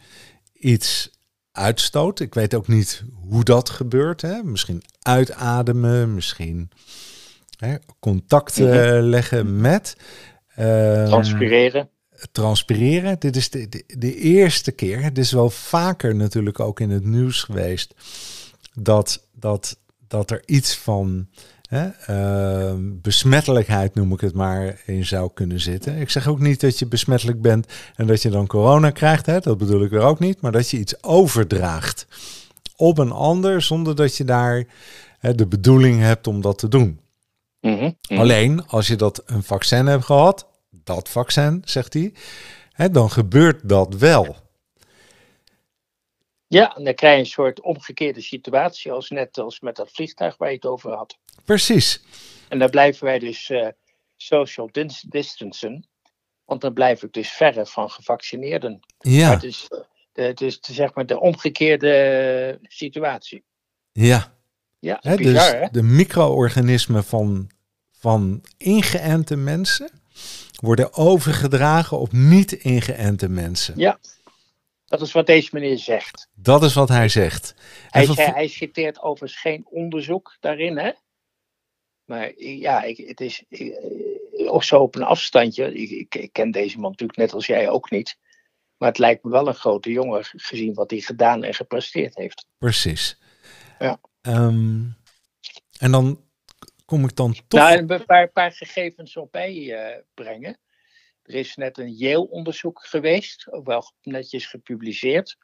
iets 0.53 1.09
uitstoot. 1.51 2.19
Ik 2.19 2.33
weet 2.33 2.53
ook 2.55 2.67
niet 2.67 3.03
hoe 3.29 3.43
dat 3.43 3.69
gebeurt. 3.69 4.21
Hè? 4.21 4.43
Misschien 4.43 4.81
uitademen, 5.01 6.13
misschien 6.13 6.69
hè, 7.57 7.75
contact 7.99 8.59
Mhm. 8.59 8.99
leggen 8.99 9.61
met. 9.61 9.95
ehm, 10.55 11.05
Transpireren. 11.05 11.89
transpireren. 12.31 13.19
Dit 13.19 13.35
is 13.35 13.49
de, 13.49 13.69
de, 13.69 13.83
de 13.97 14.15
eerste 14.15 14.71
keer. 14.71 15.03
Het 15.03 15.17
is 15.17 15.31
wel 15.31 15.49
vaker 15.49 16.15
natuurlijk 16.15 16.59
ook 16.59 16.79
in 16.79 16.89
het 16.89 17.05
nieuws 17.05 17.43
geweest 17.43 17.93
dat, 18.73 19.27
dat, 19.33 19.79
dat 20.07 20.31
er 20.31 20.41
iets 20.45 20.77
van 20.77 21.27
hè, 21.67 21.87
ehm, 21.87 22.81
besmettelijkheid, 23.01 23.95
noem 23.95 24.13
ik 24.13 24.21
het 24.21 24.33
maar, 24.33 24.81
in 24.85 25.05
zou 25.05 25.31
kunnen 25.33 25.59
zitten. 25.59 25.97
Ik 25.97 26.09
zeg 26.09 26.27
ook 26.27 26.39
niet 26.39 26.61
dat 26.61 26.79
je 26.79 26.87
besmettelijk 26.87 27.41
bent 27.41 27.67
en 27.95 28.07
dat 28.07 28.21
je 28.21 28.29
dan 28.29 28.47
corona 28.47 28.89
krijgt. 28.89 29.25
Hè, 29.25 29.39
dat 29.39 29.57
bedoel 29.57 29.83
ik 29.83 29.91
er 29.91 30.01
ook 30.01 30.19
niet. 30.19 30.41
Maar 30.41 30.51
dat 30.51 30.69
je 30.69 30.77
iets 30.77 31.03
overdraagt 31.03 32.07
op 32.75 32.97
een 32.97 33.11
ander 33.11 33.61
zonder 33.61 33.95
dat 33.95 34.17
je 34.17 34.23
daar 34.23 34.65
hè, 35.19 35.35
de 35.35 35.47
bedoeling 35.47 36.01
hebt 36.01 36.27
om 36.27 36.41
dat 36.41 36.57
te 36.57 36.67
doen. 36.67 36.99
Mhm, 37.61 37.91
mhm. 38.09 38.19
Alleen 38.19 38.67
als 38.67 38.87
je 38.87 38.95
dat 38.95 39.23
een 39.25 39.43
vaccin 39.43 39.85
hebt 39.85 40.05
gehad, 40.05 40.47
dat 40.69 41.09
vaccin, 41.09 41.61
zegt 41.65 41.93
hij, 41.93 42.13
hè, 42.71 42.89
dan 42.89 43.11
gebeurt 43.11 43.69
dat 43.69 43.95
wel. 43.95 44.35
Ja, 46.47 46.75
en 46.75 46.83
dan 46.83 46.93
krijg 46.93 47.13
je 47.13 47.19
een 47.19 47.25
soort 47.25 47.61
omgekeerde 47.61 48.21
situatie 48.21 48.91
als 48.91 49.09
net 49.09 49.37
als 49.37 49.59
met 49.59 49.75
dat 49.75 49.91
vliegtuig 49.91 50.37
waar 50.37 50.49
je 50.49 50.55
het 50.55 50.65
over 50.65 50.91
had. 50.91 51.17
Precies. 51.45 52.01
En 52.49 52.59
dan 52.59 52.69
blijven 52.69 53.05
wij 53.05 53.19
dus 53.19 53.49
eh, 53.49 53.67
social 54.15 54.69
dis- 54.71 55.05
distancen. 55.09 55.87
Want 56.45 56.61
dan 56.61 56.73
blijf 56.73 57.03
ik 57.03 57.13
dus 57.13 57.29
verre 57.29 57.65
van 57.65 57.89
gevaccineerden. 57.89 58.79
Ja, 58.97 59.29
het 59.31 59.43
is, 59.43 59.65
eh, 59.69 59.79
de, 60.13 60.21
het 60.21 60.41
is 60.41 60.57
zeg 60.61 60.93
maar 60.93 61.05
de 61.05 61.19
omgekeerde 61.19 61.91
eh, 62.61 62.67
situatie. 62.69 63.43
ja. 63.91 64.35
Ja, 64.79 64.97
Hè, 65.01 65.15
bizar 65.15 65.51
dus 65.51 65.59
hè? 65.61 65.67
de 65.71 65.81
micro-organismen 65.81 67.03
van, 67.03 67.49
van 67.91 68.43
ingeënte 68.57 69.35
mensen 69.35 69.89
worden 70.61 70.93
overgedragen 70.93 71.99
op 71.99 72.11
niet-ingeënte 72.11 73.29
mensen. 73.29 73.73
Ja, 73.77 73.99
dat 74.87 75.01
is 75.01 75.11
wat 75.11 75.25
deze 75.25 75.49
meneer 75.51 75.77
zegt. 75.77 76.29
Dat 76.33 76.63
is 76.63 76.73
wat 76.73 76.89
hij 76.89 77.09
zegt. 77.09 77.55
Hij, 77.89 78.05
hij 78.05 78.47
citeert 78.47 79.01
overigens 79.01 79.41
geen 79.41 79.65
onderzoek 79.69 80.37
daarin, 80.39 80.77
hè? 80.77 80.91
Maar 82.05 82.27
eh, 82.27 82.59
ja, 82.59 82.83
ik, 82.83 82.97
het 82.97 83.21
is 83.21 83.43
eh, 83.49 84.51
of 84.51 84.63
zo 84.63 84.79
op 84.79 84.95
een 84.95 85.03
afstandje. 85.03 85.73
Ik, 85.73 85.89
ik, 85.89 86.15
ik 86.15 86.33
ken 86.33 86.51
deze 86.51 86.79
man 86.79 86.89
natuurlijk 86.89 87.19
net 87.19 87.33
als 87.33 87.45
jij 87.45 87.69
ook 87.69 87.91
niet. 87.91 88.17
Maar 88.77 88.89
het 88.89 88.97
lijkt 88.97 89.23
me 89.23 89.31
wel 89.31 89.47
een 89.47 89.53
grote 89.53 89.91
jongen 89.91 90.23
gezien 90.25 90.73
wat 90.73 90.91
hij 90.91 90.99
gedaan 90.99 91.43
en 91.43 91.53
gepresteerd 91.53 92.15
heeft. 92.15 92.47
Precies. 92.57 93.19
Ja. 93.79 93.99
Ehm, 94.21 94.83
en 95.79 95.91
dan 95.91 96.21
kom 96.85 97.03
ik 97.03 97.15
dan 97.15 97.33
toch... 97.47 97.59
Nou, 97.59 97.77
en 97.77 97.91
een 97.91 98.05
paar, 98.05 98.31
paar 98.31 98.51
gegevens 98.51 99.17
op 99.17 99.31
bijbrengen. 99.31 100.57
Er 101.27 101.35
is 101.35 101.55
net 101.55 101.77
een 101.77 101.93
Yale-onderzoek 101.93 102.85
geweest, 102.85 103.51
ook 103.51 103.65
wel 103.65 103.91
netjes 104.01 104.45
gepubliceerd. 104.45 105.37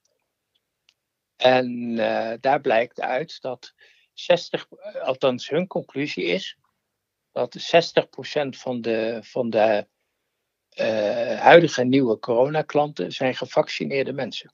En 1.36 2.00
eh, 2.00 2.38
daar 2.40 2.62
blijkt 2.62 3.02
uit 3.02 3.42
dat 3.42 3.74
60, 4.14 4.68
althans 5.02 5.50
hun 5.50 5.68
conclusie 5.68 6.24
is, 6.24 6.58
dat 7.32 7.58
60% 7.58 8.50
van 8.50 8.82
de, 8.82 9.20
van 9.24 9.50
de 9.50 9.88
eh, 10.70 11.40
huidige 11.40 11.84
nieuwe 11.84 12.20
coronaklanten 12.20 13.12
zijn 13.12 13.36
gevaccineerde 13.36 14.14
mensen. 14.14 14.54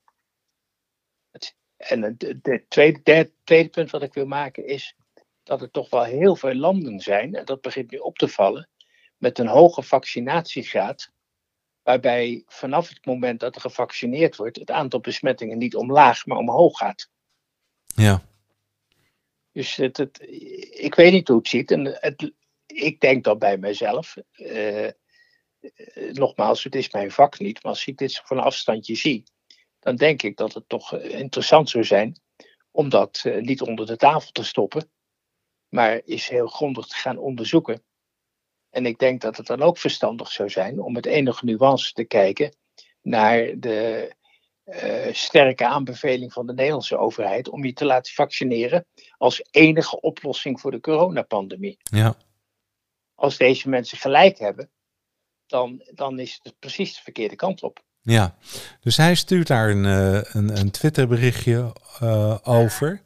Het, 1.31 1.55
en 1.75 2.01
het 2.01 2.19
de, 2.19 2.39
de 2.41 2.65
tweede, 2.67 3.31
tweede 3.43 3.69
punt 3.69 3.89
wat 3.89 4.03
ik 4.03 4.13
wil 4.13 4.25
maken 4.25 4.65
is 4.65 4.95
dat 5.43 5.61
er 5.61 5.71
toch 5.71 5.89
wel 5.89 6.03
heel 6.03 6.35
veel 6.35 6.55
landen 6.55 6.99
zijn, 6.99 7.35
en 7.35 7.45
dat 7.45 7.61
begint 7.61 7.91
nu 7.91 7.97
op 7.97 8.17
te 8.17 8.27
vallen, 8.27 8.69
met 9.17 9.39
een 9.39 9.47
hoge 9.47 9.83
vaccinatiegraad, 9.83 11.11
waarbij 11.89 12.43
vanaf 12.45 12.89
het 12.89 13.05
moment 13.05 13.39
dat 13.39 13.55
er 13.55 13.61
gevaccineerd 13.61 14.35
wordt, 14.35 14.59
het 14.59 14.71
aantal 14.71 14.99
besmettingen 14.99 15.57
niet 15.57 15.75
omlaag, 15.75 16.25
maar 16.25 16.37
omhoog 16.37 16.77
gaat. 16.77 17.09
Ja. 17.85 18.21
Dus 19.51 19.75
het, 19.75 19.97
het, 19.97 20.19
ik 20.79 20.95
weet 20.95 21.11
niet 21.11 21.27
hoe 21.27 21.37
het 21.37 21.47
ziet. 21.47 21.71
En 21.71 21.85
het, 21.85 22.31
ik 22.65 22.99
denk 22.99 23.23
dan 23.23 23.37
bij 23.37 23.57
mezelf, 23.57 24.15
eh, 24.31 24.87
nogmaals, 26.11 26.63
het 26.63 26.75
is 26.75 26.91
mijn 26.91 27.11
vak 27.11 27.39
niet, 27.39 27.63
maar 27.63 27.71
als 27.71 27.85
ik 27.85 27.97
dit 27.97 28.21
van 28.23 28.37
een 28.37 28.43
afstandje 28.43 28.95
zie, 28.95 29.23
dan 29.79 29.95
denk 29.95 30.21
ik 30.21 30.37
dat 30.37 30.53
het 30.53 30.69
toch 30.69 30.93
interessant 30.93 31.69
zou 31.69 31.83
zijn 31.83 32.21
om 32.71 32.89
dat 32.89 33.23
uh, 33.25 33.41
niet 33.41 33.61
onder 33.61 33.85
de 33.85 33.97
tafel 33.97 34.31
te 34.31 34.43
stoppen, 34.43 34.91
maar 35.69 36.01
is 36.05 36.27
heel 36.27 36.47
grondig 36.47 36.87
te 36.87 36.95
gaan 36.95 37.17
onderzoeken. 37.17 37.83
En 38.69 38.85
ik 38.85 38.99
denk 38.99 39.21
dat 39.21 39.37
het 39.37 39.47
dan 39.47 39.61
ook 39.61 39.77
verstandig 39.77 40.31
zou 40.31 40.49
zijn 40.49 40.81
om 40.81 40.93
met 40.93 41.05
enige 41.05 41.45
nuance 41.45 41.93
te 41.93 42.03
kijken 42.03 42.55
naar 43.01 43.53
de 43.57 44.11
uh, 44.65 45.13
sterke 45.13 45.67
aanbeveling 45.67 46.33
van 46.33 46.47
de 46.47 46.53
Nederlandse 46.53 46.97
overheid 46.97 47.49
om 47.49 47.65
je 47.65 47.73
te 47.73 47.85
laten 47.85 48.13
vaccineren 48.13 48.85
als 49.17 49.47
enige 49.51 50.01
oplossing 50.01 50.59
voor 50.59 50.71
de 50.71 50.79
coronapandemie. 50.79 51.77
Ja. 51.83 52.15
Als 53.15 53.37
deze 53.37 53.69
mensen 53.69 53.97
gelijk 53.97 54.39
hebben, 54.39 54.69
dan, 55.47 55.81
dan 55.93 56.19
is 56.19 56.39
het 56.43 56.59
precies 56.59 56.95
de 56.95 57.01
verkeerde 57.01 57.35
kant 57.35 57.63
op. 57.63 57.83
Ja, 58.01 58.37
dus 58.79 58.97
hij 58.97 59.15
stuurt 59.15 59.47
daar 59.47 59.69
een, 59.69 59.83
een, 59.83 60.57
een 60.59 60.71
Twitter 60.71 61.07
berichtje 61.07 61.73
uh, 62.03 62.37
over. 62.43 63.01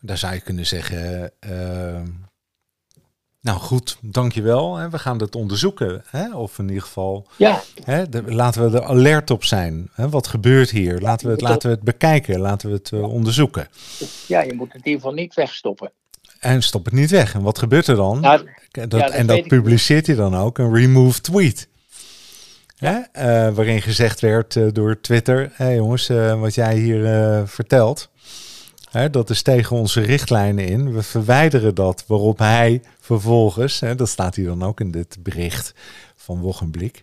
Daar 0.00 0.18
zou 0.18 0.34
je 0.34 0.40
kunnen 0.40 0.66
zeggen, 0.66 1.32
uh, 1.48 2.02
nou 3.46 3.58
goed, 3.58 3.98
dankjewel. 4.00 4.76
Hè, 4.76 4.90
we 4.90 4.98
gaan 4.98 5.18
het 5.18 5.34
onderzoeken. 5.34 6.02
Hè, 6.06 6.34
of 6.34 6.58
in 6.58 6.68
ieder 6.68 6.82
geval, 6.82 7.26
ja. 7.36 7.62
hè, 7.84 8.08
de, 8.08 8.22
laten 8.34 8.70
we 8.70 8.78
er 8.78 8.84
alert 8.84 9.30
op 9.30 9.44
zijn. 9.44 9.90
Hè, 9.92 10.08
wat 10.08 10.26
gebeurt 10.26 10.70
hier? 10.70 11.00
Laten 11.00 11.26
we 11.26 11.32
het, 11.32 11.40
laten 11.40 11.68
we 11.68 11.74
het 11.74 11.84
bekijken, 11.84 12.40
laten 12.40 12.68
we 12.68 12.74
het 12.74 12.90
uh, 12.90 13.12
onderzoeken. 13.12 13.68
Ja, 14.26 14.42
je 14.42 14.54
moet 14.54 14.72
het 14.72 14.76
in 14.76 14.90
ieder 14.90 15.00
geval 15.00 15.12
niet 15.14 15.34
wegstoppen. 15.34 15.90
En 16.40 16.62
stop 16.62 16.84
het 16.84 16.94
niet 16.94 17.10
weg. 17.10 17.34
En 17.34 17.42
wat 17.42 17.58
gebeurt 17.58 17.86
er 17.86 17.96
dan? 17.96 18.20
Nou, 18.20 18.38
dat, 18.38 18.48
ja, 18.70 18.86
dat 18.86 19.10
en 19.10 19.26
dat 19.26 19.46
publiceert 19.46 20.06
hij 20.06 20.16
dan 20.16 20.36
ook, 20.36 20.58
een 20.58 20.74
remove 20.74 21.20
tweet. 21.20 21.68
Ja, 22.76 23.08
uh, 23.16 23.22
waarin 23.54 23.82
gezegd 23.82 24.20
werd 24.20 24.54
uh, 24.54 24.66
door 24.72 25.00
Twitter: 25.00 25.38
hé 25.38 25.64
hey 25.64 25.74
jongens, 25.74 26.06
wat 26.38 26.54
jij 26.54 26.76
hier 26.76 27.02
vertelt, 27.46 28.10
hè, 28.96 29.10
dat 29.10 29.30
is 29.30 29.42
tegen 29.42 29.76
onze 29.76 30.00
richtlijnen 30.00 30.66
in. 30.66 30.92
We 30.92 31.02
verwijderen 31.02 31.74
dat. 31.74 32.04
Waarop 32.06 32.38
hij 32.38 32.82
vervolgens, 33.00 33.80
hè, 33.80 33.94
dat 33.94 34.08
staat 34.08 34.34
hier 34.34 34.46
dan 34.46 34.62
ook 34.62 34.80
in 34.80 34.90
dit 34.90 35.16
bericht 35.20 35.74
van 36.16 36.40
Wochenblik. 36.40 37.02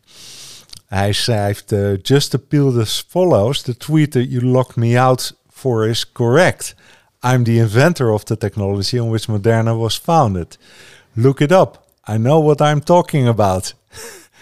Hij 0.85 1.11
schrijft: 1.11 1.71
uh, 1.71 1.97
Just 2.01 2.33
appeal 2.33 2.79
as 2.79 3.05
follows: 3.07 3.61
The 3.61 3.77
tweet 3.77 4.11
that 4.11 4.31
you 4.31 4.45
locked 4.45 4.75
me 4.75 4.99
out 4.99 5.35
for 5.51 5.87
is 5.87 6.11
correct. 6.11 6.75
I'm 7.21 7.43
the 7.43 7.55
inventor 7.55 8.11
of 8.11 8.23
the 8.23 8.37
technology 8.37 8.99
on 8.99 9.09
which 9.09 9.27
Moderna 9.27 9.77
was 9.77 9.99
founded. 9.99 10.57
Look 11.13 11.39
it 11.39 11.51
up. 11.51 11.81
I 12.09 12.17
know 12.17 12.45
what 12.45 12.61
I'm 12.61 12.83
talking 12.83 13.27
about. 13.27 13.75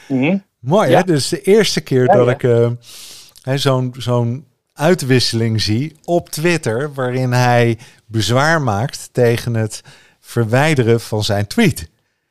Mm 0.07 0.21
-hmm. 0.21 0.43
Mooi, 0.59 0.89
ja. 0.89 0.97
hè? 0.97 1.03
Dus 1.03 1.29
de 1.29 1.41
eerste 1.41 1.81
keer 1.81 2.05
ja, 2.05 2.15
dat 2.15 2.25
ja. 2.25 2.33
ik 2.33 2.43
uh, 2.43 3.55
zo'n 3.55 3.95
zo'n 3.97 4.45
uitwisseling 4.81 5.61
zie 5.61 5.95
op 6.03 6.29
Twitter... 6.29 6.93
waarin 6.93 7.31
hij 7.31 7.77
bezwaar 8.05 8.61
maakt 8.61 9.09
tegen 9.11 9.53
het 9.53 9.81
verwijderen 10.19 10.99
van 10.99 11.23
zijn 11.23 11.47
tweet. 11.47 11.89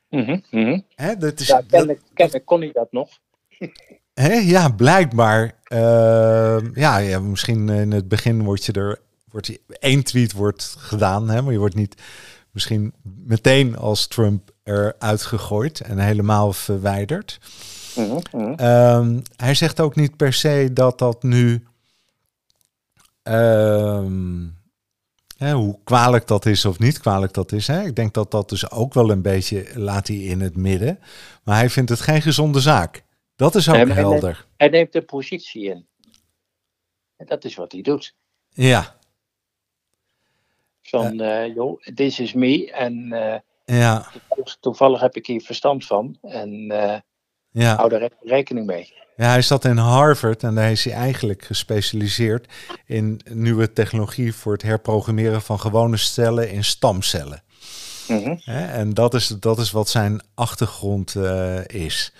Mm 0.09 0.25
-hmm, 0.25 0.45
mm 0.51 0.65
-hmm. 0.65 0.85
Hè, 0.95 1.17
dat 1.17 1.41
is, 1.41 1.47
ja, 1.47 1.63
kennelijk, 1.69 2.01
kennelijk 2.15 2.47
kon 2.47 2.61
hij 2.61 2.71
dat 2.73 2.93
nog. 2.93 3.09
Hè? 4.15 4.33
Ja, 4.33 4.69
blijkbaar. 4.69 5.55
Uh, 5.73 6.59
ja, 6.75 6.97
ja, 6.97 7.21
misschien 7.21 7.69
in 7.69 7.93
het 7.93 8.09
begin 8.09 8.43
wordt 8.43 8.65
je 8.65 8.73
er... 8.73 9.01
Wordt 9.31 9.59
één 9.69 10.03
tweet 10.03 10.33
wordt 10.33 10.75
gedaan, 10.79 11.29
hè, 11.29 11.43
maar 11.43 11.53
je 11.53 11.59
wordt 11.59 11.75
niet 11.75 11.95
misschien 12.51 12.93
meteen 13.03 13.77
als 13.77 14.07
Trump 14.07 14.51
eruit 14.63 15.23
gegooid 15.23 15.81
en 15.81 15.99
helemaal 15.99 16.53
verwijderd. 16.53 17.39
Mm 17.97 18.21
-hmm. 18.31 18.67
um, 18.67 19.23
hij 19.37 19.55
zegt 19.55 19.81
ook 19.81 19.97
niet 19.97 20.17
per 20.17 20.33
se 20.33 20.71
dat 20.73 20.99
dat 20.99 21.23
nu. 21.23 21.65
Um, 23.23 24.59
hè, 25.37 25.53
hoe 25.53 25.79
kwalijk 25.85 26.27
dat 26.27 26.47
is 26.47 26.65
of 26.65 26.79
niet 26.79 27.01
kwalijk 27.01 27.33
dat 27.33 27.53
is. 27.53 27.67
Hè? 27.67 27.85
Ik 27.87 27.97
denk 27.97 28.15
dat 28.15 28.31
dat 28.31 28.49
dus 28.49 28.71
ook 28.71 28.95
wel 28.95 29.11
een 29.11 29.23
beetje 29.23 29.67
laat 29.75 30.09
hij 30.09 30.17
in 30.17 30.41
het 30.41 30.57
midden. 30.57 30.99
Maar 31.45 31.57
hij 31.57 31.71
vindt 31.71 31.91
het 31.91 32.01
geen 32.01 32.23
gezonde 32.23 32.61
zaak. 32.61 33.05
Dat 33.37 33.55
is 33.55 33.69
ook 33.69 33.75
hij 33.75 33.87
helder. 33.87 34.23
Neemt, 34.23 34.47
hij 34.57 34.69
neemt 34.69 34.95
een 34.95 35.05
positie 35.05 35.65
in. 35.65 35.87
En 37.17 37.27
dat 37.27 37.45
is 37.45 37.55
wat 37.55 37.73
hij 37.73 37.83
doet. 37.83 38.15
Ja. 38.49 38.97
Van, 40.83 41.15
ja. 41.15 41.47
Uh, 41.47 41.55
joh, 41.55 41.81
this 41.95 42.21
is 42.21 42.33
me. 42.33 42.73
En 42.73 43.13
uh, 43.13 43.79
ja. 43.79 44.11
toevallig, 44.13 44.57
toevallig, 44.61 45.01
heb 45.01 45.17
ik 45.17 45.27
hier 45.27 45.41
verstand 45.41 45.87
van. 45.87 46.19
En 46.23 46.73
uh, 46.73 46.99
Ja. 47.53 47.77
Hou 47.77 47.89
daar 47.89 48.11
rekening 48.21 48.67
mee. 48.67 48.95
Ja, 49.21 49.27
hij 49.27 49.43
zat 49.43 49.65
in 49.65 49.77
Harvard 49.77 50.43
en 50.43 50.55
daar 50.55 50.71
is 50.71 50.85
hij 50.85 50.93
eigenlijk 50.93 51.45
gespecialiseerd 51.45 52.53
in 52.87 53.21
nieuwe 53.29 53.73
technologie 53.73 54.35
voor 54.35 54.53
het 54.53 54.63
herprogrammeren 54.63 55.43
van 55.43 55.61
gewone 55.61 55.97
cellen 55.97 56.51
in 56.51 56.65
stamcellen. 56.65 57.43
Mm 58.09 58.41
En 58.47 58.95
dat 58.95 59.15
is, 59.15 59.27
dat 59.27 59.59
is 59.59 59.71
wat 59.71 59.89
zijn 59.89 60.21
achtergrond 60.35 61.15
uh, 61.15 61.65
is. 61.67 62.13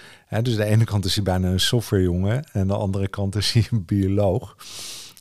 Dus 0.43 0.57
de 0.57 0.65
ene 0.65 0.85
kant 0.85 1.05
is 1.05 1.15
hij 1.15 1.25
bijna 1.25 1.49
een 1.49 1.61
softwarejongen 1.61 2.45
en 2.53 2.67
de 2.67 2.77
andere 2.77 3.09
kant 3.09 3.37
is 3.37 3.53
hij 3.53 3.67
een 3.71 3.85
bioloog. 3.85 4.57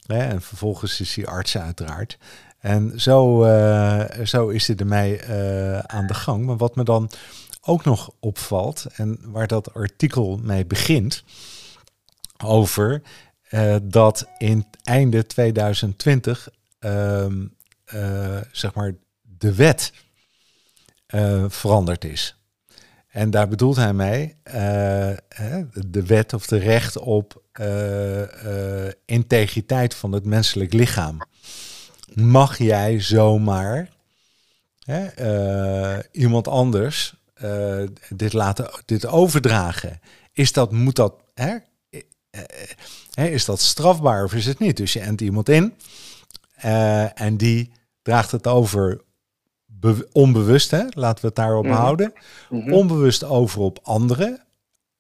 En 0.08 0.42
vervolgens 0.42 1.00
is 1.00 1.16
hij 1.16 1.26
arts 1.26 1.58
uiteraard. 1.58 2.18
En 2.60 2.94
zo, 2.96 3.46
uh, 3.46 4.04
zo 4.24 4.48
is 4.48 4.68
hij 4.68 4.76
ermee 4.76 5.20
uh, 5.22 5.80
aan 5.80 6.08
de 6.08 6.14
gang. 6.14 6.46
Maar 6.46 6.58
wat 6.58 6.76
me 6.76 6.84
dan 6.84 7.10
ook 7.62 7.86
nog 7.86 8.12
opvalt 8.20 8.86
en 8.96 9.20
waar 9.24 9.48
dat 9.48 9.74
artikel 9.74 10.40
mee 10.44 10.66
begint 10.66 11.24
over 12.44 13.02
uh, 13.50 13.76
dat 13.84 14.28
in 14.38 14.66
einde 14.84 15.26
2020 15.26 16.50
ehm, 16.80 17.46
zeg 18.52 18.74
maar 18.74 18.94
de 19.22 19.56
wet 19.56 19.94
veranderd 21.48 22.06
is. 22.06 22.36
En 23.08 23.30
daar 23.30 23.48
bedoelt 23.48 23.76
hij 23.76 23.94
mee 23.94 24.36
de 25.88 26.04
wet 26.06 26.34
of 26.34 26.48
de 26.48 26.58
recht 26.58 26.98
op 26.98 27.44
integriteit 29.06 29.96
van 29.96 30.12
het 30.12 30.26
menselijk 30.26 30.74
lichaam 30.74 31.18
mag 32.14 32.58
jij 32.58 33.00
zomaar 33.00 33.90
iemand 36.12 36.48
anders 36.48 37.16
dit 38.10 38.34
laten 38.34 38.70
dit 38.86 39.06
overdragen? 39.06 40.00
Is 40.34 40.52
dat, 40.52 40.72
moet 40.72 40.96
dat, 40.96 41.14
is 43.14 43.46
dat 43.46 43.60
strafbaar 43.60 44.24
of 44.24 44.34
is 44.34 44.46
het 44.46 44.60
niet? 44.60 44.78
Dus 44.78 44.94
je 44.94 45.00
ent 45.00 45.22
iemand 45.22 45.50
in 45.50 45.74
uh, 46.66 47.22
en 47.22 47.38
die 47.38 47.72
draagt 48.02 48.32
het 48.32 48.48
over 48.48 49.02
onbewust, 50.12 50.72
hè, 50.72 50.84
laten 50.90 51.22
we 51.22 51.28
het 51.28 51.36
daarop 51.36 51.66
mm 51.66 51.72
houden, 51.72 52.14
mm 52.50 52.62
-hmm. 52.62 52.74
onbewust 52.74 53.24
over 53.24 53.62
op 53.62 53.80
anderen 53.84 54.44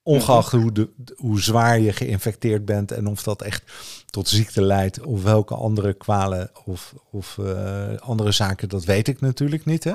Ongeacht 0.09 0.51
hoe, 0.51 0.71
de, 0.71 0.89
hoe 1.15 1.41
zwaar 1.41 1.79
je 1.79 1.93
geïnfecteerd 1.93 2.65
bent 2.65 2.91
en 2.91 3.07
of 3.07 3.23
dat 3.23 3.41
echt 3.41 3.63
tot 4.05 4.27
ziekte 4.27 4.61
leidt 4.61 5.01
of 5.01 5.23
welke 5.23 5.55
andere 5.55 5.93
kwalen 5.93 6.51
of, 6.65 6.93
of 7.11 7.37
uh, 7.39 7.95
andere 7.97 8.31
zaken, 8.31 8.69
dat 8.69 8.85
weet 8.85 9.07
ik 9.07 9.21
natuurlijk 9.21 9.65
niet. 9.65 9.83
Hè? 9.83 9.93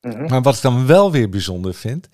Mhm. 0.00 0.26
Maar 0.26 0.42
wat 0.42 0.56
ik 0.56 0.62
dan 0.62 0.86
wel 0.86 1.10
weer 1.10 1.28
bijzonder 1.28 1.74
vind, 1.74 2.08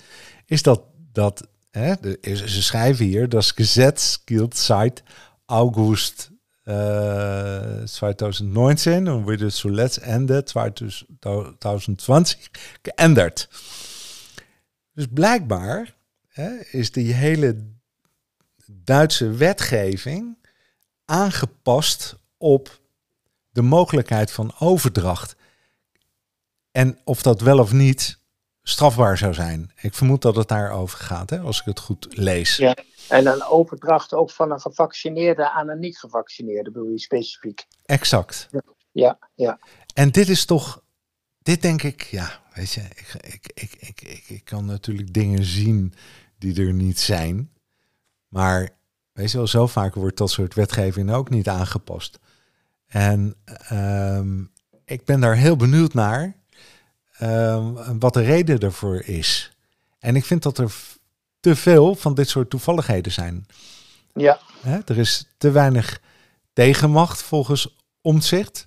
is 0.47 0.62
dat, 0.62 0.82
dat 1.12 1.47
hè, 1.70 1.94
ze 2.22 2.62
schrijven 2.62 3.04
hier, 3.04 3.28
dat 3.28 3.52
Gesetz 3.54 4.18
gilt 4.24 4.56
seit 4.56 5.02
August 5.46 6.30
uh, 6.64 7.82
2019 7.82 9.06
en 9.06 9.22
wordt 9.22 9.54
zuletzt 9.54 9.96
Ende 9.96 10.42
2020 10.42 12.50
geändert. 12.82 13.48
Dus 14.94 15.06
blijkbaar 15.14 15.96
hè, 16.28 16.50
is 16.70 16.92
die 16.92 17.12
hele 17.12 17.66
Duitse 18.66 19.30
wetgeving 19.30 20.38
aangepast 21.04 22.16
op 22.36 22.80
de 23.50 23.62
mogelijkheid 23.62 24.30
van 24.30 24.54
overdracht. 24.58 25.36
En 26.70 26.98
of 27.04 27.22
dat 27.22 27.40
wel 27.40 27.58
of 27.58 27.72
niet 27.72 28.19
strafbaar 28.62 29.18
zou 29.18 29.34
zijn. 29.34 29.72
Ik 29.80 29.94
vermoed 29.94 30.22
dat 30.22 30.36
het 30.36 30.48
daarover 30.48 30.98
gaat, 30.98 31.30
hè, 31.30 31.38
als 31.38 31.61
ik 31.61 31.64
het 31.64 31.80
goed 31.80 32.06
lees. 32.11 32.56
Ja, 32.56 32.76
en 33.08 33.26
een 33.26 33.44
overdracht 33.44 34.14
ook 34.14 34.30
van 34.30 34.50
een 34.50 34.61
gevaccineerde 34.61 35.50
aan 35.50 35.68
een 35.68 35.78
niet 35.78 35.98
gevaccineerde, 35.98 36.70
bedoel 36.70 36.90
je 36.90 36.98
specifiek. 36.98 37.66
Exact. 37.84 38.48
Ja, 38.92 39.18
ja. 39.34 39.58
En 39.94 40.11
dit 40.11 40.28
is 40.28 40.44
toch, 40.44 40.82
dit 41.38 41.62
denk 41.62 41.82
ik, 41.82 42.02
ja, 42.02 42.40
weet 42.54 42.72
je, 42.72 42.80
ik, 42.80 43.14
ik, 43.20 43.50
ik, 43.54 43.74
ik, 43.78 44.00
ik, 44.00 44.24
ik 44.28 44.44
kan 44.44 44.64
natuurlijk 44.64 45.12
dingen 45.12 45.44
zien 45.44 45.94
die 46.38 46.66
er 46.66 46.72
niet 46.72 47.00
zijn. 47.00 47.52
Maar 48.28 48.68
weet 49.12 49.30
je 49.30 49.36
wel, 49.36 49.46
zo 49.46 49.66
vaak 49.66 49.94
wordt 49.94 50.18
dat 50.18 50.30
soort 50.30 50.54
wetgeving 50.54 51.12
ook 51.12 51.30
niet 51.30 51.48
aangepast. 51.48 52.18
En 52.86 53.36
um, 53.72 54.52
ik 54.84 55.04
ben 55.04 55.20
daar 55.20 55.36
heel 55.36 55.56
benieuwd 55.56 55.94
naar 55.94 56.39
um, 57.22 57.98
wat 57.98 58.14
de 58.14 58.22
reden 58.22 58.58
ervoor 58.58 59.02
is. 59.02 59.52
En 59.98 60.16
ik 60.16 60.24
vind 60.24 60.42
dat 60.42 60.58
er 60.58 60.72
te 61.40 61.56
veel 61.56 61.94
van 61.94 62.14
dit 62.14 62.28
soort 62.28 62.50
toevalligheden 62.50 63.12
zijn. 63.12 63.46
Ja. 64.14 64.40
Er 64.84 64.98
is 64.98 65.24
te 65.38 65.50
weinig 65.50 66.00
tegenmacht 66.52 67.22
volgens 67.22 67.76
omzicht. 68.00 68.66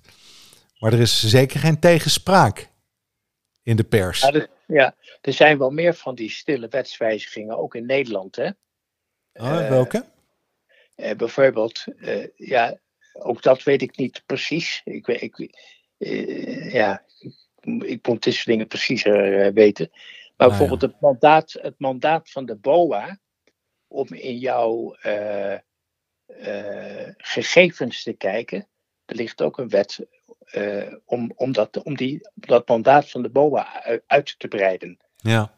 Maar 0.78 0.92
er 0.92 1.00
is 1.00 1.26
zeker 1.26 1.60
geen 1.60 1.78
tegenspraak 1.78 2.68
in 3.62 3.76
de 3.76 3.84
pers. 3.84 4.20
Ja, 4.20 4.46
ja, 4.66 4.94
er 5.20 5.32
zijn 5.32 5.58
wel 5.58 5.70
meer 5.70 5.94
van 5.94 6.14
die 6.14 6.30
stille 6.30 6.68
wetswijzigingen, 6.68 7.58
ook 7.58 7.74
in 7.74 7.86
Nederland. 7.86 8.36
Hè? 8.36 8.50
Oh, 9.32 9.68
welke? 9.68 10.04
Uh, 10.96 11.10
uh, 11.10 11.16
bijvoorbeeld, 11.16 11.84
uh, 11.96 12.26
ja, 12.36 12.78
ook 13.12 13.42
dat 13.42 13.62
weet 13.62 13.82
ik 13.82 13.96
niet 13.96 14.22
precies. 14.26 14.80
Ik, 14.84 15.06
ik, 15.06 15.54
ja, 16.72 17.02
ik 17.18 17.34
moet 17.64 18.22
dit 18.22 18.34
soort 18.34 18.46
dingen 18.46 18.66
preciezer 18.66 19.52
weten. 19.52 19.88
Maar 19.90 20.48
nou, 20.48 20.50
bijvoorbeeld 20.50 20.92
het, 20.92 21.00
mandaat, 21.00 21.52
het 21.52 21.74
mandaat 21.78 22.30
van 22.30 22.46
de 22.46 22.56
BOA 22.56 23.18
om 23.86 24.06
in 24.08 24.38
jouw 24.38 24.96
gegevens 27.16 28.02
te 28.02 28.12
kijken. 28.12 28.68
Er 29.04 29.16
ligt 29.16 29.42
ook 29.42 29.58
een 29.58 29.68
wet 29.68 30.06
uh, 30.52 30.94
om, 31.04 31.32
om, 31.36 31.52
dat, 31.52 31.82
om 31.82 31.96
die, 31.96 32.28
dat 32.34 32.68
mandaat 32.68 33.10
van 33.10 33.22
de 33.22 33.30
BOA 33.30 34.00
uit 34.06 34.34
te 34.38 34.48
breiden. 34.48 34.98
Ja. 35.16 35.52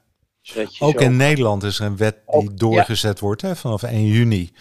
Ook 0.78 1.00
in 1.00 1.16
Nederland 1.16 1.62
is 1.62 1.78
er 1.78 1.86
een 1.86 1.96
wet 1.96 2.16
die 2.26 2.54
doorgezet 2.54 3.20
wordt 3.20 3.42
hè, 3.42 3.56
vanaf 3.56 3.82
1 3.82 4.04
juni. 4.04 4.52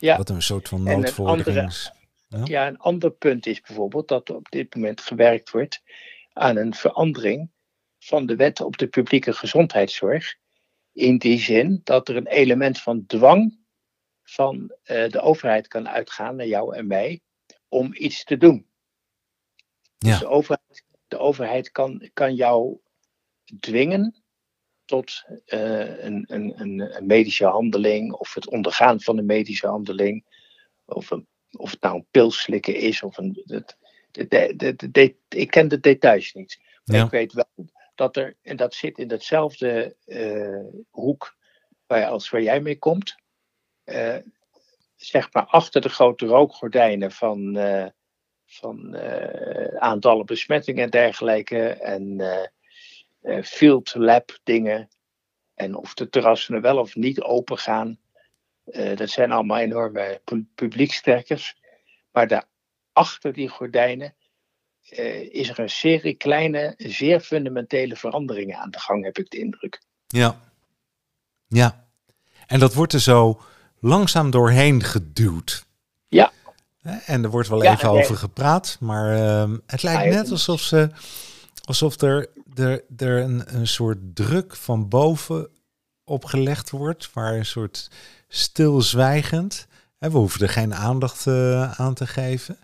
Ja. 0.00 0.16
Wat 0.16 0.28
een 0.28 0.42
soort 0.42 0.68
van 0.68 0.82
noodverordening 0.82 1.68
is. 1.68 1.92
Ja? 2.28 2.40
ja, 2.44 2.66
een 2.66 2.78
ander 2.78 3.10
punt 3.10 3.46
is 3.46 3.60
bijvoorbeeld 3.60 4.08
dat 4.08 4.30
op 4.30 4.50
dit 4.50 4.74
moment 4.74 5.00
gewerkt 5.00 5.50
wordt 5.50 5.82
aan 6.32 6.56
een 6.56 6.74
verandering 6.74 7.50
van 7.98 8.26
de 8.26 8.36
wet 8.36 8.60
op 8.60 8.78
de 8.78 8.86
publieke 8.86 9.32
gezondheidszorg. 9.32 10.34
In 10.92 11.18
die 11.18 11.38
zin 11.38 11.80
dat 11.84 12.08
er 12.08 12.16
een 12.16 12.26
element 12.26 12.80
van 12.80 13.06
dwang 13.06 13.60
van 14.22 14.60
uh, 14.62 15.08
de 15.08 15.20
overheid 15.20 15.68
kan 15.68 15.88
uitgaan 15.88 16.36
naar 16.36 16.46
jou 16.46 16.76
en 16.76 16.86
mij 16.86 17.20
om 17.68 17.94
iets 17.94 18.24
te 18.24 18.36
doen. 18.36 18.66
Ja. 19.98 20.10
Dus 20.10 20.18
de 20.18 20.26
overheid, 20.26 20.84
de 21.08 21.18
overheid 21.18 21.70
kan, 21.70 22.10
kan 22.12 22.34
jou 22.34 22.78
dwingen 23.60 24.22
tot 24.84 25.24
uh, 25.46 26.02
een, 26.04 26.24
een, 26.26 26.60
een, 26.60 27.06
medische 27.06 27.46
handeling 27.46 28.12
of 28.12 28.34
het 28.34 28.48
ondergaan 28.48 29.00
van 29.00 29.18
een 29.18 29.26
medische 29.26 29.66
handeling. 29.66 30.24
Of, 30.84 31.10
een, 31.10 31.26
of 31.50 31.70
het 31.70 31.80
nou 31.80 31.94
een 31.94 32.06
pilslikken 32.10 32.76
is 32.76 33.02
of 33.02 33.16
een. 33.16 33.42
Het, 33.44 33.76
de, 34.12 34.26
de, 34.28 34.74
de, 34.76 34.90
de, 34.90 35.16
ik 35.28 35.50
ken 35.50 35.68
de 35.68 35.80
details 35.80 36.32
niet. 36.32 36.60
Maar 36.84 36.96
ja. 36.96 37.04
ik 37.04 37.10
weet 37.10 37.32
wel 37.32 37.68
dat 37.94 38.16
er, 38.16 38.36
en 38.42 38.56
dat 38.56 38.74
zit 38.74 38.98
in 38.98 39.08
datzelfde 39.08 39.96
uh, 40.06 40.84
hoek 40.90 41.36
waar, 41.86 42.06
als 42.06 42.30
waar 42.30 42.42
jij 42.42 42.60
mee 42.60 42.78
komt. 42.78 43.16
Uh, 43.84 44.16
zeg 44.96 45.32
maar 45.32 45.44
achter 45.44 45.80
de 45.80 45.88
grote 45.88 46.26
rookgordijnen 46.26 47.12
van, 47.12 47.58
van 48.44 48.96
uh, 48.96 49.76
aantallen 49.78 50.26
besmettingen 50.26 50.84
en 50.84 50.90
dergelijke. 50.90 51.68
En 51.68 52.20
field 53.44 53.94
lab 53.94 54.38
dingen. 54.42 54.88
En 55.54 55.74
of 55.74 55.94
de 55.94 56.08
terrassen 56.08 56.54
er 56.54 56.60
wel 56.60 56.78
of 56.78 56.94
niet 56.94 57.20
open 57.20 57.58
gaan. 57.58 57.98
Dat 58.94 59.10
zijn 59.10 59.32
allemaal 59.32 59.58
enorme 59.58 60.20
pu 60.24 60.46
publiekstrekkers. 60.54 61.60
Maar 62.12 62.28
daar 62.28 62.46
achter 62.92 63.32
die 63.32 63.48
gordijnen 63.48 64.14
is 65.30 65.48
er 65.48 65.58
een 65.58 65.70
serie 65.70 66.14
kleine, 66.14 66.74
zeer 66.76 67.20
fundamentele 67.20 67.96
veranderingen 67.96 68.58
aan 68.58 68.70
de 68.70 68.78
gang, 68.78 69.04
heb 69.04 69.18
ik 69.18 69.30
de 69.30 69.38
indruk. 69.38 69.82
Ja. 70.06 70.40
Ja. 71.48 71.86
En 72.46 72.58
dat 72.58 72.74
wordt 72.74 72.92
er 72.92 73.00
zo 73.00 73.40
langzaam 73.80 74.30
doorheen 74.30 74.82
geduwd. 74.82 75.66
Ja. 76.08 76.32
En 77.06 77.24
er 77.24 77.30
wordt 77.30 77.48
wel 77.48 77.62
even 77.62 77.88
over 77.88 78.16
gepraat, 78.16 78.76
maar 78.80 79.18
uh, 79.18 79.56
het 79.66 79.82
lijkt 79.82 80.14
net 80.14 80.30
alsof, 80.30 80.60
ze, 80.60 80.90
alsof 81.64 82.00
er, 82.00 82.28
er, 82.54 82.84
er 82.96 83.22
een, 83.22 83.54
een 83.56 83.66
soort 83.66 83.98
druk 84.14 84.56
van 84.56 84.88
boven 84.88 85.48
opgelegd 86.04 86.70
wordt, 86.70 87.12
waar 87.12 87.34
een 87.34 87.46
soort 87.46 87.90
stilzwijgend, 88.28 89.66
hè, 89.98 90.10
we 90.10 90.18
hoeven 90.18 90.40
er 90.40 90.48
geen 90.48 90.74
aandacht 90.74 91.26
uh, 91.26 91.80
aan 91.80 91.94
te 91.94 92.06
geven, 92.06 92.58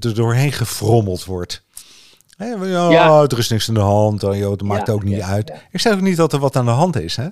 er 0.00 0.14
doorheen 0.14 0.52
gefrommeld 0.52 1.24
wordt. 1.24 1.64
Ja. 2.38 3.22
er 3.22 3.38
is 3.38 3.48
niks 3.48 3.68
aan 3.68 3.74
de 3.74 3.80
hand. 3.80 4.22
Oh, 4.24 4.36
joh, 4.36 4.50
het 4.50 4.62
maakt 4.62 4.86
Ja, 4.86 4.92
ook 4.92 5.04
niet 5.04 5.16
ja, 5.16 5.26
uit. 5.28 5.52
Ik 5.70 5.80
zeg 5.80 5.92
ook 5.92 6.00
niet 6.00 6.16
dat 6.16 6.32
er 6.32 6.38
wat 6.38 6.56
aan 6.56 6.64
de 6.64 6.70
hand 6.70 7.00
is. 7.00 7.16
Hè? 7.16 7.28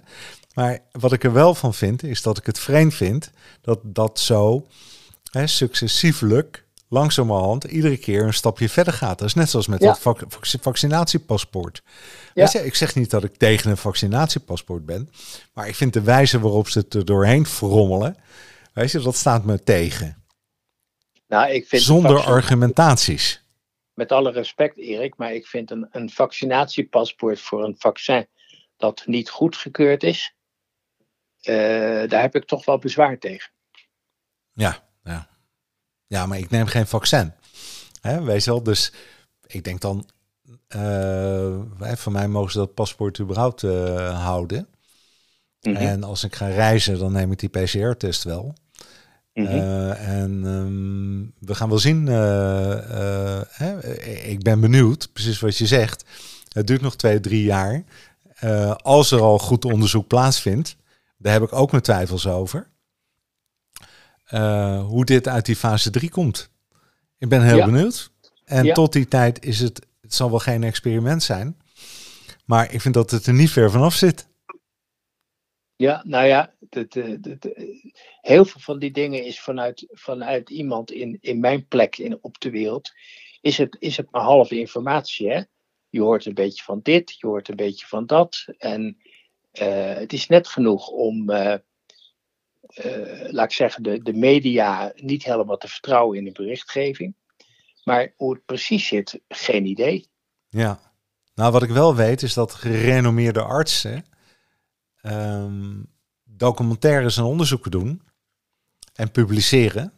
Maar 0.54 0.78
wat 0.92 1.12
ik 1.12 1.24
er 1.24 1.32
wel 1.32 1.54
van 1.54 1.74
vind, 1.74 2.02
is 2.02 2.22
dat 2.22 2.38
ik 2.38 2.46
het 2.46 2.58
vreemd 2.58 2.94
vind 2.94 3.30
dat 3.60 3.78
dat 3.82 4.18
zo 4.20 4.66
hè, 5.30 5.46
successievelijk, 5.46 6.64
langzamerhand, 6.88 7.64
iedere 7.64 7.96
keer 7.96 8.22
een 8.22 8.34
stapje 8.34 8.68
verder 8.68 8.92
gaat. 8.92 9.18
Dat 9.18 9.28
is 9.28 9.34
net 9.34 9.50
zoals 9.50 9.66
met 9.66 9.82
vac- 9.98 10.22
vac- 10.28 10.54
vaccinatiepaspoort. 10.60 11.82
Je, 12.34 12.64
ik 12.64 12.74
zeg 12.74 12.94
niet 12.94 13.10
dat 13.10 13.24
ik 13.24 13.36
tegen 13.36 13.70
een 13.70 13.76
vaccinatiepaspoort 13.76 14.86
ben, 14.86 15.10
maar 15.54 15.68
ik 15.68 15.74
vind 15.74 15.92
de 15.92 16.00
wijze 16.02 16.40
waarop 16.40 16.68
ze 16.68 16.78
het 16.78 16.94
er 16.94 17.04
doorheen 17.04 17.46
frommelen, 17.46 18.16
weet 18.74 18.90
je, 18.90 19.00
dat 19.00 19.16
staat 19.16 19.44
me 19.44 19.62
tegen. 19.62 20.24
Nou, 21.26 21.50
ik 21.50 21.66
vind 21.68 21.82
Zonder 21.82 22.12
vaccin- 22.16 22.32
argumentaties. 22.32 23.42
Met 23.94 24.12
alle 24.12 24.30
respect, 24.30 24.76
Erik, 24.76 25.16
maar 25.16 25.32
ik 25.34 25.46
vind 25.46 25.70
een, 25.70 25.88
een 25.90 26.10
vaccinatiepaspoort 26.10 27.40
voor 27.40 27.64
een 27.64 27.74
vaccin 27.78 28.26
dat 28.76 29.02
niet 29.06 29.30
goedgekeurd 29.30 30.02
is, 30.02 30.34
eh, 31.40 31.54
daar 32.08 32.20
heb 32.20 32.34
ik 32.34 32.44
toch 32.44 32.64
wel 32.64 32.78
bezwaar 32.78 33.18
tegen. 33.18 33.52
Ja, 34.52 34.88
ja. 35.02 35.28
ja, 36.06 36.26
maar 36.26 36.38
ik 36.38 36.50
neem 36.50 36.66
geen 36.66 36.86
vaccin. 36.86 37.32
Hè, 38.00 38.22
weet 38.22 38.44
je 38.44 38.50
wel, 38.50 38.62
dus 38.62 38.92
ik 39.46 39.64
denk 39.64 39.80
dan, 39.80 40.08
wij- 41.78 41.96
van 41.96 42.12
mij 42.12 42.28
mogen 42.28 42.52
ze 42.52 42.58
dat 42.58 42.74
paspoort 42.74 43.18
überhaupt 43.20 43.62
eh, 43.62 44.22
houden. 44.24 44.68
Mhm, 45.60 45.76
En 45.76 46.02
als 46.02 46.24
ik 46.24 46.34
ga 46.34 46.46
reizen, 46.48 46.98
dan 46.98 47.12
neem 47.12 47.32
ik 47.32 47.38
die 47.38 47.48
PCR-test 47.48 48.22
wel. 48.24 48.54
Mhm. 49.34 49.46
Eh, 49.46 50.08
en 50.08 50.42
ehm, 50.44 51.46
we 51.46 51.54
gaan 51.54 51.68
wel 51.68 51.78
zien. 51.78 52.08
eh, 52.08 52.72
eh, 53.38 53.42
hè, 53.50 53.94
ik 54.24 54.42
ben 54.42 54.60
benieuwd, 54.60 55.12
precies 55.12 55.40
wat 55.40 55.56
je 55.58 55.66
zegt. 55.66 56.04
Het 56.52 56.66
duurt 56.66 56.80
nog 56.80 56.96
twee, 56.96 57.20
drie 57.20 57.42
jaar. 57.44 57.84
Als 58.82 59.10
er 59.10 59.20
al 59.20 59.38
goed 59.38 59.64
onderzoek 59.64 60.06
plaatsvindt, 60.06 60.76
daar 61.18 61.32
heb 61.32 61.42
ik 61.42 61.52
ook 61.52 61.70
mijn 61.70 61.82
twijfels 61.82 62.26
over. 62.26 62.72
hoe 64.86 65.04
dit 65.04 65.28
uit 65.28 65.46
die 65.46 65.56
fase 65.56 65.90
3 65.90 66.10
komt. 66.10 66.50
Ik 67.18 67.28
ben 67.28 67.42
heel 67.42 67.56
Ja. 67.56 67.64
benieuwd. 67.64 68.12
En 68.44 68.64
Ja. 68.64 68.74
tot 68.74 68.92
die 68.92 69.08
tijd 69.08 69.44
is 69.44 69.60
het, 69.60 69.86
het 70.00 70.14
zal 70.14 70.30
wel 70.30 70.38
geen 70.38 70.62
experiment 70.64 71.22
zijn. 71.22 71.56
Maar 72.44 72.72
ik 72.72 72.80
vind 72.80 72.94
dat 72.94 73.10
het 73.10 73.26
er 73.26 73.34
niet 73.34 73.50
ver 73.50 73.70
vanaf 73.70 73.94
zit. 73.94 74.28
Ja, 75.76 76.02
nou 76.06 76.26
ja, 76.26 76.52
de, 76.68 76.86
de- 76.88 77.36
heel 78.24 78.44
veel 78.44 78.60
van 78.60 78.78
die 78.78 78.90
dingen 78.90 79.24
is 79.24 79.40
vanuit, 79.40 79.86
vanuit 79.90 80.50
iemand 80.50 80.90
in, 80.90 81.18
in 81.20 81.40
mijn 81.40 81.66
plek 81.66 81.98
in, 81.98 82.18
op 82.20 82.40
de 82.40 82.50
wereld, 82.50 82.92
is 83.40 83.58
het, 83.58 83.76
is 83.78 83.96
het 83.96 84.10
maar 84.10 84.22
halve 84.22 84.58
informatie. 84.58 85.30
Hè? 85.30 85.42
Je 85.88 86.00
hoort 86.00 86.26
een 86.26 86.34
beetje 86.34 86.62
van 86.62 86.80
dit, 86.82 87.18
je 87.18 87.26
hoort 87.26 87.48
een 87.48 87.56
beetje 87.56 87.86
van 87.86 88.06
dat. 88.06 88.44
En 88.58 88.96
eh, 89.50 89.94
het 89.94 90.12
is 90.12 90.26
net 90.26 90.48
genoeg 90.48 90.88
om, 90.88 91.30
eh, 91.30 91.52
eh, 92.60 93.32
laat 93.32 93.44
ik 93.44 93.56
zeggen, 93.56 93.82
de, 93.82 94.02
de 94.02 94.12
media 94.12 94.92
niet 94.96 95.24
helemaal 95.24 95.58
te 95.58 95.68
vertrouwen 95.68 96.18
in 96.18 96.24
de 96.24 96.32
berichtgeving. 96.32 97.14
Maar 97.82 98.12
hoe 98.16 98.34
het 98.34 98.44
precies 98.44 98.86
zit, 98.86 99.20
geen 99.28 99.66
idee. 99.66 100.08
Ja. 100.48 100.92
Nou, 101.34 101.52
wat 101.52 101.62
ik 101.62 101.70
wel 101.70 101.94
weet 101.94 102.22
is 102.22 102.34
dat 102.34 102.54
gerenommeerde 102.54 103.42
artsen 103.42 104.04
ehm, 105.00 105.82
documentaires 106.24 107.16
en 107.16 107.24
onderzoeken 107.24 107.70
doen 107.70 108.12
en 108.94 109.10
publiceren, 109.10 109.92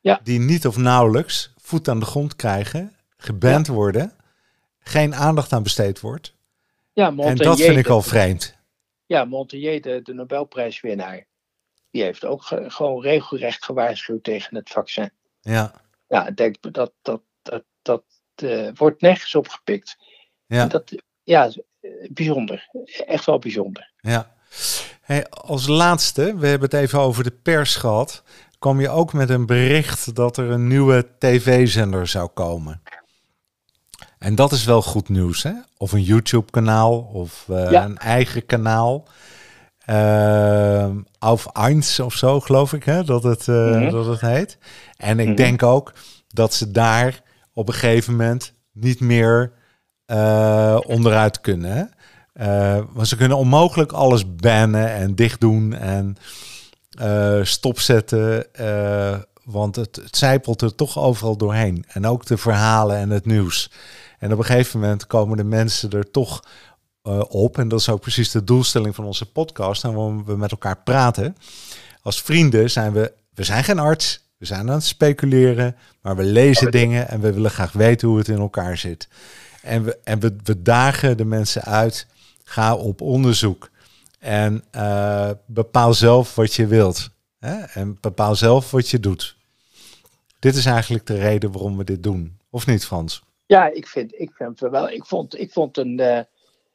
Ja. 0.00 0.20
die 0.22 0.38
niet 0.40 0.66
of 0.66 0.76
nauwelijks 0.76 1.52
voet 1.56 1.88
aan 1.88 1.98
de 2.00 2.06
grond 2.06 2.36
krijgen, 2.36 2.96
geband 3.16 3.66
worden, 3.66 4.12
geen 4.78 5.14
aandacht 5.14 5.52
aan 5.52 5.62
besteed 5.62 6.00
wordt. 6.00 6.34
Ja, 6.92 7.06
en 7.16 7.36
dat 7.36 7.60
vind 7.60 7.76
ik 7.76 7.86
al 7.86 8.02
vreemd. 8.02 8.58
Ja, 9.06 9.24
Montagnier, 9.24 9.80
de, 9.82 10.00
de 10.02 10.14
Nobelprijswinnaar, 10.14 11.26
die 11.90 12.02
heeft 12.02 12.24
ook 12.24 12.42
ge- 12.42 12.70
gewoon 12.70 13.02
regelrecht 13.02 13.64
gewaarschuwd 13.64 14.24
tegen 14.24 14.56
het 14.56 14.70
vaccin. 14.70 15.10
Ja, 15.40 15.72
Ja, 16.08 16.26
ik 16.26 16.36
denk 16.36 16.56
dat 16.72 16.92
dat, 17.02 17.22
dat, 17.42 17.64
dat 17.82 18.04
eh, 18.34 18.68
wordt 18.74 19.00
nergens 19.00 19.34
opgepikt. 19.34 19.96
ja, 20.46 20.62
En 20.62 20.68
Dat, 20.68 20.92
ja, 21.22 21.50
eh, 21.80 21.90
bijzonder. 22.10 22.68
Echt 23.06 23.24
wel 23.24 23.38
bijzonder. 23.38 23.92
ja. 23.96 24.34
Hey, 25.10 25.28
als 25.28 25.66
laatste, 25.66 26.34
we 26.38 26.46
hebben 26.46 26.70
het 26.70 26.78
even 26.80 27.00
over 27.00 27.24
de 27.24 27.30
pers 27.42 27.76
gehad, 27.76 28.22
kwam 28.58 28.80
je 28.80 28.88
ook 28.88 29.12
met 29.12 29.30
een 29.30 29.46
bericht 29.46 30.14
dat 30.14 30.36
er 30.36 30.50
een 30.50 30.66
nieuwe 30.66 31.06
tv-zender 31.18 32.06
zou 32.06 32.28
komen. 32.28 32.82
En 34.18 34.34
dat 34.34 34.52
is 34.52 34.64
wel 34.64 34.82
goed 34.82 35.08
nieuws, 35.08 35.42
hè? 35.42 35.52
Of 35.76 35.92
een 35.92 36.02
YouTube-kanaal 36.02 36.98
of 37.00 37.44
eh, 37.48 37.70
Ja. 37.70 37.84
een 37.84 37.98
eigen 37.98 38.46
kanaal. 38.46 39.08
Ehm 39.84 40.96
Auf 41.18 41.46
Eins 41.46 42.00
of 42.00 42.14
zo, 42.14 42.40
geloof 42.40 42.72
ik, 42.72 42.84
hè? 42.84 43.04
Dat, 43.04 43.22
het, 43.22 43.48
eh, 43.48 43.54
Mhm. 43.54 43.90
dat 43.90 44.06
het 44.06 44.20
heet. 44.20 44.58
En 44.96 45.18
ik 45.18 45.26
Mhm. 45.26 45.36
denk 45.36 45.62
ook 45.62 45.92
dat 46.28 46.54
ze 46.54 46.70
daar 46.70 47.20
op 47.52 47.68
een 47.68 47.74
gegeven 47.74 48.12
moment 48.16 48.54
niet 48.72 49.00
meer 49.00 49.52
eh, 50.06 50.78
onderuit 50.86 51.40
kunnen. 51.40 51.72
Hè? 51.72 51.84
Eh, 52.40 52.80
want 52.92 53.08
ze 53.08 53.16
kunnen 53.16 53.36
onmogelijk 53.36 53.92
alles 53.92 54.36
bannen 54.36 54.92
en 54.92 55.14
dicht 55.14 55.40
doen 55.40 55.74
en 55.74 56.16
eh, 56.90 57.38
stopzetten. 57.42 58.54
eh, 58.54 59.18
want 59.44 59.76
het, 59.76 59.96
het 59.96 60.16
zijpelt 60.16 60.62
er 60.62 60.74
toch 60.74 60.98
overal 60.98 61.36
doorheen. 61.36 61.84
En 61.88 62.06
ook 62.06 62.26
de 62.26 62.36
verhalen 62.36 62.96
en 62.96 63.10
het 63.10 63.26
nieuws. 63.26 63.70
En 64.18 64.32
op 64.32 64.38
een 64.38 64.44
gegeven 64.44 64.80
moment 64.80 65.06
komen 65.06 65.36
de 65.36 65.44
mensen 65.44 65.90
er 65.90 66.10
toch 66.10 66.44
op. 67.28 67.58
En 67.58 67.68
dat 67.68 67.80
is 67.80 67.88
ook 67.88 68.00
precies 68.00 68.30
de 68.30 68.44
doelstelling 68.44 68.94
van 68.94 69.04
onze 69.04 69.30
podcast. 69.30 69.84
En 69.84 69.92
waarom 69.92 70.24
we 70.24 70.36
met 70.36 70.50
elkaar 70.50 70.76
praten. 70.76 71.36
Als 72.02 72.22
vrienden 72.22 72.70
zijn 72.70 72.92
we, 72.92 73.12
we 73.34 73.44
zijn 73.44 73.64
geen 73.64 73.78
arts. 73.78 74.28
We 74.36 74.46
zijn 74.46 74.60
aan 74.60 74.74
het 74.74 74.84
speculeren. 74.84 75.76
Maar 76.02 76.16
we 76.16 76.24
lezen 76.24 76.70
dingen 76.70 77.08
en 77.08 77.20
we 77.20 77.32
willen 77.32 77.50
graag 77.50 77.72
weten 77.72 78.08
hoe 78.08 78.18
het 78.18 78.28
in 78.28 78.38
elkaar 78.38 78.76
zit. 78.76 79.08
En 79.62 79.84
we, 79.84 79.98
en 80.04 80.20
we, 80.20 80.36
we 80.42 80.62
dagen 80.62 81.16
de 81.16 81.24
mensen 81.24 81.62
uit. 81.62 82.06
Ga 82.50 82.76
op 82.76 83.00
onderzoek. 83.00 83.70
En 84.18 84.64
eh, 84.70 85.30
bepaal 85.46 85.94
zelf 85.94 86.34
wat 86.34 86.54
je 86.54 86.66
wilt. 86.66 87.10
Hè? 87.38 87.60
En 87.60 87.98
bepaal 88.00 88.34
zelf 88.34 88.70
wat 88.70 88.88
je 88.88 89.00
doet. 89.00 89.36
Dit 90.38 90.54
is 90.54 90.66
eigenlijk 90.66 91.06
de 91.06 91.18
reden 91.18 91.52
waarom 91.52 91.76
we 91.76 91.84
dit 91.84 92.02
doen. 92.02 92.38
Of 92.50 92.66
niet, 92.66 92.86
Frans? 92.86 93.22
Ja, 93.46 93.66
ik 93.66 93.86
vind, 93.86 94.20
ik 94.20 94.30
vind 94.32 94.58
wel. 94.58 94.90
Ik 94.90 95.04
vond, 95.04 95.38
ik, 95.38 95.52
vond 95.52 95.76
een, 95.76 96.00
eh, 96.00 96.22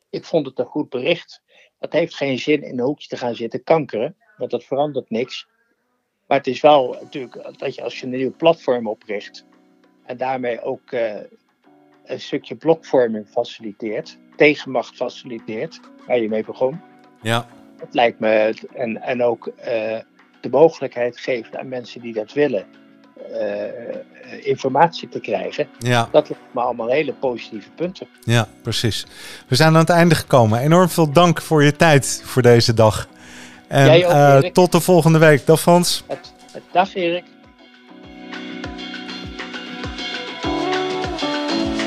ik 0.09 0.25
vond 0.25 0.45
het 0.45 0.59
een 0.59 0.65
goed 0.65 0.89
bericht. 0.89 1.41
Het 1.79 1.93
heeft 1.93 2.15
geen 2.15 2.39
zin 2.39 2.63
in 2.63 2.79
een 2.79 2.85
hoekje 2.85 3.07
te 3.07 3.17
gaan 3.17 3.35
zitten 3.35 3.63
kankeren, 3.63 4.15
want 4.37 4.51
dat 4.51 4.63
verandert 4.63 5.09
niks. 5.09 5.47
Maar 6.27 6.37
het 6.37 6.47
is 6.47 6.61
wel 6.61 6.97
natuurlijk 7.01 7.57
dat 7.57 7.75
je 7.75 7.83
als 7.83 7.99
je 7.99 8.05
een 8.05 8.11
nieuw 8.11 8.35
platform 8.35 8.87
opricht 8.87 9.45
en 10.05 10.17
daarmee 10.17 10.61
ook 10.61 10.91
eh, 10.91 11.15
een 12.05 12.21
stukje 12.21 12.55
blokvorming 12.55 13.27
faciliteert, 13.27 14.17
tegenmacht 14.35 14.95
faciliteert, 14.95 15.79
waar 16.07 16.19
je 16.19 16.29
mee 16.29 16.43
begon. 16.43 16.81
Ja. 17.21 17.47
Het 17.77 17.93
lijkt 17.93 18.19
me, 18.19 18.53
en, 18.73 19.01
en 19.01 19.23
ook 19.23 19.47
eh, 19.47 19.97
de 20.41 20.49
mogelijkheid 20.51 21.19
geeft 21.19 21.57
aan 21.57 21.67
mensen 21.67 22.01
die 22.01 22.13
dat 22.13 22.33
willen, 22.33 22.65
eh, 23.31 24.47
informatie 24.47 25.09
te 25.09 25.19
krijgen. 25.19 25.67
Ja, 25.79 26.07
Dat 26.11 26.29
lijkt 26.29 26.45
me 26.53 26.61
allemaal 26.61 26.89
hele 26.89 27.13
positieve 27.13 27.69
punten. 27.75 28.07
ja, 28.23 28.47
precies. 28.61 29.05
We 29.47 29.55
zijn 29.55 29.73
aan 29.73 29.79
het 29.79 29.89
einde 29.89 30.15
gekomen. 30.15 30.59
Enorm 30.59 30.89
veel 30.89 31.11
dank 31.11 31.41
voor 31.41 31.63
je 31.63 31.71
tijd 31.75 32.21
voor 32.25 32.41
deze 32.41 32.73
dag. 32.73 33.07
En 33.67 33.85
Jij 33.85 34.05
ook, 34.05 34.43
eh, 34.43 34.51
tot 34.51 34.71
de 34.71 34.79
volgende 34.79 35.19
week. 35.19 35.45
Dag 35.45 35.61
Frans. 35.61 36.03
Het, 36.07 36.33
het, 36.51 36.63
dag 36.71 36.95
Erik. 36.95 37.23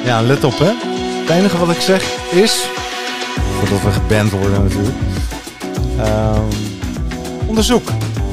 Ja, 0.04 0.22
let 0.22 0.44
op 0.44 0.58
hè. 0.58 0.97
Het 1.28 1.36
enige 1.36 1.58
wat 1.58 1.70
ik 1.70 1.80
zeg 1.80 2.02
is, 2.30 2.68
voordat 3.58 3.82
we 3.82 3.90
geband 3.90 4.30
worden 4.30 4.62
natuurlijk, 4.62 4.96
ehm, 5.98 6.42
onderzoek. 7.46 7.88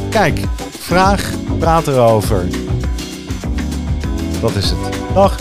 Kijk, 0.09 0.39
vraag, 0.79 1.29
praat 1.59 1.87
erover. 1.87 2.47
Dat 4.41 4.55
is 4.55 4.69
het. 4.69 4.79
Dag. 5.13 5.37